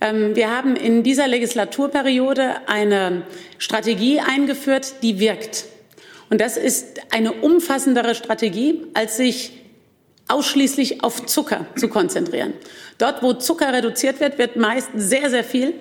Ähm, 0.00 0.36
wir 0.36 0.56
haben 0.56 0.76
in 0.76 1.02
dieser 1.02 1.26
Legislaturperiode 1.26 2.68
eine 2.68 3.22
Strategie 3.58 4.20
eingeführt, 4.20 5.02
die 5.02 5.18
wirkt. 5.18 5.64
Und 6.30 6.40
das 6.40 6.56
ist 6.56 7.00
eine 7.12 7.32
umfassendere 7.32 8.14
Strategie, 8.14 8.84
als 8.94 9.16
sich 9.16 9.58
ausschließlich 10.28 11.02
auf 11.02 11.26
Zucker 11.26 11.66
zu 11.76 11.88
konzentrieren. 11.88 12.52
Dort, 12.98 13.22
wo 13.22 13.32
Zucker 13.32 13.72
reduziert 13.72 14.20
wird, 14.20 14.38
wird 14.38 14.56
meist 14.56 14.90
sehr, 14.94 15.30
sehr 15.30 15.42
viel 15.42 15.74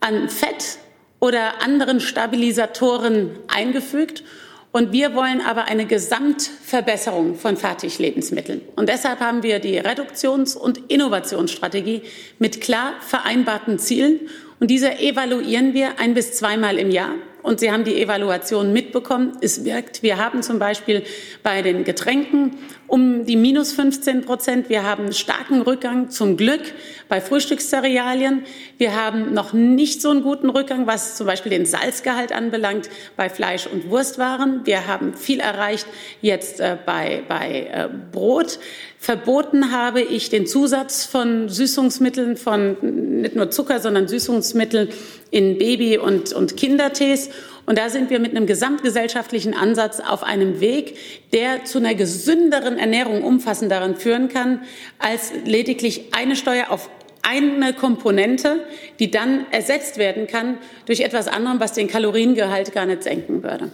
an 0.00 0.28
Fett 0.28 0.78
oder 1.20 1.62
anderen 1.62 2.00
Stabilisatoren 2.00 3.30
eingefügt. 3.48 4.22
Und 4.70 4.92
wir 4.92 5.14
wollen 5.14 5.40
aber 5.40 5.64
eine 5.64 5.86
Gesamtverbesserung 5.86 7.36
von 7.36 7.56
Fertiglebensmitteln. 7.56 8.60
Und 8.76 8.88
deshalb 8.88 9.20
haben 9.20 9.42
wir 9.42 9.60
die 9.60 9.78
Reduktions- 9.78 10.56
und 10.56 10.90
Innovationsstrategie 10.90 12.02
mit 12.38 12.60
klar 12.60 12.92
vereinbarten 13.00 13.78
Zielen. 13.78 14.20
Und 14.60 14.70
diese 14.70 14.98
evaluieren 14.98 15.72
wir 15.72 15.98
ein 15.98 16.14
bis 16.14 16.32
zweimal 16.32 16.78
im 16.78 16.90
Jahr. 16.90 17.14
Und 17.48 17.60
Sie 17.60 17.72
haben 17.72 17.84
die 17.84 17.98
Evaluation 17.98 18.74
mitbekommen. 18.74 19.38
Es 19.40 19.64
wirkt. 19.64 20.02
Wir 20.02 20.18
haben 20.18 20.42
zum 20.42 20.58
Beispiel 20.58 21.02
bei 21.42 21.62
den 21.62 21.82
Getränken 21.82 22.58
um 22.86 23.24
die 23.24 23.36
minus 23.36 23.72
15 23.72 24.26
Prozent. 24.26 24.68
Wir 24.68 24.82
haben 24.82 25.14
starken 25.14 25.62
Rückgang 25.62 26.10
zum 26.10 26.36
Glück 26.36 26.60
bei 27.08 27.22
Frühstückscerealien. 27.22 28.42
Wir 28.76 28.94
haben 28.94 29.32
noch 29.32 29.54
nicht 29.54 30.02
so 30.02 30.10
einen 30.10 30.22
guten 30.22 30.50
Rückgang, 30.50 30.86
was 30.86 31.16
zum 31.16 31.26
Beispiel 31.26 31.48
den 31.48 31.64
Salzgehalt 31.64 32.32
anbelangt, 32.32 32.90
bei 33.16 33.30
Fleisch- 33.30 33.66
und 33.66 33.88
Wurstwaren. 33.88 34.60
Wir 34.64 34.86
haben 34.86 35.14
viel 35.14 35.40
erreicht 35.40 35.86
jetzt 36.20 36.60
äh, 36.60 36.76
bei, 36.84 37.22
bei 37.28 37.70
äh, 37.72 37.88
Brot. 38.12 38.58
Verboten 39.00 39.70
habe 39.70 40.00
ich 40.00 40.28
den 40.28 40.46
Zusatz 40.46 41.04
von 41.04 41.48
Süßungsmitteln, 41.48 42.36
von 42.36 42.76
nicht 43.20 43.36
nur 43.36 43.48
Zucker, 43.50 43.78
sondern 43.78 44.08
Süßungsmitteln 44.08 44.88
in 45.30 45.58
Baby- 45.58 45.98
und, 45.98 46.32
und 46.32 46.56
Kindertees. 46.56 47.30
Und 47.66 47.76
da 47.78 47.90
sind 47.90 48.08
wir 48.10 48.18
mit 48.18 48.34
einem 48.34 48.46
gesamtgesellschaftlichen 48.46 49.54
Ansatz 49.54 50.00
auf 50.00 50.22
einem 50.22 50.60
Weg, 50.60 50.96
der 51.32 51.64
zu 51.64 51.78
einer 51.78 51.94
gesünderen 51.94 52.78
Ernährung 52.78 53.22
umfassenderen 53.22 53.96
führen 53.96 54.28
kann, 54.28 54.62
als 54.98 55.32
lediglich 55.44 56.14
eine 56.14 56.34
Steuer 56.34 56.70
auf 56.70 56.88
eine 57.22 57.74
Komponente, 57.74 58.64
die 58.98 59.10
dann 59.10 59.44
ersetzt 59.50 59.98
werden 59.98 60.26
kann 60.26 60.56
durch 60.86 61.00
etwas 61.00 61.28
anderem, 61.28 61.60
was 61.60 61.72
den 61.72 61.88
Kaloriengehalt 61.88 62.72
gar 62.72 62.86
nicht 62.86 63.02
senken 63.02 63.42
würde. 63.42 63.70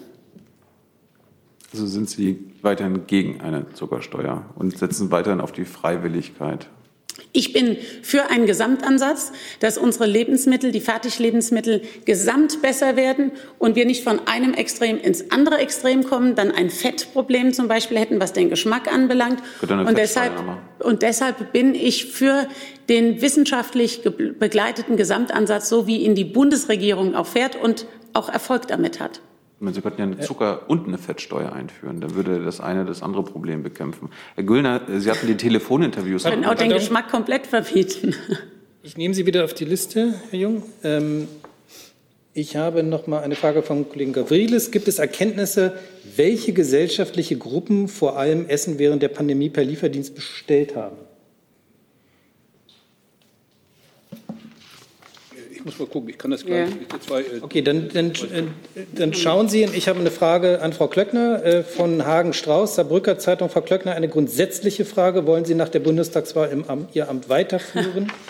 Also 1.72 1.86
sind 1.86 2.08
Sie 2.08 2.38
weiterhin 2.62 3.06
gegen 3.06 3.40
eine 3.40 3.72
Zuckersteuer 3.74 4.44
und 4.56 4.78
setzen 4.78 5.10
weiterhin 5.10 5.40
auf 5.40 5.52
die 5.52 5.64
Freiwilligkeit? 5.64 6.68
Ich 7.32 7.52
bin 7.52 7.76
für 8.02 8.30
einen 8.30 8.46
Gesamtansatz, 8.46 9.32
dass 9.60 9.76
unsere 9.78 10.06
Lebensmittel, 10.06 10.70
die 10.70 10.80
Fertiglebensmittel, 10.80 11.82
gesamt 12.04 12.62
besser 12.62 12.96
werden 12.96 13.32
und 13.58 13.76
wir 13.76 13.86
nicht 13.86 14.04
von 14.04 14.20
einem 14.26 14.54
Extrem 14.54 15.00
ins 15.00 15.30
andere 15.30 15.58
Extrem 15.58 16.04
kommen, 16.04 16.34
dann 16.34 16.50
ein 16.52 16.70
Fettproblem 16.70 17.52
zum 17.52 17.68
Beispiel 17.68 17.98
hätten, 17.98 18.20
was 18.20 18.32
den 18.32 18.50
Geschmack 18.50 18.92
anbelangt. 18.92 19.42
Und 19.60 19.98
deshalb, 19.98 20.32
und 20.80 21.02
deshalb 21.02 21.52
bin 21.52 21.74
ich 21.74 22.06
für 22.06 22.48
den 22.88 23.20
wissenschaftlich 23.20 24.02
begleiteten 24.02 24.96
Gesamtansatz, 24.96 25.68
so 25.68 25.86
wie 25.86 25.98
ihn 25.98 26.14
die 26.14 26.24
Bundesregierung 26.24 27.14
auch 27.14 27.26
fährt 27.26 27.56
und 27.56 27.86
auch 28.12 28.28
Erfolg 28.28 28.68
damit 28.68 29.00
hat. 29.00 29.20
Sie 29.72 29.80
könnten 29.80 30.00
ja 30.00 30.06
eine 30.06 30.20
Zucker- 30.20 30.68
und 30.68 30.86
eine 30.86 30.98
Fettsteuer 30.98 31.52
einführen. 31.52 32.00
Dann 32.00 32.14
würde 32.14 32.44
das 32.44 32.60
eine 32.60 32.84
das 32.84 33.02
andere 33.02 33.22
Problem 33.22 33.62
bekämpfen. 33.62 34.10
Herr 34.34 34.44
Güllner, 34.44 34.82
Sie 34.98 35.10
hatten 35.10 35.26
die 35.26 35.36
Telefoninterviews. 35.36 36.24
Sie 36.24 36.30
können 36.30 36.44
auch 36.44 36.54
den 36.54 36.70
Geschmack 36.70 37.10
komplett 37.10 37.46
verbieten. 37.46 38.14
Ich 38.82 38.98
nehme 38.98 39.14
Sie 39.14 39.24
wieder 39.24 39.44
auf 39.44 39.54
die 39.54 39.64
Liste, 39.64 40.14
Herr 40.30 40.38
Jung. 40.38 40.62
Ähm, 40.82 41.26
ich 42.34 42.56
habe 42.56 42.82
noch 42.82 43.06
mal 43.06 43.22
eine 43.22 43.36
Frage 43.36 43.62
vom 43.62 43.88
Kollegen 43.88 44.12
Gavrilis. 44.12 44.72
Gibt 44.72 44.88
es 44.88 44.98
Erkenntnisse, 44.98 45.78
welche 46.16 46.52
gesellschaftliche 46.52 47.38
Gruppen 47.38 47.88
vor 47.88 48.18
allem 48.18 48.46
Essen 48.48 48.78
während 48.78 49.02
der 49.02 49.08
Pandemie 49.08 49.50
per 49.50 49.64
Lieferdienst 49.64 50.14
bestellt 50.14 50.74
haben? 50.76 50.96
Ich 55.64 55.70
muss 55.70 55.78
mal 55.78 55.86
gucken, 55.86 56.10
ich 56.10 56.18
kann 56.18 56.30
das 56.30 56.44
gar 56.44 56.66
nicht. 56.66 56.76
Zwei, 57.02 57.22
äh, 57.22 57.40
okay, 57.40 57.62
dann, 57.62 57.88
dann, 57.88 58.10
äh, 58.10 58.42
dann 58.94 59.14
schauen 59.14 59.48
Sie, 59.48 59.64
ich 59.64 59.88
habe 59.88 59.98
eine 59.98 60.10
Frage 60.10 60.60
an 60.60 60.74
Frau 60.74 60.88
Klöckner 60.88 61.42
äh, 61.42 61.62
von 61.62 62.04
Hagen-Strauß, 62.04 62.74
Saarbrücker 62.74 63.18
Zeitung. 63.18 63.48
Frau 63.48 63.62
Klöckner, 63.62 63.92
eine 63.92 64.10
grundsätzliche 64.10 64.84
Frage. 64.84 65.26
Wollen 65.26 65.46
Sie 65.46 65.54
nach 65.54 65.70
der 65.70 65.78
Bundestagswahl 65.80 66.50
im 66.50 66.68
Amt, 66.68 66.94
Ihr 66.94 67.08
Amt 67.08 67.30
weiterführen? 67.30 68.12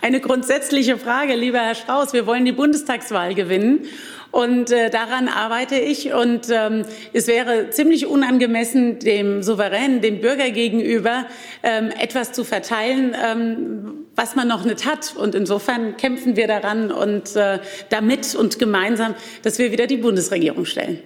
Eine 0.00 0.20
grundsätzliche 0.20 0.96
Frage, 0.96 1.34
lieber 1.34 1.58
Herr 1.58 1.74
Strauß. 1.74 2.12
Wir 2.12 2.24
wollen 2.24 2.44
die 2.44 2.52
Bundestagswahl 2.52 3.34
gewinnen. 3.34 3.86
Und 4.30 4.70
äh, 4.70 4.90
daran 4.90 5.28
arbeite 5.28 5.76
ich. 5.76 6.12
Und 6.12 6.48
ähm, 6.50 6.84
es 7.12 7.26
wäre 7.26 7.70
ziemlich 7.70 8.06
unangemessen, 8.06 8.98
dem 8.98 9.42
Souverän, 9.42 10.00
dem 10.00 10.20
Bürger 10.20 10.50
gegenüber 10.50 11.26
ähm, 11.62 11.90
etwas 11.98 12.32
zu 12.32 12.44
verteilen, 12.44 13.16
ähm, 13.20 14.06
was 14.14 14.36
man 14.36 14.46
noch 14.46 14.64
nicht 14.64 14.84
hat. 14.84 15.16
Und 15.16 15.34
insofern 15.34 15.96
kämpfen 15.96 16.36
wir 16.36 16.46
daran 16.46 16.92
und 16.92 17.36
äh, 17.36 17.58
damit 17.88 18.34
und 18.34 18.58
gemeinsam, 18.58 19.14
dass 19.42 19.58
wir 19.58 19.72
wieder 19.72 19.86
die 19.86 19.96
Bundesregierung 19.96 20.66
stellen. 20.66 20.98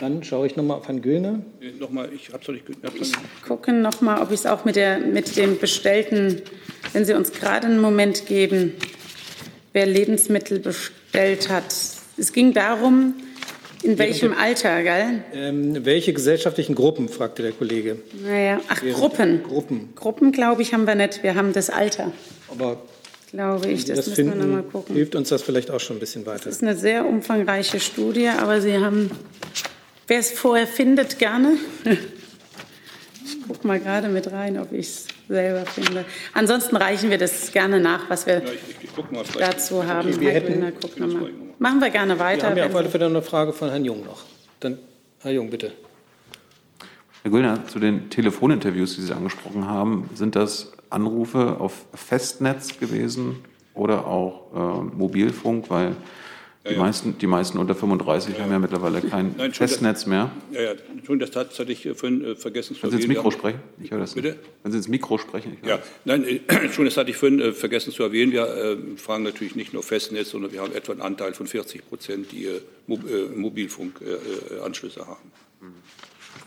Dann 0.00 0.22
schaue 0.22 0.46
ich 0.46 0.54
nochmal 0.54 0.78
auf 0.78 0.86
Herrn 0.86 1.02
Güllner. 1.02 1.40
Nochmal, 1.80 2.10
ich 2.14 2.32
habe 2.32 2.40
es 2.40 2.48
nicht 2.48 2.64
Ich 3.00 3.42
gucke 3.42 3.72
nochmal, 3.72 4.22
ob 4.22 4.28
ich 4.28 4.40
es 4.40 4.46
auch 4.46 4.64
mit, 4.64 4.76
der, 4.76 5.00
mit 5.00 5.36
dem 5.36 5.58
Bestellten, 5.58 6.40
wenn 6.92 7.04
Sie 7.04 7.14
uns 7.14 7.32
gerade 7.32 7.66
einen 7.66 7.80
Moment 7.80 8.26
geben 8.26 8.74
wer 9.78 9.86
Lebensmittel 9.86 10.58
bestellt 10.58 11.48
hat. 11.48 11.72
Es 12.16 12.32
ging 12.32 12.52
darum, 12.52 13.14
in 13.84 13.96
welchem 13.96 14.32
Alter, 14.32 14.82
gell? 14.82 15.22
Ähm, 15.32 15.84
welche 15.84 16.12
gesellschaftlichen 16.12 16.74
Gruppen, 16.74 17.08
fragte 17.08 17.44
der 17.44 17.52
Kollege. 17.52 17.98
Naja, 18.24 18.60
ach, 18.66 18.80
Gruppen. 18.80 19.44
Gruppen. 19.44 19.90
Gruppen, 19.94 20.32
glaube 20.32 20.62
ich, 20.62 20.74
haben 20.74 20.84
wir 20.84 20.96
nicht. 20.96 21.22
Wir 21.22 21.36
haben 21.36 21.52
das 21.52 21.70
Alter. 21.70 22.10
Aber 22.50 22.82
glaube 23.30 23.68
ich, 23.68 23.84
das, 23.84 23.98
das 23.98 24.06
müssen 24.08 24.16
finden, 24.16 24.40
wir 24.40 24.46
noch 24.46 24.54
mal 24.54 24.62
gucken. 24.64 24.96
Hilft 24.96 25.14
uns 25.14 25.28
das 25.28 25.42
vielleicht 25.42 25.70
auch 25.70 25.78
schon 25.78 25.98
ein 25.98 26.00
bisschen 26.00 26.26
weiter. 26.26 26.46
Das 26.46 26.56
ist 26.56 26.62
eine 26.64 26.74
sehr 26.74 27.06
umfangreiche 27.06 27.78
Studie, 27.78 28.30
aber 28.30 28.60
Sie 28.60 28.78
haben, 28.78 29.12
wer 30.08 30.18
es 30.18 30.32
vorher 30.32 30.66
findet, 30.66 31.20
gerne. 31.20 31.56
Ich 33.24 33.46
gucke 33.46 33.66
mal 33.66 33.78
gerade 33.78 34.08
mit 34.08 34.30
rein, 34.30 34.58
ob 34.58 34.72
ich 34.72 34.86
es 34.86 35.06
selber 35.28 35.66
finde. 35.66 36.04
Ansonsten 36.34 36.76
reichen 36.76 37.10
wir 37.10 37.18
das 37.18 37.52
gerne 37.52 37.80
nach, 37.80 38.08
was 38.10 38.26
wir 38.26 38.34
Ja, 38.34 38.44
ich, 38.44 38.84
ich, 38.84 38.90
ich 38.98 39.10
mal, 39.10 39.24
dazu 39.38 39.84
haben. 39.86 40.08
Okay, 40.08 40.20
wir 40.20 40.30
Herr 40.30 40.40
hätten- 40.40 40.52
Grüner, 40.54 40.72
guck 40.72 40.98
noch 40.98 41.06
mal. 41.08 41.30
Machen 41.58 41.80
wir 41.80 41.90
gerne 41.90 42.18
weiter. 42.18 42.42
Wir 42.42 42.48
haben 42.50 42.56
ja 42.58 42.66
auf 42.66 42.74
alle 42.76 42.88
Fälle 42.88 43.06
eine 43.06 43.22
Frage 43.22 43.52
von 43.52 43.68
Herrn 43.70 43.84
Jung 43.84 44.04
noch. 44.04 44.22
Dann, 44.60 44.78
Herr 45.20 45.32
Jung, 45.32 45.50
bitte. 45.50 45.72
Herr 47.22 47.30
Güllner, 47.30 47.66
zu 47.66 47.78
den 47.78 48.10
Telefoninterviews, 48.10 48.94
die 48.94 49.02
Sie 49.02 49.12
angesprochen 49.12 49.66
haben, 49.66 50.08
sind 50.14 50.36
das 50.36 50.72
Anrufe 50.90 51.56
auf 51.60 51.84
Festnetz 51.94 52.78
gewesen 52.78 53.44
oder 53.74 54.06
auch 54.06 54.52
äh, 54.54 54.96
Mobilfunk? 54.96 55.68
Weil 55.68 55.96
die, 56.68 56.74
Meisten, 56.76 57.16
die 57.18 57.26
meisten 57.26 57.56
unter 57.58 57.74
35 57.74 58.38
haben 58.40 58.50
ja 58.50 58.58
mittlerweile 58.58 59.00
kein 59.00 59.34
Nein, 59.38 59.54
schon 59.54 59.66
Festnetz 59.68 60.04
mehr. 60.06 60.30
Ja, 60.52 60.60
ja, 60.62 60.70
Entschuldigung, 60.72 61.18
das 61.20 61.34
hat- 61.34 61.50
das 61.52 61.58
hatte 61.58 61.72
ich 61.72 61.86
äh, 61.86 61.94
vorhin 61.94 62.22
äh, 62.24 62.34
vergessen 62.34 62.74
zu 62.76 62.82
Wenn 62.82 62.90
Sie 62.90 62.96
ins 62.96 63.04
erwähnen. 63.04 63.18
Mikro 63.18 63.30
sprechen, 63.30 63.60
ich 63.82 63.90
höre 63.90 63.98
das 64.00 64.14
Bitte? 64.14 64.28
nicht. 64.30 64.40
Wenn 64.62 64.72
Sie 64.72 64.78
ins 64.78 64.88
Mikro 64.88 65.18
sprechen, 65.18 65.56
ich 65.56 65.62
höre 65.62 65.76
Ja, 65.76 65.82
nein, 66.04 66.24
äh, 66.24 66.68
schon, 66.72 66.84
das 66.84 66.96
hatte 66.96 67.10
ich 67.10 67.16
vorhin 67.16 67.40
äh, 67.40 67.52
vergessen 67.52 67.92
zu 67.92 68.02
erwähnen. 68.02 68.32
Wir 68.32 68.46
äh, 68.46 68.76
fragen 68.96 69.22
natürlich 69.24 69.56
nicht 69.56 69.72
nur 69.72 69.82
Festnetz, 69.82 70.30
sondern 70.30 70.52
wir 70.52 70.60
haben 70.60 70.74
etwa 70.74 70.92
einen 70.92 71.00
Anteil 71.02 71.32
von 71.32 71.46
40 71.46 71.88
Prozent, 71.88 72.32
die 72.32 72.44
äh, 72.46 72.60
Mo 72.86 72.98
Mobilfunkanschlüsse 73.36 75.06
haben. 75.06 75.32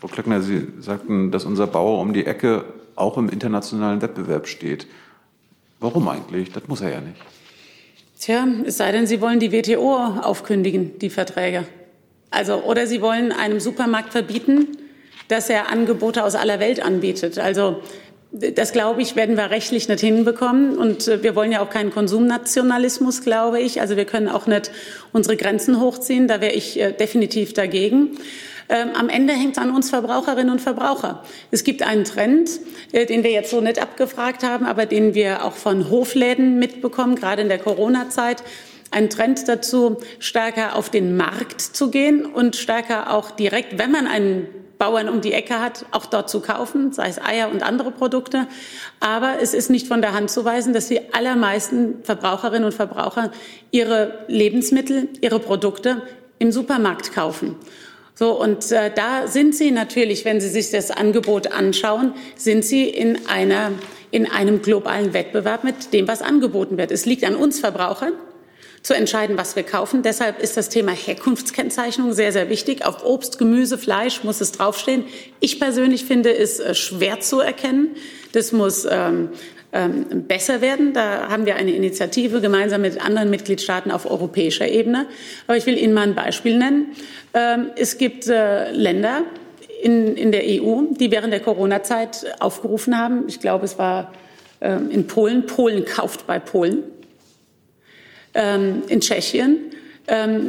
Frau 0.00 0.08
Klöckner, 0.08 0.40
Sie 0.42 0.66
sagten, 0.80 1.30
dass 1.30 1.44
unser 1.44 1.66
Bauer 1.66 2.00
um 2.00 2.12
die 2.12 2.26
Ecke 2.26 2.64
auch 2.96 3.16
im 3.18 3.28
internationalen 3.28 4.02
Wettbewerb 4.02 4.46
steht. 4.46 4.86
Warum 5.80 6.08
eigentlich? 6.08 6.52
Das 6.52 6.68
muss 6.68 6.80
er 6.80 6.90
ja 6.90 7.00
nicht. 7.00 7.16
Tja, 8.22 8.46
es 8.64 8.76
sei 8.76 8.92
denn, 8.92 9.08
Sie 9.08 9.20
wollen 9.20 9.40
die 9.40 9.50
WTO 9.50 9.96
aufkündigen, 9.96 10.96
die 11.00 11.10
Verträge. 11.10 11.64
Also, 12.30 12.62
oder 12.62 12.86
Sie 12.86 13.02
wollen 13.02 13.32
einem 13.32 13.58
Supermarkt 13.58 14.12
verbieten, 14.12 14.68
dass 15.26 15.50
er 15.50 15.72
Angebote 15.72 16.22
aus 16.22 16.36
aller 16.36 16.60
Welt 16.60 16.80
anbietet. 16.84 17.40
Also, 17.40 17.82
das 18.30 18.70
glaube 18.70 19.02
ich, 19.02 19.16
werden 19.16 19.36
wir 19.36 19.50
rechtlich 19.50 19.88
nicht 19.88 19.98
hinbekommen. 19.98 20.78
Und 20.78 21.08
äh, 21.08 21.24
wir 21.24 21.34
wollen 21.34 21.50
ja 21.50 21.62
auch 21.62 21.68
keinen 21.68 21.90
Konsumnationalismus, 21.90 23.22
glaube 23.22 23.58
ich. 23.60 23.80
Also 23.80 23.96
wir 23.96 24.04
können 24.04 24.28
auch 24.28 24.46
nicht 24.46 24.70
unsere 25.12 25.36
Grenzen 25.36 25.80
hochziehen. 25.80 26.28
Da 26.28 26.40
wäre 26.40 26.52
ich 26.52 26.78
äh, 26.78 26.92
definitiv 26.92 27.54
dagegen. 27.54 28.16
Ähm, 28.72 28.92
am 28.94 29.10
Ende 29.10 29.34
hängt 29.34 29.58
es 29.58 29.62
an 29.62 29.70
uns 29.70 29.90
Verbraucherinnen 29.90 30.50
und 30.50 30.62
Verbraucher. 30.62 31.22
Es 31.50 31.62
gibt 31.62 31.82
einen 31.82 32.04
Trend, 32.04 32.48
äh, 32.92 33.04
den 33.04 33.22
wir 33.22 33.30
jetzt 33.30 33.50
so 33.50 33.60
nicht 33.60 33.80
abgefragt 33.80 34.42
haben, 34.42 34.64
aber 34.64 34.86
den 34.86 35.12
wir 35.14 35.44
auch 35.44 35.52
von 35.52 35.90
Hofläden 35.90 36.58
mitbekommen, 36.58 37.14
gerade 37.14 37.42
in 37.42 37.48
der 37.48 37.58
Corona-Zeit. 37.58 38.42
Ein 38.90 39.10
Trend 39.10 39.46
dazu, 39.46 39.98
stärker 40.18 40.74
auf 40.74 40.88
den 40.88 41.18
Markt 41.18 41.60
zu 41.60 41.90
gehen 41.90 42.24
und 42.24 42.56
stärker 42.56 43.12
auch 43.12 43.30
direkt, 43.30 43.78
wenn 43.78 43.90
man 43.90 44.06
einen 44.06 44.48
Bauern 44.78 45.10
um 45.10 45.20
die 45.20 45.34
Ecke 45.34 45.60
hat, 45.60 45.84
auch 45.90 46.06
dort 46.06 46.30
zu 46.30 46.40
kaufen, 46.40 46.92
sei 46.92 47.08
es 47.08 47.20
Eier 47.20 47.50
und 47.50 47.62
andere 47.62 47.90
Produkte. 47.90 48.48
Aber 49.00 49.34
es 49.42 49.52
ist 49.52 49.68
nicht 49.68 49.86
von 49.86 50.00
der 50.00 50.14
Hand 50.14 50.30
zu 50.30 50.46
weisen, 50.46 50.72
dass 50.72 50.88
die 50.88 51.12
allermeisten 51.12 52.02
Verbraucherinnen 52.04 52.64
und 52.64 52.72
Verbraucher 52.72 53.32
ihre 53.70 54.24
Lebensmittel, 54.28 55.08
ihre 55.20 55.40
Produkte 55.40 56.00
im 56.38 56.52
Supermarkt 56.52 57.12
kaufen. 57.12 57.56
So, 58.14 58.38
und 58.38 58.70
äh, 58.72 58.90
da 58.94 59.26
sind 59.26 59.54
Sie 59.54 59.70
natürlich, 59.70 60.24
wenn 60.24 60.40
Sie 60.40 60.48
sich 60.48 60.70
das 60.70 60.90
Angebot 60.90 61.52
anschauen, 61.52 62.14
sind 62.36 62.64
Sie 62.64 62.88
in, 62.88 63.26
einer, 63.26 63.72
in 64.10 64.30
einem 64.30 64.62
globalen 64.62 65.14
Wettbewerb 65.14 65.64
mit 65.64 65.92
dem, 65.92 66.06
was 66.08 66.20
angeboten 66.22 66.76
wird. 66.76 66.90
Es 66.90 67.06
liegt 67.06 67.24
an 67.24 67.34
uns 67.34 67.60
Verbrauchern, 67.60 68.12
zu 68.82 68.94
entscheiden, 68.94 69.38
was 69.38 69.54
wir 69.54 69.62
kaufen. 69.62 70.02
Deshalb 70.02 70.40
ist 70.40 70.56
das 70.56 70.68
Thema 70.68 70.90
Herkunftskennzeichnung 70.90 72.12
sehr, 72.12 72.32
sehr 72.32 72.48
wichtig. 72.48 72.84
Auf 72.84 73.04
Obst, 73.04 73.38
Gemüse, 73.38 73.78
Fleisch 73.78 74.24
muss 74.24 74.40
es 74.40 74.52
draufstehen. 74.52 75.04
Ich 75.40 75.60
persönlich 75.60 76.04
finde 76.04 76.36
es 76.36 76.58
äh, 76.58 76.74
schwer 76.74 77.20
zu 77.20 77.40
erkennen. 77.40 77.94
Das 78.32 78.50
muss 78.50 78.86
ähm, 78.90 79.30
ähm, 79.72 80.26
besser 80.28 80.60
werden. 80.60 80.92
Da 80.92 81.28
haben 81.28 81.46
wir 81.46 81.56
eine 81.56 81.72
Initiative 81.72 82.40
gemeinsam 82.40 82.82
mit 82.82 83.02
anderen 83.04 83.30
Mitgliedstaaten 83.30 83.90
auf 83.90 84.10
europäischer 84.10 84.68
Ebene. 84.68 85.06
Aber 85.46 85.56
ich 85.56 85.66
will 85.66 85.78
Ihnen 85.78 85.94
mal 85.94 86.02
ein 86.02 86.14
Beispiel 86.14 86.58
nennen. 86.58 86.88
Ähm, 87.34 87.70
es 87.76 87.98
gibt 87.98 88.28
äh, 88.28 88.70
Länder 88.72 89.22
in, 89.82 90.16
in 90.16 90.30
der 90.30 90.42
EU, 90.44 90.82
die 90.90 91.10
während 91.10 91.32
der 91.32 91.40
Corona-Zeit 91.40 92.36
aufgerufen 92.40 92.96
haben. 92.98 93.24
Ich 93.28 93.40
glaube, 93.40 93.64
es 93.64 93.78
war 93.78 94.12
ähm, 94.60 94.90
in 94.90 95.06
Polen. 95.06 95.46
Polen 95.46 95.84
kauft 95.84 96.26
bei 96.26 96.38
Polen. 96.38 96.84
In 98.34 99.00
Tschechien 99.02 99.58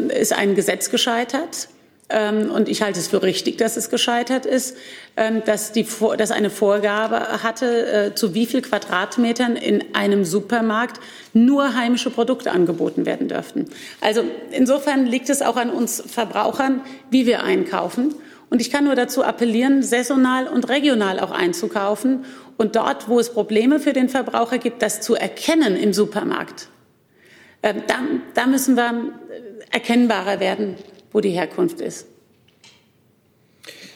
ist 0.08 0.32
ein 0.32 0.56
Gesetz 0.56 0.90
gescheitert 0.90 1.68
und 2.10 2.70
ich 2.70 2.82
halte 2.82 3.00
es 3.00 3.08
für 3.08 3.24
richtig, 3.24 3.58
dass 3.58 3.78
es 3.78 3.90
gescheitert 3.90 4.46
ist, 4.46 4.78
ähm, 5.16 5.42
dass, 5.46 5.72
die, 5.72 5.88
dass 6.18 6.32
eine 6.32 6.50
Vorgabe 6.50 7.44
hatte, 7.44 7.88
äh, 7.88 8.16
zu 8.16 8.34
wie 8.34 8.46
viel 8.46 8.62
Quadratmetern 8.62 9.56
in 9.56 9.96
einem 9.96 10.26
Supermarkt 10.26 11.00
nur 11.34 11.76
heimische 11.76 12.10
Produkte 12.10 12.52
angeboten 12.52 13.06
werden 13.06 13.30
dürften. 13.30 13.68
Also 14.02 14.24
insofern 14.52 15.06
liegt 15.06 15.30
es 15.30 15.42
auch 15.42 15.56
an 15.56 15.70
uns 15.70 16.04
Verbrauchern, 16.06 16.82
wie 17.10 17.26
wir 17.26 17.44
einkaufen. 17.44 18.14
Und 18.50 18.62
ich 18.62 18.70
kann 18.70 18.84
nur 18.84 18.96
dazu 18.96 19.24
appellieren, 19.24 19.82
saisonal 19.82 20.48
und 20.48 20.70
regional 20.70 21.20
auch 21.20 21.32
einzukaufen 21.32 22.26
und 22.58 22.76
dort, 22.76 23.08
wo 23.08 23.20
es 23.20 23.32
Probleme 23.32 23.80
für 23.80 23.94
den 23.94 24.10
Verbraucher 24.10 24.60
gibt, 24.60 24.84
das 24.84 25.02
zu 25.02 25.16
erkennen 25.16 25.76
im 25.76 25.94
Supermarkt. 25.94 26.68
Ähm, 27.64 27.82
da, 27.88 27.96
da 28.36 28.46
müssen 28.46 28.76
wir 28.76 28.90
äh, 28.90 29.74
erkennbarer 29.74 30.40
werden 30.40 30.76
wo 31.14 31.22
die 31.22 31.30
Herkunft 31.30 31.80
ist. 31.80 32.08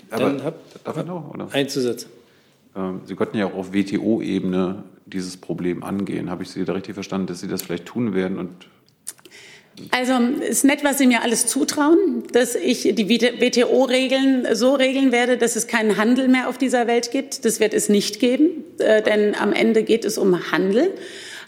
Aber 0.10 0.26
Dann 0.26 0.44
hab, 0.44 0.84
darf 0.84 0.98
ich 0.98 1.06
noch? 1.06 1.34
Oder? 1.34 1.50
Ein 1.52 1.68
Zusatz. 1.68 2.08
Ähm, 2.76 3.02
Sie 3.06 3.16
könnten 3.16 3.38
ja 3.38 3.48
auch 3.48 3.56
auf 3.56 3.74
WTO-Ebene 3.74 4.84
dieses 5.06 5.38
Problem 5.38 5.84
angehen. 5.84 6.30
Habe 6.30 6.44
ich 6.44 6.50
Sie 6.50 6.64
da 6.64 6.74
richtig 6.74 6.94
verstanden, 6.94 7.28
dass 7.28 7.42
Sie 7.42 7.48
das 7.48 7.62
vielleicht 7.62 7.86
tun 7.86 8.14
werden 8.14 8.38
und 8.38 8.68
also 9.92 10.14
es 10.42 10.50
ist 10.50 10.64
nett, 10.64 10.84
was 10.84 10.98
Sie 10.98 11.06
mir 11.06 11.22
alles 11.22 11.46
zutrauen, 11.46 12.24
dass 12.32 12.56
ich 12.56 12.82
die 12.96 13.08
WTO-Regeln 13.08 14.48
so 14.56 14.74
regeln 14.74 15.12
werde, 15.12 15.38
dass 15.38 15.56
es 15.56 15.68
keinen 15.68 15.98
Handel 15.98 16.28
mehr 16.30 16.50
auf 16.50 16.58
dieser 16.58 16.88
Welt 16.88 17.12
gibt. 17.12 17.46
Das 17.46 17.60
wird 17.60 17.76
es 17.76 17.88
nicht 17.88 18.20
geben, 18.20 18.64
äh, 18.80 19.04
denn 19.04 19.36
am 19.36 19.54
Ende 19.54 19.84
geht 19.84 20.04
es 20.04 20.18
um 20.18 20.52
Handel 20.52 20.92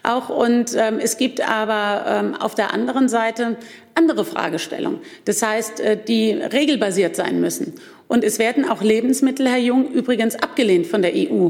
auch. 0.03 0.29
Und 0.29 0.75
ähm, 0.75 0.99
es 1.01 1.17
gibt 1.17 1.41
aber 1.41 2.05
ähm, 2.07 2.35
auf 2.35 2.53
der 2.53 2.71
anderen 2.71 3.09
Seite 3.09 3.57
andere 3.99 4.23
Fragestellungen. 4.23 4.99
Das 5.25 5.41
heißt, 5.43 5.81
äh, 5.81 5.97
die 6.01 6.31
regelbasiert 6.31 7.15
sein 7.15 7.41
müssen. 7.41 7.73
Und 8.07 8.23
es 8.23 8.39
werden 8.39 8.67
auch 8.67 8.81
Lebensmittel, 8.81 9.47
Herr 9.47 9.59
Jung, 9.59 9.91
übrigens 9.91 10.35
abgelehnt 10.35 10.87
von 10.87 11.01
der 11.01 11.11
EU, 11.13 11.49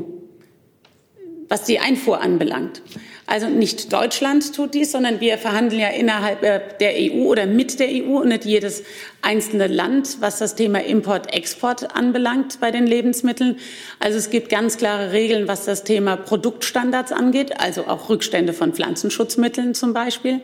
was 1.48 1.64
die 1.64 1.80
Einfuhr 1.80 2.22
anbelangt. 2.22 2.82
Also 3.28 3.48
nicht 3.48 3.94
Deutschland 3.94 4.56
tut 4.56 4.74
dies, 4.74 4.92
sondern 4.92 5.22
wir 5.22 5.38
verhandeln 5.38 5.80
ja 5.80 5.90
innerhalb 5.90 6.42
äh, 6.42 6.62
der 6.80 6.94
EU 6.98 7.28
oder 7.28 7.46
mit 7.46 7.80
der 7.80 7.90
EU 7.90 8.22
und 8.22 8.30
nicht 8.30 8.44
jedes 8.44 8.84
einzelne 9.22 9.68
Land, 9.68 10.18
was 10.20 10.40
das 10.40 10.56
Thema 10.56 10.84
Import-Export 10.84 11.96
anbelangt 11.96 12.60
bei 12.60 12.72
den 12.72 12.88
Lebensmitteln. 12.88 13.60
Also 14.00 14.18
es 14.18 14.32
gibt 14.32 14.50
ganz 14.50 14.78
klare 14.78 15.12
Regeln, 15.12 15.48
was 15.48 15.66
das 15.66 15.84
Thema 15.84 16.18
Produktstandards 16.18 17.12
angeht, 17.12 17.60
also 17.60 17.86
auch 17.86 18.10
Rückstände 18.10 18.54
von 18.54 18.74
Pflanzenschutzmitteln 18.74 19.76
zum 19.76 19.94
Beispiel. 19.94 20.42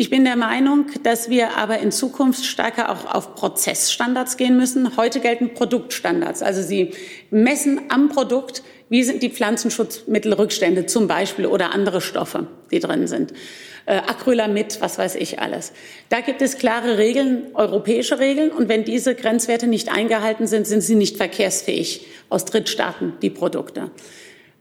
Ich 0.00 0.08
bin 0.08 0.24
der 0.24 0.36
Meinung, 0.36 0.86
dass 1.02 1.28
wir 1.28 1.58
aber 1.58 1.80
in 1.80 1.92
Zukunft 1.92 2.46
stärker 2.46 2.88
auch 2.88 3.14
auf 3.14 3.34
Prozessstandards 3.34 4.38
gehen 4.38 4.56
müssen. 4.56 4.96
Heute 4.96 5.20
gelten 5.20 5.52
Produktstandards. 5.52 6.40
Also 6.40 6.62
sie 6.62 6.92
messen 7.30 7.82
am 7.90 8.08
Produkt, 8.08 8.62
wie 8.88 9.02
sind 9.02 9.22
die 9.22 9.28
Pflanzenschutzmittelrückstände 9.28 10.86
zum 10.86 11.06
Beispiel 11.06 11.44
oder 11.44 11.74
andere 11.74 12.00
Stoffe, 12.00 12.46
die 12.70 12.78
drin 12.78 13.08
sind? 13.08 13.34
Äh, 13.84 13.96
Acrylamid, 13.96 14.80
was 14.80 14.96
weiß 14.96 15.16
ich 15.16 15.38
alles. 15.38 15.72
Da 16.08 16.20
gibt 16.20 16.40
es 16.40 16.56
klare 16.56 16.96
Regeln, 16.96 17.48
europäische 17.52 18.18
Regeln. 18.18 18.52
Und 18.52 18.70
wenn 18.70 18.84
diese 18.84 19.14
Grenzwerte 19.14 19.66
nicht 19.66 19.92
eingehalten 19.92 20.46
sind, 20.46 20.66
sind 20.66 20.80
sie 20.80 20.94
nicht 20.94 21.18
verkehrsfähig 21.18 22.06
aus 22.30 22.46
Drittstaaten, 22.46 23.18
die 23.20 23.28
Produkte. 23.28 23.90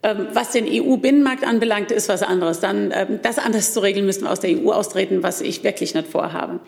Ähm, 0.01 0.27
was 0.33 0.51
den 0.51 0.65
EU-Binnenmarkt 0.65 1.43
anbelangt, 1.43 1.91
ist 1.91 2.07
was 2.07 2.23
anderes. 2.23 2.61
Dann 2.61 2.91
ähm, 2.95 3.19
das 3.21 3.37
anders 3.37 3.73
zu 3.73 3.81
regeln, 3.81 4.05
müssen 4.05 4.23
wir 4.23 4.31
aus 4.31 4.39
der 4.39 4.51
EU 4.51 4.71
austreten, 4.71 5.23
was 5.23 5.41
ich 5.41 5.63
wirklich 5.65 5.93
nicht 5.93 6.07
vorhabe. 6.07 6.61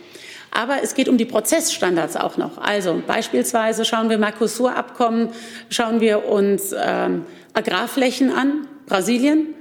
Aber 0.52 0.84
es 0.84 0.96
geht 0.96 1.08
um 1.08 1.18
die 1.18 1.24
Prozessstandards 1.24 2.18
auch 2.18 2.36
noch. 2.36 2.58
Also 2.58 3.02
beispielsweise 3.08 3.86
schauen 3.86 4.10
wir 4.10 4.18
Mercosur-Abkommen, 4.18 5.30
schauen 5.70 6.02
wir 6.02 6.28
uns 6.28 6.76
ähm, 6.78 7.26
Agrarflächen 7.54 8.32
an, 8.32 8.68
Brasilien, 8.86 9.56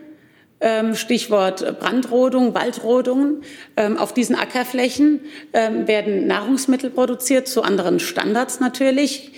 ähm, 0.60 0.96
Stichwort 0.96 1.78
Brandrodung, 1.78 2.54
Waldrodungen. 2.56 3.44
Ähm, 3.76 3.98
auf 3.98 4.12
diesen 4.12 4.34
Ackerflächen 4.34 5.20
ähm, 5.52 5.86
werden 5.86 6.26
Nahrungsmittel 6.26 6.90
produziert, 6.90 7.46
zu 7.46 7.62
anderen 7.62 8.00
Standards 8.00 8.58
natürlich, 8.60 9.32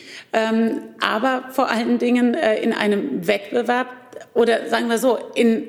aber 0.99 1.45
vor 1.51 1.69
allen 1.69 1.99
Dingen 1.99 2.33
äh, 2.33 2.57
in 2.63 2.73
einem 2.73 3.27
Wettbewerb 3.27 3.89
oder 4.35 4.69
sagen 4.69 4.89
wir 4.89 4.99
so, 4.99 5.19
in 5.35 5.69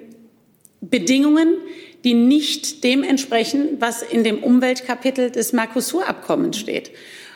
Bedingungen, 0.82 1.58
die 2.04 2.14
nicht 2.14 2.84
dem 2.84 3.04
entsprechen, 3.04 3.78
was 3.80 4.02
in 4.02 4.24
dem 4.24 4.44
Umweltkapitel 4.44 5.32
des 5.32 5.54
Mercosur-Abkommens 5.54 6.58
steht. 6.58 6.92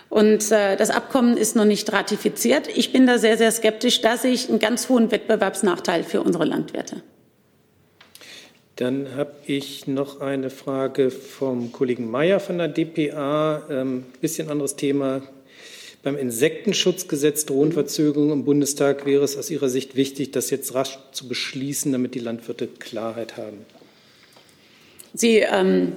Und 0.09 0.51
äh, 0.51 0.75
das 0.77 0.89
Abkommen 0.89 1.37
ist 1.37 1.55
noch 1.55 1.65
nicht 1.65 1.91
ratifiziert. 1.91 2.67
Ich 2.75 2.93
bin 2.93 3.07
da 3.07 3.17
sehr, 3.17 3.37
sehr 3.37 3.51
skeptisch. 3.51 4.01
Da 4.01 4.17
sehe 4.17 4.31
ich 4.31 4.49
einen 4.49 4.59
ganz 4.59 4.89
hohen 4.89 5.11
Wettbewerbsnachteil 5.11 6.03
für 6.03 6.21
unsere 6.21 6.45
Landwirte. 6.45 7.03
Dann 8.77 9.15
habe 9.15 9.31
ich 9.45 9.87
noch 9.87 10.21
eine 10.21 10.49
Frage 10.49 11.09
vom 11.09 11.71
Kollegen 11.71 12.09
Mayer 12.09 12.39
von 12.39 12.57
der 12.57 12.67
DPA. 12.67 13.63
Ähm, 13.69 14.05
bisschen 14.21 14.49
anderes 14.49 14.75
Thema. 14.75 15.23
Beim 16.07 16.15
Insektenschutzgesetz 16.15 17.45
drohen 17.45 17.73
Verzögerungen 17.73 18.31
im 18.31 18.45
Bundestag. 18.45 19.05
Wäre 19.05 19.25
es 19.25 19.35
aus 19.35 19.49
Ihrer 19.49 19.67
Sicht 19.67 19.97
wichtig, 19.97 20.31
das 20.31 20.49
jetzt 20.51 20.73
rasch 20.73 20.99
zu 21.11 21.27
beschließen, 21.27 21.91
damit 21.91 22.15
die 22.15 22.19
Landwirte 22.19 22.67
Klarheit 22.67 23.35
haben? 23.35 23.65
Sie 25.13 25.39
ähm, 25.39 25.91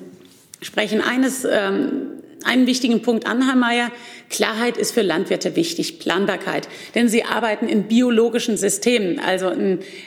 sprechen 0.60 1.00
eines 1.00 1.44
ähm, 1.44 2.20
einen 2.42 2.66
wichtigen 2.66 3.02
Punkt 3.02 3.24
an, 3.24 3.46
Herr 3.46 3.54
Mayer. 3.54 3.92
Klarheit 4.30 4.78
ist 4.78 4.90
für 4.90 5.02
Landwirte 5.02 5.54
wichtig, 5.54 6.00
Planbarkeit. 6.00 6.68
Denn 6.96 7.08
sie 7.08 7.22
arbeiten 7.22 7.68
in 7.68 7.84
biologischen 7.84 8.56
Systemen. 8.56 9.20
Also 9.20 9.52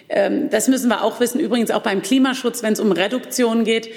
ähm, 0.10 0.50
das 0.50 0.68
müssen 0.68 0.90
wir 0.90 1.04
auch 1.04 1.22
wissen, 1.22 1.40
übrigens 1.40 1.72
auch 1.72 1.82
beim 1.82 2.02
Klimaschutz, 2.02 2.62
wenn 2.62 2.74
es 2.74 2.82
um 2.82 2.92
Reduktion 2.92 3.64
geht 3.64 3.88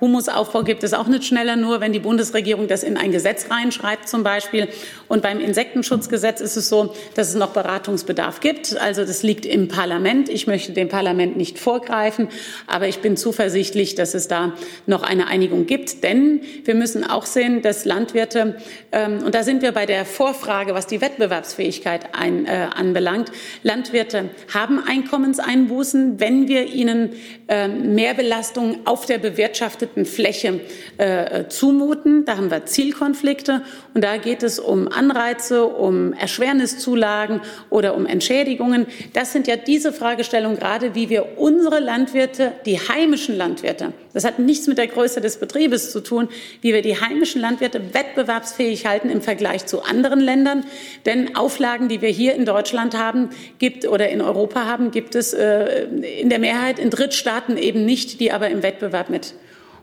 Humusaufbau 0.00 0.62
gibt 0.64 0.82
es 0.82 0.94
auch 0.94 1.06
nicht 1.08 1.24
schneller, 1.24 1.56
nur 1.56 1.80
wenn 1.80 1.92
die 1.92 1.98
Bundesregierung 1.98 2.68
das 2.68 2.82
in 2.82 2.96
ein 2.96 3.12
Gesetz 3.12 3.50
reinschreibt 3.50 4.08
zum 4.08 4.22
Beispiel. 4.22 4.68
Und 5.08 5.22
beim 5.22 5.40
Insektenschutzgesetz 5.40 6.40
ist 6.40 6.56
es 6.56 6.68
so, 6.68 6.94
dass 7.14 7.28
es 7.28 7.34
noch 7.34 7.50
Beratungsbedarf 7.50 8.40
gibt. 8.40 8.80
Also 8.80 9.04
das 9.04 9.22
liegt 9.22 9.44
im 9.44 9.68
Parlament. 9.68 10.28
Ich 10.28 10.46
möchte 10.46 10.72
dem 10.72 10.88
Parlament 10.88 11.36
nicht 11.36 11.58
vorgreifen, 11.58 12.28
aber 12.66 12.88
ich 12.88 13.00
bin 13.00 13.16
zuversichtlich, 13.16 13.94
dass 13.94 14.14
es 14.14 14.26
da 14.26 14.54
noch 14.86 15.02
eine 15.02 15.26
Einigung 15.26 15.66
gibt. 15.66 16.02
Denn 16.02 16.40
wir 16.64 16.74
müssen 16.74 17.04
auch 17.04 17.26
sehen, 17.26 17.60
dass 17.60 17.84
Landwirte, 17.84 18.56
ähm, 18.92 19.22
und 19.24 19.34
da 19.34 19.42
sind 19.42 19.60
wir 19.60 19.72
bei 19.72 19.84
der 19.84 20.06
Vorfrage, 20.06 20.74
was 20.74 20.86
die 20.86 21.02
Wettbewerbsfähigkeit 21.02 22.14
ein, 22.14 22.46
äh, 22.46 22.68
anbelangt, 22.74 23.32
Landwirte 23.62 24.30
haben 24.52 24.82
Einkommenseinbußen, 24.82 26.20
wenn 26.20 26.48
wir 26.48 26.66
ihnen 26.66 27.10
äh, 27.48 27.68
Mehrbelastungen 27.68 28.86
auf 28.86 29.04
der 29.04 29.18
bewirtschafteten 29.18 29.89
bewirtschafteten 29.94 30.04
Fläche 30.04 30.60
äh, 30.98 31.48
zumuten. 31.48 32.24
Da 32.24 32.36
haben 32.36 32.50
wir 32.50 32.66
Zielkonflikte 32.66 33.62
und 33.94 34.02
da 34.02 34.16
geht 34.16 34.42
es 34.42 34.58
um 34.58 34.88
Anreize, 34.88 35.64
um 35.64 36.12
Erschwerniszulagen 36.12 37.40
oder 37.70 37.94
um 37.94 38.06
Entschädigungen. 38.06 38.86
Das 39.12 39.32
sind 39.32 39.46
ja 39.46 39.56
diese 39.56 39.92
Fragestellungen 39.92 40.58
gerade, 40.58 40.94
wie 40.94 41.08
wir 41.08 41.38
unsere 41.38 41.80
Landwirte, 41.80 42.52
die 42.66 42.78
heimischen 42.78 43.36
Landwirte, 43.36 43.92
das 44.12 44.24
hat 44.24 44.38
nichts 44.38 44.66
mit 44.66 44.78
der 44.78 44.88
Größe 44.88 45.20
des 45.20 45.36
Betriebes 45.36 45.92
zu 45.92 46.00
tun, 46.00 46.28
wie 46.62 46.72
wir 46.72 46.82
die 46.82 47.00
heimischen 47.00 47.40
Landwirte 47.40 47.94
wettbewerbsfähig 47.94 48.86
halten 48.86 49.08
im 49.08 49.20
Vergleich 49.20 49.66
zu 49.66 49.82
anderen 49.82 50.20
Ländern. 50.20 50.64
Denn 51.06 51.36
Auflagen, 51.36 51.88
die 51.88 52.00
wir 52.00 52.08
hier 52.08 52.34
in 52.34 52.44
Deutschland 52.44 52.96
haben, 52.96 53.30
gibt 53.58 53.86
oder 53.86 54.08
in 54.08 54.20
Europa 54.20 54.64
haben, 54.64 54.90
gibt 54.90 55.14
es 55.14 55.32
äh, 55.32 55.84
in 56.20 56.28
der 56.28 56.40
Mehrheit 56.40 56.78
in 56.78 56.90
Drittstaaten 56.90 57.56
eben 57.56 57.84
nicht, 57.84 58.20
die 58.20 58.32
aber 58.32 58.48
im 58.48 58.62
Wettbewerb 58.62 59.10
mit 59.10 59.34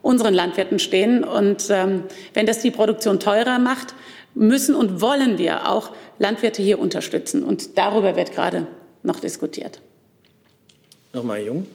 unseren 0.02 0.34
Landwirten 0.34 0.80
stehen. 0.80 1.24
Und 1.24 1.68
ähm, 1.70 2.04
wenn 2.34 2.46
das 2.46 2.62
die 2.62 2.72
Produktion 2.72 3.20
teurer 3.20 3.60
macht, 3.60 3.96
müssen 4.34 4.76
und 4.76 5.02
wollen 5.02 5.38
wir 5.38 5.70
auch 5.70 5.92
Landwirte 6.20 6.62
hier 6.62 6.80
unterstützen. 6.80 7.44
Und 7.44 7.78
darüber 7.78 8.16
wird 8.16 8.32
gerade 8.32 8.68
noch 9.04 9.20
diskutiert. 9.20 9.82
Nochmal 11.14 11.42
Jung. 11.42 11.68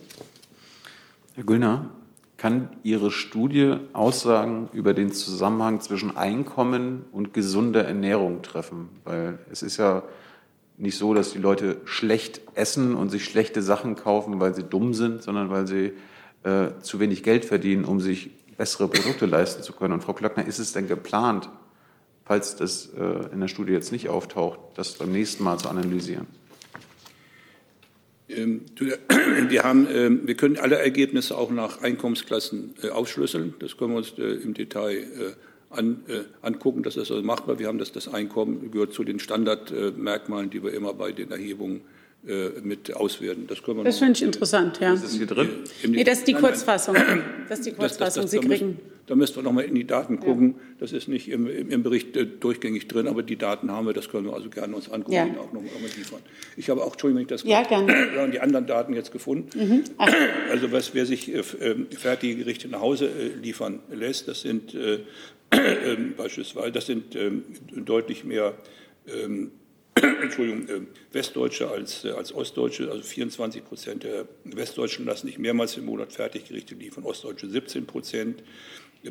Herr 1.34 1.44
Güllner, 1.44 1.90
kann 2.36 2.68
Ihre 2.82 3.10
Studie 3.10 3.76
Aussagen 3.92 4.68
über 4.72 4.94
den 4.94 5.12
Zusammenhang 5.12 5.80
zwischen 5.80 6.16
Einkommen 6.16 7.04
und 7.12 7.32
gesunder 7.32 7.84
Ernährung 7.84 8.42
treffen? 8.42 8.88
Weil 9.04 9.38
es 9.50 9.62
ist 9.62 9.76
ja 9.76 10.02
nicht 10.76 10.98
so, 10.98 11.14
dass 11.14 11.32
die 11.32 11.38
Leute 11.38 11.80
schlecht 11.84 12.40
essen 12.54 12.94
und 12.94 13.10
sich 13.10 13.24
schlechte 13.24 13.62
Sachen 13.62 13.94
kaufen, 13.94 14.40
weil 14.40 14.54
sie 14.54 14.64
dumm 14.64 14.92
sind, 14.94 15.22
sondern 15.22 15.50
weil 15.50 15.66
sie 15.66 15.92
äh, 16.44 16.68
zu 16.82 17.00
wenig 17.00 17.22
Geld 17.22 17.44
verdienen, 17.44 17.84
um 17.84 18.00
sich 18.00 18.30
bessere 18.56 18.88
Produkte 18.88 19.26
leisten 19.26 19.62
zu 19.62 19.72
können. 19.72 19.94
Und 19.94 20.02
Frau 20.02 20.12
Klöckner, 20.12 20.46
ist 20.46 20.58
es 20.58 20.72
denn 20.72 20.88
geplant, 20.88 21.48
falls 22.24 22.56
das 22.56 22.90
äh, 22.96 23.32
in 23.32 23.40
der 23.40 23.48
Studie 23.48 23.72
jetzt 23.72 23.92
nicht 23.92 24.08
auftaucht, 24.08 24.58
das 24.74 24.94
beim 24.94 25.12
nächsten 25.12 25.44
Mal 25.44 25.58
zu 25.58 25.68
analysieren? 25.68 26.26
Ähm, 28.28 28.62
wir, 29.48 29.62
haben, 29.62 29.86
ähm, 29.90 30.20
wir 30.24 30.34
können 30.34 30.56
alle 30.56 30.76
Ergebnisse 30.76 31.36
auch 31.36 31.50
nach 31.50 31.82
Einkommensklassen 31.82 32.74
äh, 32.82 32.90
aufschlüsseln. 32.90 33.54
Das 33.58 33.76
können 33.76 33.92
wir 33.92 33.98
uns 33.98 34.18
äh, 34.18 34.22
im 34.22 34.54
Detail 34.54 34.96
äh, 34.96 35.06
an, 35.70 36.02
angucken. 36.42 36.82
Das 36.82 36.96
ist 36.96 37.10
also 37.10 37.22
machbar. 37.22 37.58
Wir 37.58 37.68
haben 37.68 37.78
das, 37.78 37.92
das 37.92 38.06
Einkommen 38.06 38.70
gehört 38.70 38.92
zu 38.92 39.04
den 39.04 39.18
Standardmerkmalen, 39.18 40.50
die 40.50 40.62
wir 40.62 40.74
immer 40.74 40.92
bei 40.92 41.12
den 41.12 41.30
Erhebungen 41.30 41.80
mit 42.62 42.94
auswerten. 42.94 43.46
Das, 43.48 43.62
können 43.62 43.78
wir 43.78 43.84
das 43.84 43.98
finde 43.98 44.12
ich 44.12 44.22
interessant, 44.22 44.78
ja. 44.80 44.94
Ist 44.94 45.02
das 45.02 45.14
hier 45.14 45.26
drin? 45.26 45.48
Nee, 45.88 46.04
das 46.04 46.18
ist 46.18 46.28
die 46.28 46.34
Kurzfassung. 46.34 46.96
Das 47.48 47.58
ist 47.58 47.66
die 47.66 47.72
Kurzfassung. 47.72 48.28
Sie 48.28 48.38
kriegen 48.38 48.78
da 49.06 49.16
müssen 49.16 49.36
wir 49.36 49.42
noch 49.42 49.52
mal 49.52 49.64
in 49.64 49.74
die 49.74 49.86
Daten 49.86 50.20
gucken. 50.20 50.54
Ja. 50.56 50.76
Das 50.78 50.92
ist 50.92 51.08
nicht 51.08 51.28
im, 51.28 51.46
im, 51.46 51.82
Bericht 51.82 52.16
äh, 52.16 52.24
durchgängig 52.24 52.86
drin, 52.86 53.08
aber 53.08 53.22
die 53.22 53.36
Daten 53.36 53.70
haben 53.70 53.86
wir. 53.86 53.92
Das 53.92 54.08
können 54.08 54.26
wir 54.26 54.34
also 54.34 54.48
gerne 54.48 54.76
uns 54.76 54.90
angucken 54.90 55.12
ja. 55.12 55.24
und 55.24 55.38
auch 55.38 55.52
noch, 55.52 55.60
mal 55.60 55.70
liefern. 55.96 56.20
Ich 56.56 56.70
habe 56.70 56.82
auch, 56.82 56.92
Entschuldigung, 56.92 57.18
wenn 57.18 57.22
ich 57.22 57.28
das 57.28 57.42
ja, 57.42 57.62
gerne. 57.62 58.28
die 58.32 58.40
anderen 58.40 58.66
Daten 58.66 58.94
jetzt 58.94 59.10
gefunden. 59.12 59.48
Mhm. 59.58 59.84
Also 60.50 60.70
was, 60.70 60.94
wer 60.94 61.04
sich 61.04 61.34
äh, 61.34 61.42
ähm, 61.60 61.88
fertige 61.90 62.36
Gerichte 62.36 62.68
nach 62.68 62.80
Hause 62.80 63.06
äh, 63.06 63.36
liefern 63.42 63.80
lässt, 63.90 64.28
das 64.28 64.42
sind 64.42 64.74
äh, 64.74 65.00
äh, 65.50 65.96
beispielsweise, 66.16 66.70
das 66.70 66.86
sind 66.86 67.16
ähm, 67.16 67.42
deutlich 67.74 68.24
mehr 68.24 68.54
ähm, 69.08 69.50
Entschuldigung, 70.22 70.68
äh, 70.68 70.80
Westdeutsche 71.12 71.70
als, 71.70 72.04
äh, 72.04 72.10
als 72.10 72.34
Ostdeutsche, 72.34 72.90
also 72.90 73.02
24 73.02 73.64
Prozent 73.64 74.04
der 74.04 74.26
Westdeutschen 74.44 75.06
lassen 75.06 75.28
sich 75.28 75.38
mehrmals 75.38 75.76
im 75.76 75.84
Monat 75.84 76.12
Fertiggerichte 76.12 76.74
liefern, 76.74 77.04
Ostdeutsche 77.04 77.48
17 77.48 77.86
Prozent. 77.86 78.42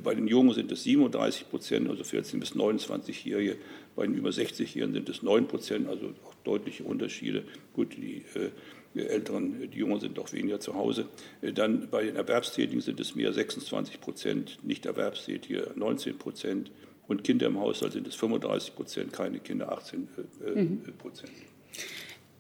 Bei 0.04 0.16
den 0.16 0.28
Jungen 0.28 0.54
sind 0.54 0.72
es 0.72 0.84
37 0.84 1.50
Prozent, 1.50 1.90
also 1.90 2.04
14 2.04 2.40
bis 2.40 2.54
29-Jährige. 2.54 3.58
Bei 3.96 4.06
den 4.06 4.16
über 4.16 4.30
60-Jährigen 4.30 4.94
sind 4.94 5.10
es 5.10 5.22
9 5.22 5.48
Prozent, 5.48 5.88
also 5.90 6.14
auch 6.26 6.34
deutliche 6.46 6.84
Unterschiede. 6.84 7.44
Gut, 7.74 7.96
die, 7.98 8.24
äh, 8.36 8.50
Älteren, 8.94 9.70
die 9.72 9.78
Jungen 9.78 10.02
sind 10.02 10.20
auch 10.20 10.34
weniger 10.34 10.60
zu 10.60 10.76
Hause. 10.76 11.08
Dann 11.42 11.88
bei 11.90 12.04
den 12.04 12.18
Erwerbstätigen 12.18 12.82
sind 12.82 13.00
es 13.00 13.16
mehr 13.16 13.32
26 13.32 14.02
Prozent, 14.02 14.58
nicht 14.64 14.86
Erwerbstätige 14.86 15.72
19 15.76 16.18
Prozent 16.18 16.72
und 17.08 17.24
Kinder 17.24 17.48
im 17.48 17.60
Haushalt 17.60 17.94
sind 17.94 18.08
es 18.08 18.16
35 18.16 18.76
Prozent, 18.76 19.14
keine 19.14 19.40
Kinder 19.40 19.72
18 19.72 20.08
äh, 20.46 20.50
äh, 20.50 20.64
mhm. 20.64 20.82
Prozent. 20.98 21.32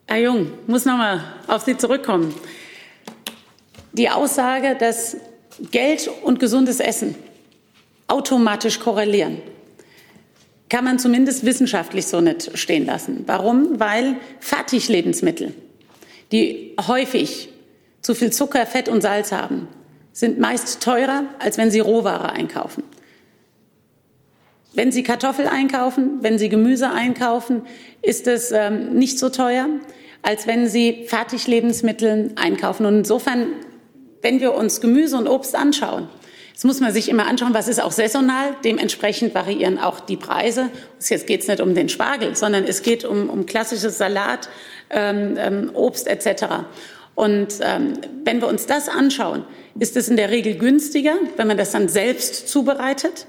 Herr 0.08 0.20
Jung, 0.20 0.52
muss 0.68 0.86
noch 0.86 0.98
mal 0.98 1.24
auf 1.48 1.64
Sie 1.64 1.78
zurückkommen. 1.78 2.34
Die 3.94 4.10
Aussage, 4.10 4.76
dass 4.80 5.18
Geld 5.72 6.10
und 6.24 6.40
gesundes 6.40 6.80
Essen 6.80 7.16
automatisch 8.08 8.80
korrelieren. 8.80 9.42
Kann 10.70 10.86
man 10.86 11.00
zumindest 11.00 11.46
wissenschaftlich 11.46 12.08
so 12.08 12.22
nicht 12.22 12.58
stehen 12.58 12.86
lassen. 12.86 13.24
Warum? 13.26 13.80
Weil 13.80 14.16
Fertiglebensmittel, 14.40 15.54
die 16.32 16.76
häufig 16.88 17.50
zu 18.02 18.16
viel 18.16 18.32
Zucker, 18.32 18.66
Fett 18.66 18.90
und 18.90 19.02
Salz 19.02 19.32
haben, 19.32 19.68
sind 20.14 20.40
meist 20.40 20.82
teurer, 20.82 21.26
als 21.40 21.58
wenn 21.58 21.72
Sie 21.72 21.80
Rohware 21.80 22.32
einkaufen. 22.32 22.84
Wenn 24.74 24.92
Sie 24.92 25.04
Kartoffel 25.04 25.48
einkaufen, 25.48 26.20
wenn 26.22 26.38
Sie 26.38 26.48
Gemüse 26.48 26.90
einkaufen, 26.90 27.64
ist 28.02 28.28
es 28.28 28.52
ähm, 28.52 28.94
nicht 28.94 29.20
so 29.20 29.30
teuer, 29.30 29.68
als 30.22 30.48
wenn 30.48 30.68
Sie 30.70 31.06
Fertiglebensmittel 31.08 32.32
einkaufen. 32.36 32.86
Und 32.86 33.00
insofern, 33.00 33.48
wenn 34.22 34.40
wir 34.40 34.54
uns 34.54 34.80
Gemüse 34.80 35.18
und 35.18 35.28
Obst 35.28 35.56
anschauen, 35.56 36.08
Jetzt 36.62 36.66
muss 36.66 36.80
man 36.80 36.94
sich 36.94 37.10
immer 37.10 37.26
anschauen, 37.26 37.56
was 37.56 37.68
ist 37.68 37.82
auch 37.82 37.92
saisonal. 37.92 38.56
Dementsprechend 38.64 39.34
variieren 39.34 39.80
auch 39.80 40.00
die 40.00 40.16
Preise. 40.16 40.70
Jetzt 41.00 41.26
geht 41.26 41.42
es 41.42 41.48
nicht 41.48 41.60
um 41.60 41.74
den 41.74 41.90
Spargel, 41.90 42.36
sondern 42.36 42.66
es 42.66 42.84
geht 42.84 43.04
um, 43.04 43.32
um 43.32 43.48
klassisches 43.48 43.98
Salat, 43.98 44.48
ähm, 44.92 45.38
ähm, 45.40 45.72
Obst 45.74 46.08
etc. 46.08 46.46
Und 47.16 47.56
ähm, 47.62 47.94
wenn 48.26 48.42
wir 48.42 48.48
uns 48.48 48.68
das 48.68 48.90
anschauen, 48.90 49.44
ist 49.80 49.98
es 49.98 50.08
in 50.08 50.18
der 50.18 50.30
Regel 50.30 50.56
günstiger, 50.56 51.16
wenn 51.36 51.48
man 51.48 51.58
das 51.58 51.72
dann 51.72 51.88
selbst 51.88 52.48
zubereitet 52.48 53.26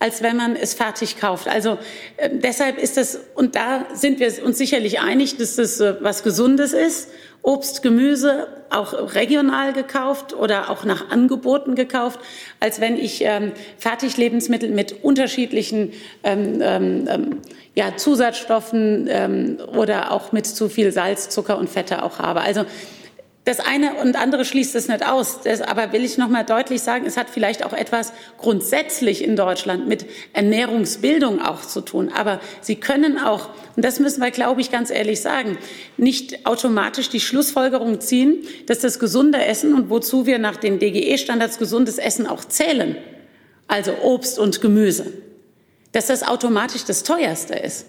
als 0.00 0.22
wenn 0.22 0.36
man 0.36 0.54
es 0.56 0.74
fertig 0.74 1.18
kauft. 1.18 1.48
Also 1.48 1.78
äh, 2.16 2.30
deshalb 2.32 2.78
ist 2.78 2.96
das, 2.96 3.18
und 3.34 3.56
da 3.56 3.86
sind 3.94 4.20
wir 4.20 4.44
uns 4.44 4.58
sicherlich 4.58 5.00
einig, 5.00 5.36
dass 5.36 5.56
das 5.56 5.80
äh, 5.80 5.96
was 6.00 6.22
Gesundes 6.22 6.72
ist. 6.72 7.08
Obst, 7.42 7.82
Gemüse 7.82 8.48
auch 8.68 9.14
regional 9.14 9.72
gekauft 9.72 10.34
oder 10.34 10.70
auch 10.70 10.84
nach 10.84 11.10
Angeboten 11.10 11.76
gekauft, 11.76 12.18
als 12.60 12.80
wenn 12.80 12.96
ich 12.96 13.22
ähm, 13.22 13.52
Fertiglebensmittel 13.78 14.70
mit 14.70 15.04
unterschiedlichen 15.04 15.92
ähm, 16.24 16.60
ähm, 16.60 17.08
ähm 17.08 17.36
ja, 17.74 17.96
Zusatzstoffen 17.96 19.06
ähm, 19.08 19.58
oder 19.76 20.10
auch 20.10 20.32
mit 20.32 20.46
zu 20.46 20.68
viel 20.68 20.90
Salz, 20.90 21.28
Zucker 21.28 21.58
und 21.58 21.70
Fette 21.70 22.02
auch 22.02 22.18
habe. 22.18 22.40
Also 22.40 22.64
das 23.48 23.60
eine 23.60 23.94
und 23.94 24.14
andere 24.16 24.44
schließt 24.44 24.74
es 24.74 24.88
nicht 24.88 25.08
aus. 25.08 25.40
Das, 25.42 25.62
aber 25.62 25.92
will 25.92 26.04
ich 26.04 26.18
noch 26.18 26.28
mal 26.28 26.44
deutlich 26.44 26.82
sagen, 26.82 27.06
es 27.06 27.16
hat 27.16 27.30
vielleicht 27.30 27.64
auch 27.64 27.72
etwas 27.72 28.12
grundsätzlich 28.36 29.24
in 29.24 29.36
Deutschland 29.36 29.88
mit 29.88 30.04
Ernährungsbildung 30.34 31.40
auch 31.40 31.62
zu 31.62 31.80
tun. 31.80 32.12
Aber 32.14 32.40
Sie 32.60 32.76
können 32.76 33.16
auch, 33.18 33.48
und 33.74 33.86
das 33.86 34.00
müssen 34.00 34.22
wir, 34.22 34.30
glaube 34.32 34.60
ich, 34.60 34.70
ganz 34.70 34.90
ehrlich 34.90 35.22
sagen, 35.22 35.56
nicht 35.96 36.44
automatisch 36.44 37.08
die 37.08 37.20
Schlussfolgerung 37.20 38.02
ziehen, 38.02 38.46
dass 38.66 38.80
das 38.80 38.98
gesunde 38.98 39.42
Essen 39.42 39.72
und 39.72 39.88
wozu 39.88 40.26
wir 40.26 40.38
nach 40.38 40.56
den 40.56 40.78
DGE-Standards 40.78 41.58
gesundes 41.58 41.96
Essen 41.96 42.26
auch 42.26 42.44
zählen, 42.44 42.98
also 43.66 43.92
Obst 44.02 44.38
und 44.38 44.60
Gemüse, 44.60 45.06
dass 45.92 46.08
das 46.08 46.22
automatisch 46.22 46.84
das 46.84 47.02
teuerste 47.02 47.54
ist. 47.54 47.86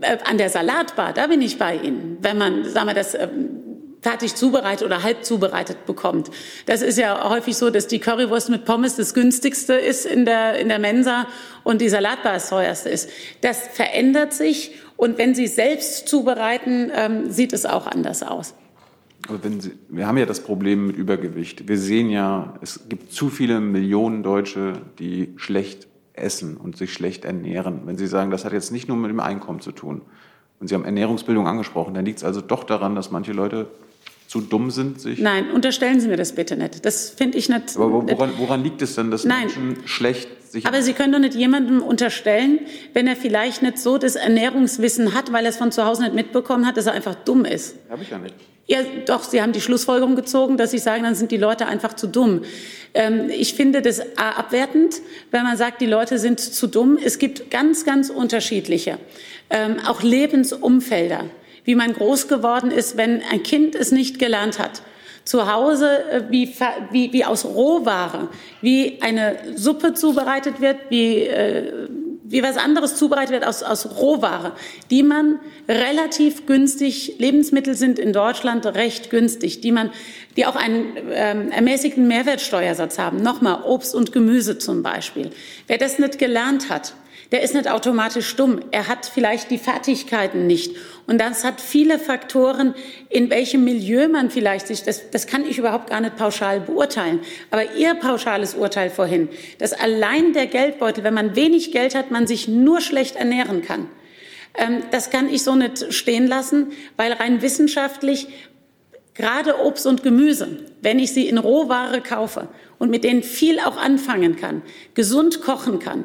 Äh, 0.00 0.18
an 0.24 0.38
der 0.38 0.50
Salatbar, 0.50 1.12
da 1.12 1.26
bin 1.26 1.42
ich 1.42 1.58
bei 1.58 1.74
Ihnen. 1.78 2.18
Wenn 2.20 2.38
man, 2.38 2.64
sagen 2.64 2.86
wir, 2.86 2.94
das 2.94 3.14
ähm, 3.14 3.63
fertig 4.04 4.34
zubereitet 4.34 4.84
oder 4.86 5.02
halb 5.02 5.24
zubereitet 5.24 5.86
bekommt. 5.86 6.30
Das 6.66 6.82
ist 6.82 6.98
ja 6.98 7.28
häufig 7.30 7.56
so, 7.56 7.70
dass 7.70 7.86
die 7.86 7.98
Currywurst 7.98 8.50
mit 8.50 8.66
Pommes 8.66 8.96
das 8.96 9.14
günstigste 9.14 9.72
ist 9.72 10.04
in 10.04 10.26
der, 10.26 10.58
in 10.58 10.68
der 10.68 10.78
Mensa 10.78 11.26
und 11.64 11.80
die 11.80 11.88
Salatbar 11.88 12.34
das 12.34 12.50
teuerste 12.50 12.90
ist. 12.90 13.08
Das 13.40 13.66
verändert 13.66 14.34
sich 14.34 14.72
und 14.98 15.16
wenn 15.16 15.34
Sie 15.34 15.46
selbst 15.46 16.06
zubereiten, 16.06 16.92
ähm, 16.94 17.30
sieht 17.30 17.54
es 17.54 17.64
auch 17.64 17.86
anders 17.86 18.22
aus. 18.22 18.54
Aber 19.26 19.42
wenn 19.42 19.62
Sie, 19.62 19.72
wir 19.88 20.06
haben 20.06 20.18
ja 20.18 20.26
das 20.26 20.40
Problem 20.40 20.86
mit 20.88 20.96
Übergewicht. 20.96 21.66
Wir 21.66 21.78
sehen 21.78 22.10
ja, 22.10 22.58
es 22.60 22.86
gibt 22.90 23.10
zu 23.10 23.30
viele 23.30 23.58
Millionen 23.60 24.22
Deutsche, 24.22 24.74
die 24.98 25.32
schlecht 25.36 25.88
essen 26.12 26.58
und 26.58 26.76
sich 26.76 26.92
schlecht 26.92 27.24
ernähren. 27.24 27.80
Wenn 27.86 27.96
Sie 27.96 28.06
sagen, 28.06 28.30
das 28.30 28.44
hat 28.44 28.52
jetzt 28.52 28.70
nicht 28.70 28.86
nur 28.86 28.98
mit 28.98 29.10
dem 29.10 29.20
Einkommen 29.20 29.60
zu 29.60 29.72
tun, 29.72 30.02
und 30.60 30.68
Sie 30.68 30.74
haben 30.74 30.84
Ernährungsbildung 30.84 31.46
angesprochen, 31.46 31.94
dann 31.94 32.04
liegt 32.04 32.18
es 32.18 32.24
also 32.24 32.40
doch 32.40 32.64
daran, 32.64 32.94
dass 32.94 33.10
manche 33.10 33.32
Leute 33.32 33.66
zu 34.34 34.40
dumm 34.40 34.72
sind, 34.72 35.00
sich. 35.00 35.20
Nein, 35.20 35.52
unterstellen 35.52 36.00
Sie 36.00 36.08
mir 36.08 36.16
das 36.16 36.32
bitte 36.32 36.56
nicht. 36.56 36.84
Das 36.84 37.10
finde 37.10 37.38
ich 37.38 37.48
nicht. 37.48 37.76
Aber 37.76 37.92
woran, 37.92 38.32
woran, 38.38 38.64
liegt 38.64 38.82
es 38.82 38.96
denn, 38.96 39.12
dass 39.12 39.24
Nein. 39.24 39.42
Menschen 39.42 39.76
schlecht 39.86 40.50
sich. 40.50 40.66
Aber 40.66 40.82
Sie 40.82 40.92
können 40.92 41.12
doch 41.12 41.20
nicht 41.20 41.36
jemandem 41.36 41.80
unterstellen, 41.80 42.58
wenn 42.94 43.06
er 43.06 43.14
vielleicht 43.14 43.62
nicht 43.62 43.78
so 43.78 43.96
das 43.96 44.16
Ernährungswissen 44.16 45.14
hat, 45.14 45.32
weil 45.32 45.44
er 45.44 45.50
es 45.50 45.56
von 45.56 45.70
zu 45.70 45.84
Hause 45.84 46.02
nicht 46.02 46.16
mitbekommen 46.16 46.66
hat, 46.66 46.76
dass 46.76 46.86
er 46.86 46.94
einfach 46.94 47.14
dumm 47.14 47.44
ist. 47.44 47.76
Habe 47.88 48.02
ich 48.02 48.10
ja 48.10 48.18
nicht. 48.18 48.34
Ja, 48.66 48.78
doch, 49.06 49.22
Sie 49.22 49.40
haben 49.40 49.52
die 49.52 49.60
Schlussfolgerung 49.60 50.16
gezogen, 50.16 50.56
dass 50.56 50.72
Sie 50.72 50.78
sagen, 50.78 51.04
dann 51.04 51.14
sind 51.14 51.30
die 51.30 51.36
Leute 51.36 51.66
einfach 51.66 51.92
zu 51.92 52.08
dumm. 52.08 52.40
Ähm, 52.92 53.30
ich 53.30 53.54
finde 53.54 53.82
das 53.82 54.00
abwertend, 54.16 54.96
wenn 55.30 55.44
man 55.44 55.56
sagt, 55.56 55.80
die 55.80 55.86
Leute 55.86 56.18
sind 56.18 56.40
zu 56.40 56.66
dumm. 56.66 56.98
Es 57.00 57.20
gibt 57.20 57.52
ganz, 57.52 57.84
ganz 57.84 58.10
unterschiedliche, 58.10 58.98
ähm, 59.48 59.76
auch 59.86 60.02
Lebensumfelder 60.02 61.26
wie 61.64 61.74
man 61.74 61.92
groß 61.92 62.28
geworden 62.28 62.70
ist, 62.70 62.96
wenn 62.96 63.22
ein 63.30 63.42
Kind 63.42 63.74
es 63.74 63.90
nicht 63.92 64.18
gelernt 64.18 64.58
hat. 64.58 64.82
Zu 65.24 65.50
Hause, 65.50 66.04
äh, 66.10 66.22
wie, 66.28 66.54
wie, 66.90 67.12
wie 67.12 67.24
aus 67.24 67.44
Rohware, 67.44 68.28
wie 68.60 68.98
eine 69.00 69.36
Suppe 69.56 69.94
zubereitet 69.94 70.60
wird, 70.60 70.76
wie, 70.90 71.20
äh, 71.20 71.88
wie 72.24 72.42
was 72.42 72.56
anderes 72.58 72.96
zubereitet 72.96 73.32
wird 73.32 73.46
aus, 73.46 73.62
aus 73.62 73.98
Rohware, 73.98 74.52
die 74.90 75.02
man 75.02 75.38
relativ 75.66 76.46
günstig, 76.46 77.16
Lebensmittel 77.18 77.74
sind 77.74 77.98
in 77.98 78.12
Deutschland 78.12 78.66
recht 78.66 79.08
günstig, 79.08 79.62
die 79.62 79.72
man, 79.72 79.90
die 80.36 80.44
auch 80.44 80.56
einen 80.56 80.96
ähm, 81.12 81.50
ermäßigten 81.50 82.06
Mehrwertsteuersatz 82.06 82.98
haben. 82.98 83.22
Nochmal 83.22 83.62
Obst 83.64 83.94
und 83.94 84.12
Gemüse 84.12 84.58
zum 84.58 84.82
Beispiel. 84.82 85.30
Wer 85.68 85.78
das 85.78 85.98
nicht 85.98 86.18
gelernt 86.18 86.68
hat, 86.68 86.94
der 87.34 87.42
ist 87.42 87.52
nicht 87.52 87.68
automatisch 87.68 88.28
stumm. 88.28 88.60
Er 88.70 88.86
hat 88.86 89.06
vielleicht 89.06 89.50
die 89.50 89.58
Fertigkeiten 89.58 90.46
nicht. 90.46 90.76
Und 91.08 91.20
das 91.20 91.42
hat 91.42 91.60
viele 91.60 91.98
Faktoren, 91.98 92.76
in 93.08 93.28
welchem 93.28 93.64
Milieu 93.64 94.06
man 94.06 94.30
vielleicht 94.30 94.68
sich, 94.68 94.84
das, 94.84 95.10
das 95.10 95.26
kann 95.26 95.44
ich 95.44 95.58
überhaupt 95.58 95.90
gar 95.90 96.00
nicht 96.00 96.14
pauschal 96.14 96.60
beurteilen. 96.60 97.18
Aber 97.50 97.74
Ihr 97.74 97.94
pauschales 97.94 98.54
Urteil 98.54 98.88
vorhin, 98.88 99.28
dass 99.58 99.72
allein 99.72 100.32
der 100.32 100.46
Geldbeutel, 100.46 101.02
wenn 101.02 101.12
man 101.12 101.34
wenig 101.34 101.72
Geld 101.72 101.96
hat, 101.96 102.12
man 102.12 102.28
sich 102.28 102.46
nur 102.46 102.80
schlecht 102.80 103.16
ernähren 103.16 103.62
kann. 103.62 103.88
Ähm, 104.56 104.84
das 104.92 105.10
kann 105.10 105.28
ich 105.28 105.42
so 105.42 105.56
nicht 105.56 105.92
stehen 105.92 106.28
lassen, 106.28 106.68
weil 106.96 107.14
rein 107.14 107.42
wissenschaftlich 107.42 108.28
gerade 109.14 109.58
Obst 109.58 109.88
und 109.88 110.04
Gemüse, 110.04 110.66
wenn 110.82 111.00
ich 111.00 111.12
sie 111.12 111.28
in 111.28 111.38
Rohware 111.38 112.00
kaufe 112.00 112.46
und 112.78 112.90
mit 112.90 113.02
denen 113.02 113.24
viel 113.24 113.58
auch 113.58 113.76
anfangen 113.76 114.36
kann, 114.36 114.62
gesund 114.94 115.40
kochen 115.40 115.80
kann, 115.80 116.04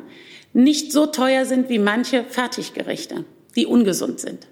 nicht 0.54 0.92
so 0.92 1.06
teuer 1.06 1.46
sind 1.46 1.70
wie 1.70 1.80
manche 1.80 2.24
Fertiggerichte, 2.24 3.26
die 3.56 3.66
ungesund 3.66 4.20
sind. 4.20 4.48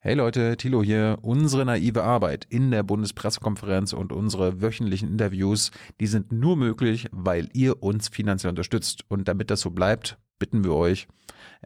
Hey 0.00 0.14
Leute, 0.14 0.56
Thilo 0.56 0.82
hier. 0.82 1.18
Unsere 1.22 1.64
naive 1.64 2.02
Arbeit 2.02 2.44
in 2.48 2.72
der 2.72 2.82
Bundespressekonferenz 2.82 3.92
und 3.92 4.12
unsere 4.12 4.60
wöchentlichen 4.60 5.08
Interviews, 5.08 5.70
die 6.00 6.08
sind 6.08 6.32
nur 6.32 6.56
möglich, 6.56 7.06
weil 7.12 7.48
ihr 7.52 7.84
uns 7.84 8.08
finanziell 8.08 8.50
unterstützt. 8.50 9.04
Und 9.06 9.28
damit 9.28 9.48
das 9.50 9.60
so 9.60 9.70
bleibt, 9.70 10.18
bitten 10.40 10.64
wir 10.64 10.74
euch, 10.74 11.06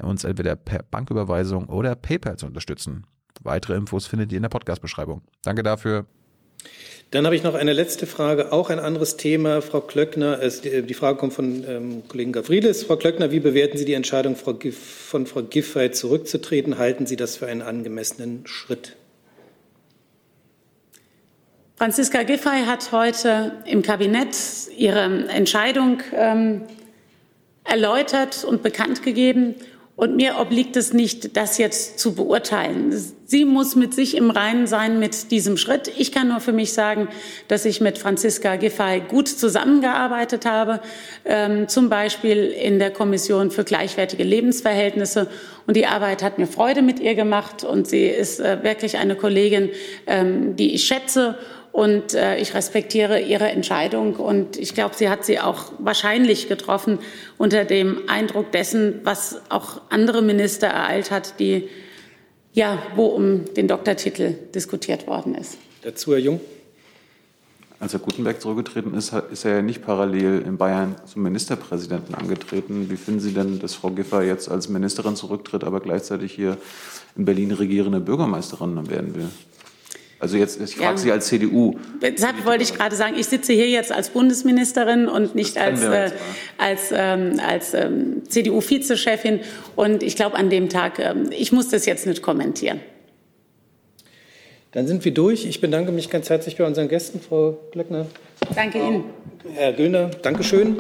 uns 0.03 0.24
entweder 0.24 0.55
per 0.55 0.82
Banküberweisung 0.82 1.70
oder 1.70 1.95
PayPal 1.95 2.37
zu 2.37 2.45
unterstützen. 2.45 3.07
Weitere 3.43 3.74
Infos 3.74 4.07
findet 4.07 4.32
ihr 4.32 4.37
in 4.37 4.43
der 4.43 4.51
Podcast-Beschreibung. 4.51 5.22
Danke 5.43 5.62
dafür. 5.62 6.05
Dann 7.13 7.25
habe 7.25 7.37
ich 7.37 7.45
noch 7.45 7.55
eine 7.55 7.73
letzte 7.73 8.05
Frage, 8.07 8.53
auch 8.53 8.69
ein 8.69 8.81
anderes 8.81 9.17
Thema. 9.17 9.63
Frau 9.63 9.81
Klöckner, 9.81 10.39
die 10.39 10.95
Frage 10.95 11.19
kommt 11.19 11.35
von 11.35 11.65
ähm, 11.69 12.03
Kollegen 12.09 12.33
Gavrilis. 12.33 12.83
Frau 12.83 12.97
Klöckner, 12.97 13.31
wie 13.31 13.39
bewerten 13.39 13.79
Sie 13.79 13.85
die 13.85 13.95
Entscheidung 13.95 14.35
von 14.35 15.27
Frau 15.27 15.43
Giffey 15.43 15.93
zurückzutreten? 15.93 16.79
Halten 16.79 17.07
Sie 17.07 17.15
das 17.15 17.37
für 17.37 17.47
einen 17.47 17.63
angemessenen 17.63 18.45
Schritt? 18.47 18.97
Franziska 21.77 22.25
Giffey 22.25 22.65
hat 22.67 22.91
heute 22.91 23.53
im 23.67 23.83
Kabinett 23.83 24.35
ihre 24.77 25.29
Entscheidung 25.29 26.01
ähm, 26.13 26.63
erläutert 27.63 28.45
und 28.45 28.65
bekannt 28.65 29.05
gegeben. 29.05 29.55
Und 29.97 30.15
mir 30.15 30.39
obliegt 30.39 30.77
es 30.77 30.93
nicht, 30.93 31.39
das 31.39 31.57
jetzt 31.57 31.99
zu 31.99 32.15
beurteilen. 32.15 32.93
Sie 33.25 33.47
muss 33.47 33.77
mit 33.77 33.95
sich 33.95 34.15
im 34.15 34.31
Reinen 34.31 34.67
sein 34.67 34.99
mit 34.99 35.31
diesem 35.31 35.57
Schritt. 35.57 35.91
Ich 35.97 36.13
kann 36.13 36.29
nur 36.29 36.41
für 36.41 36.53
mich 36.53 36.75
sagen, 36.75 37.09
dass 37.49 37.65
ich 37.65 37.81
mit 37.81 37.97
Franziska 37.97 38.57
Giffey 38.57 39.01
gut 39.09 39.27
zusammengearbeitet 39.27 40.45
habe, 40.45 40.81
ähm, 41.25 41.67
zum 41.69 41.89
Beispiel 41.89 42.45
in 42.45 42.79
der 42.79 42.91
Kommission 42.91 43.51
für 43.51 43.65
gleichwertige 43.65 44.23
Lebensverhältnisse. 44.23 45.29
Und 45.67 45.77
die 45.79 45.87
Arbeit 45.87 46.23
hat 46.23 46.39
mir 46.39 46.47
Freude 46.47 46.83
mit 46.83 47.01
ihr 47.01 47.15
gemacht. 47.15 47.65
Und 47.65 47.89
sie 47.89 48.05
ist 48.05 48.39
äh, 48.39 48.63
wirklich 48.63 48.99
eine 48.99 49.17
Kollegin, 49.17 49.71
ähm, 50.07 50.57
die 50.57 50.75
ich 50.75 50.85
schätze 50.85 51.39
und 51.77 52.14
äh, 52.14 52.39
ich 52.39 52.55
respektiere 52.55 53.20
ihre 53.20 53.51
Entscheidung. 53.51 54.16
Und 54.16 54.57
ich 54.57 54.72
glaube, 54.72 54.95
sie 54.95 55.11
hat 55.11 55.27
sie 55.27 55.41
auch 55.41 55.72
wahrscheinlich 55.79 56.49
getroffen 56.49 57.01
unter 57.37 57.66
dem 57.66 58.09
Eindruck 58.09 58.51
dessen, 58.51 59.01
was 59.05 59.43
auch 59.51 59.83
andere 59.91 60.22
Minister 60.22 60.68
ereilt 60.68 61.11
hat, 61.11 61.39
die 61.39 61.68
ja, 62.55 62.79
wo 62.95 63.05
um 63.09 63.45
den 63.57 63.68
Doktortitel 63.68 64.33
diskutiert 64.55 65.07
worden 65.07 65.35
ist. 65.35 65.59
Dazu, 65.83 66.12
Herr 66.12 66.18
Jung. 66.18 66.41
Als 67.79 67.93
Herr 67.93 68.01
Gutenberg 68.01 68.41
zurückgetreten 68.41 68.95
ist, 68.95 69.12
ist 69.31 69.45
er 69.45 69.57
ja 69.57 69.62
nicht 69.62 69.85
parallel 69.85 70.45
in 70.47 70.57
Bayern 70.57 70.97
zum 71.05 71.24
Ministerpräsidenten 71.24 72.14
angetreten. 72.14 72.89
Wie 72.89 72.97
finden 72.97 73.20
Sie 73.20 73.35
denn, 73.35 73.59
dass 73.59 73.74
Frau 73.74 73.91
Giffer 73.91 74.22
jetzt 74.22 74.51
als 74.51 74.70
Ministerin 74.70 75.14
zurücktritt, 75.14 75.62
aber 75.62 75.81
gleichzeitig 75.81 76.33
hier 76.33 76.57
in 77.18 77.27
Berlin 77.27 77.53
regierende 77.53 78.01
Bürgermeisterin 78.01 78.89
werden 78.89 79.14
will? 79.14 79.29
Also 80.19 80.39
jetzt, 80.39 80.61
ich 80.61 80.77
frage 80.77 80.93
ja. 80.93 80.97
Sie 80.97 81.12
als 81.12 81.27
CDU. 81.27 81.75
Deshalb 82.01 82.45
wollte 82.47 82.62
ich 82.62 82.75
gerade 82.75 82.97
sagen, 82.97 83.17
ich 83.19 83.27
sitze 83.27 83.53
hier 83.53 83.69
jetzt 83.69 83.93
als 83.93 84.11
Bundesministerin 84.11 85.09
und 85.09 85.35
nicht 85.35 85.59
als, 85.59 85.83
äh, 85.83 86.11
als, 86.57 86.91
ähm, 86.93 87.39
als 87.47 87.75
ähm, 87.75 88.23
CDU-Vizechefin. 88.27 89.41
Und 89.75 90.03
ich 90.03 90.17
glaube, 90.17 90.37
an 90.37 90.49
dem 90.49 90.71
Tag, 90.71 90.99
ähm, 90.99 91.29
ich 91.31 91.53
muss 91.53 91.69
das 91.69 91.85
jetzt 91.85 92.07
nicht 92.07 92.23
kommentieren. 92.23 92.81
Dann 94.73 94.87
sind 94.87 95.05
wir 95.05 95.12
durch. 95.12 95.47
Ich 95.47 95.61
bedanke 95.61 95.93
mich 95.93 96.11
ganz 96.11 96.31
herzlich 96.31 96.57
bei 96.57 96.64
unseren 96.64 96.89
Gästen, 96.89 97.21
Frau 97.21 97.59
Glöckner. 97.73 98.07
Danke 98.55 98.79
Ihnen. 98.79 99.05
Herr 99.55 99.73
Göhner, 99.73 100.11
Dankeschön. 100.23 100.77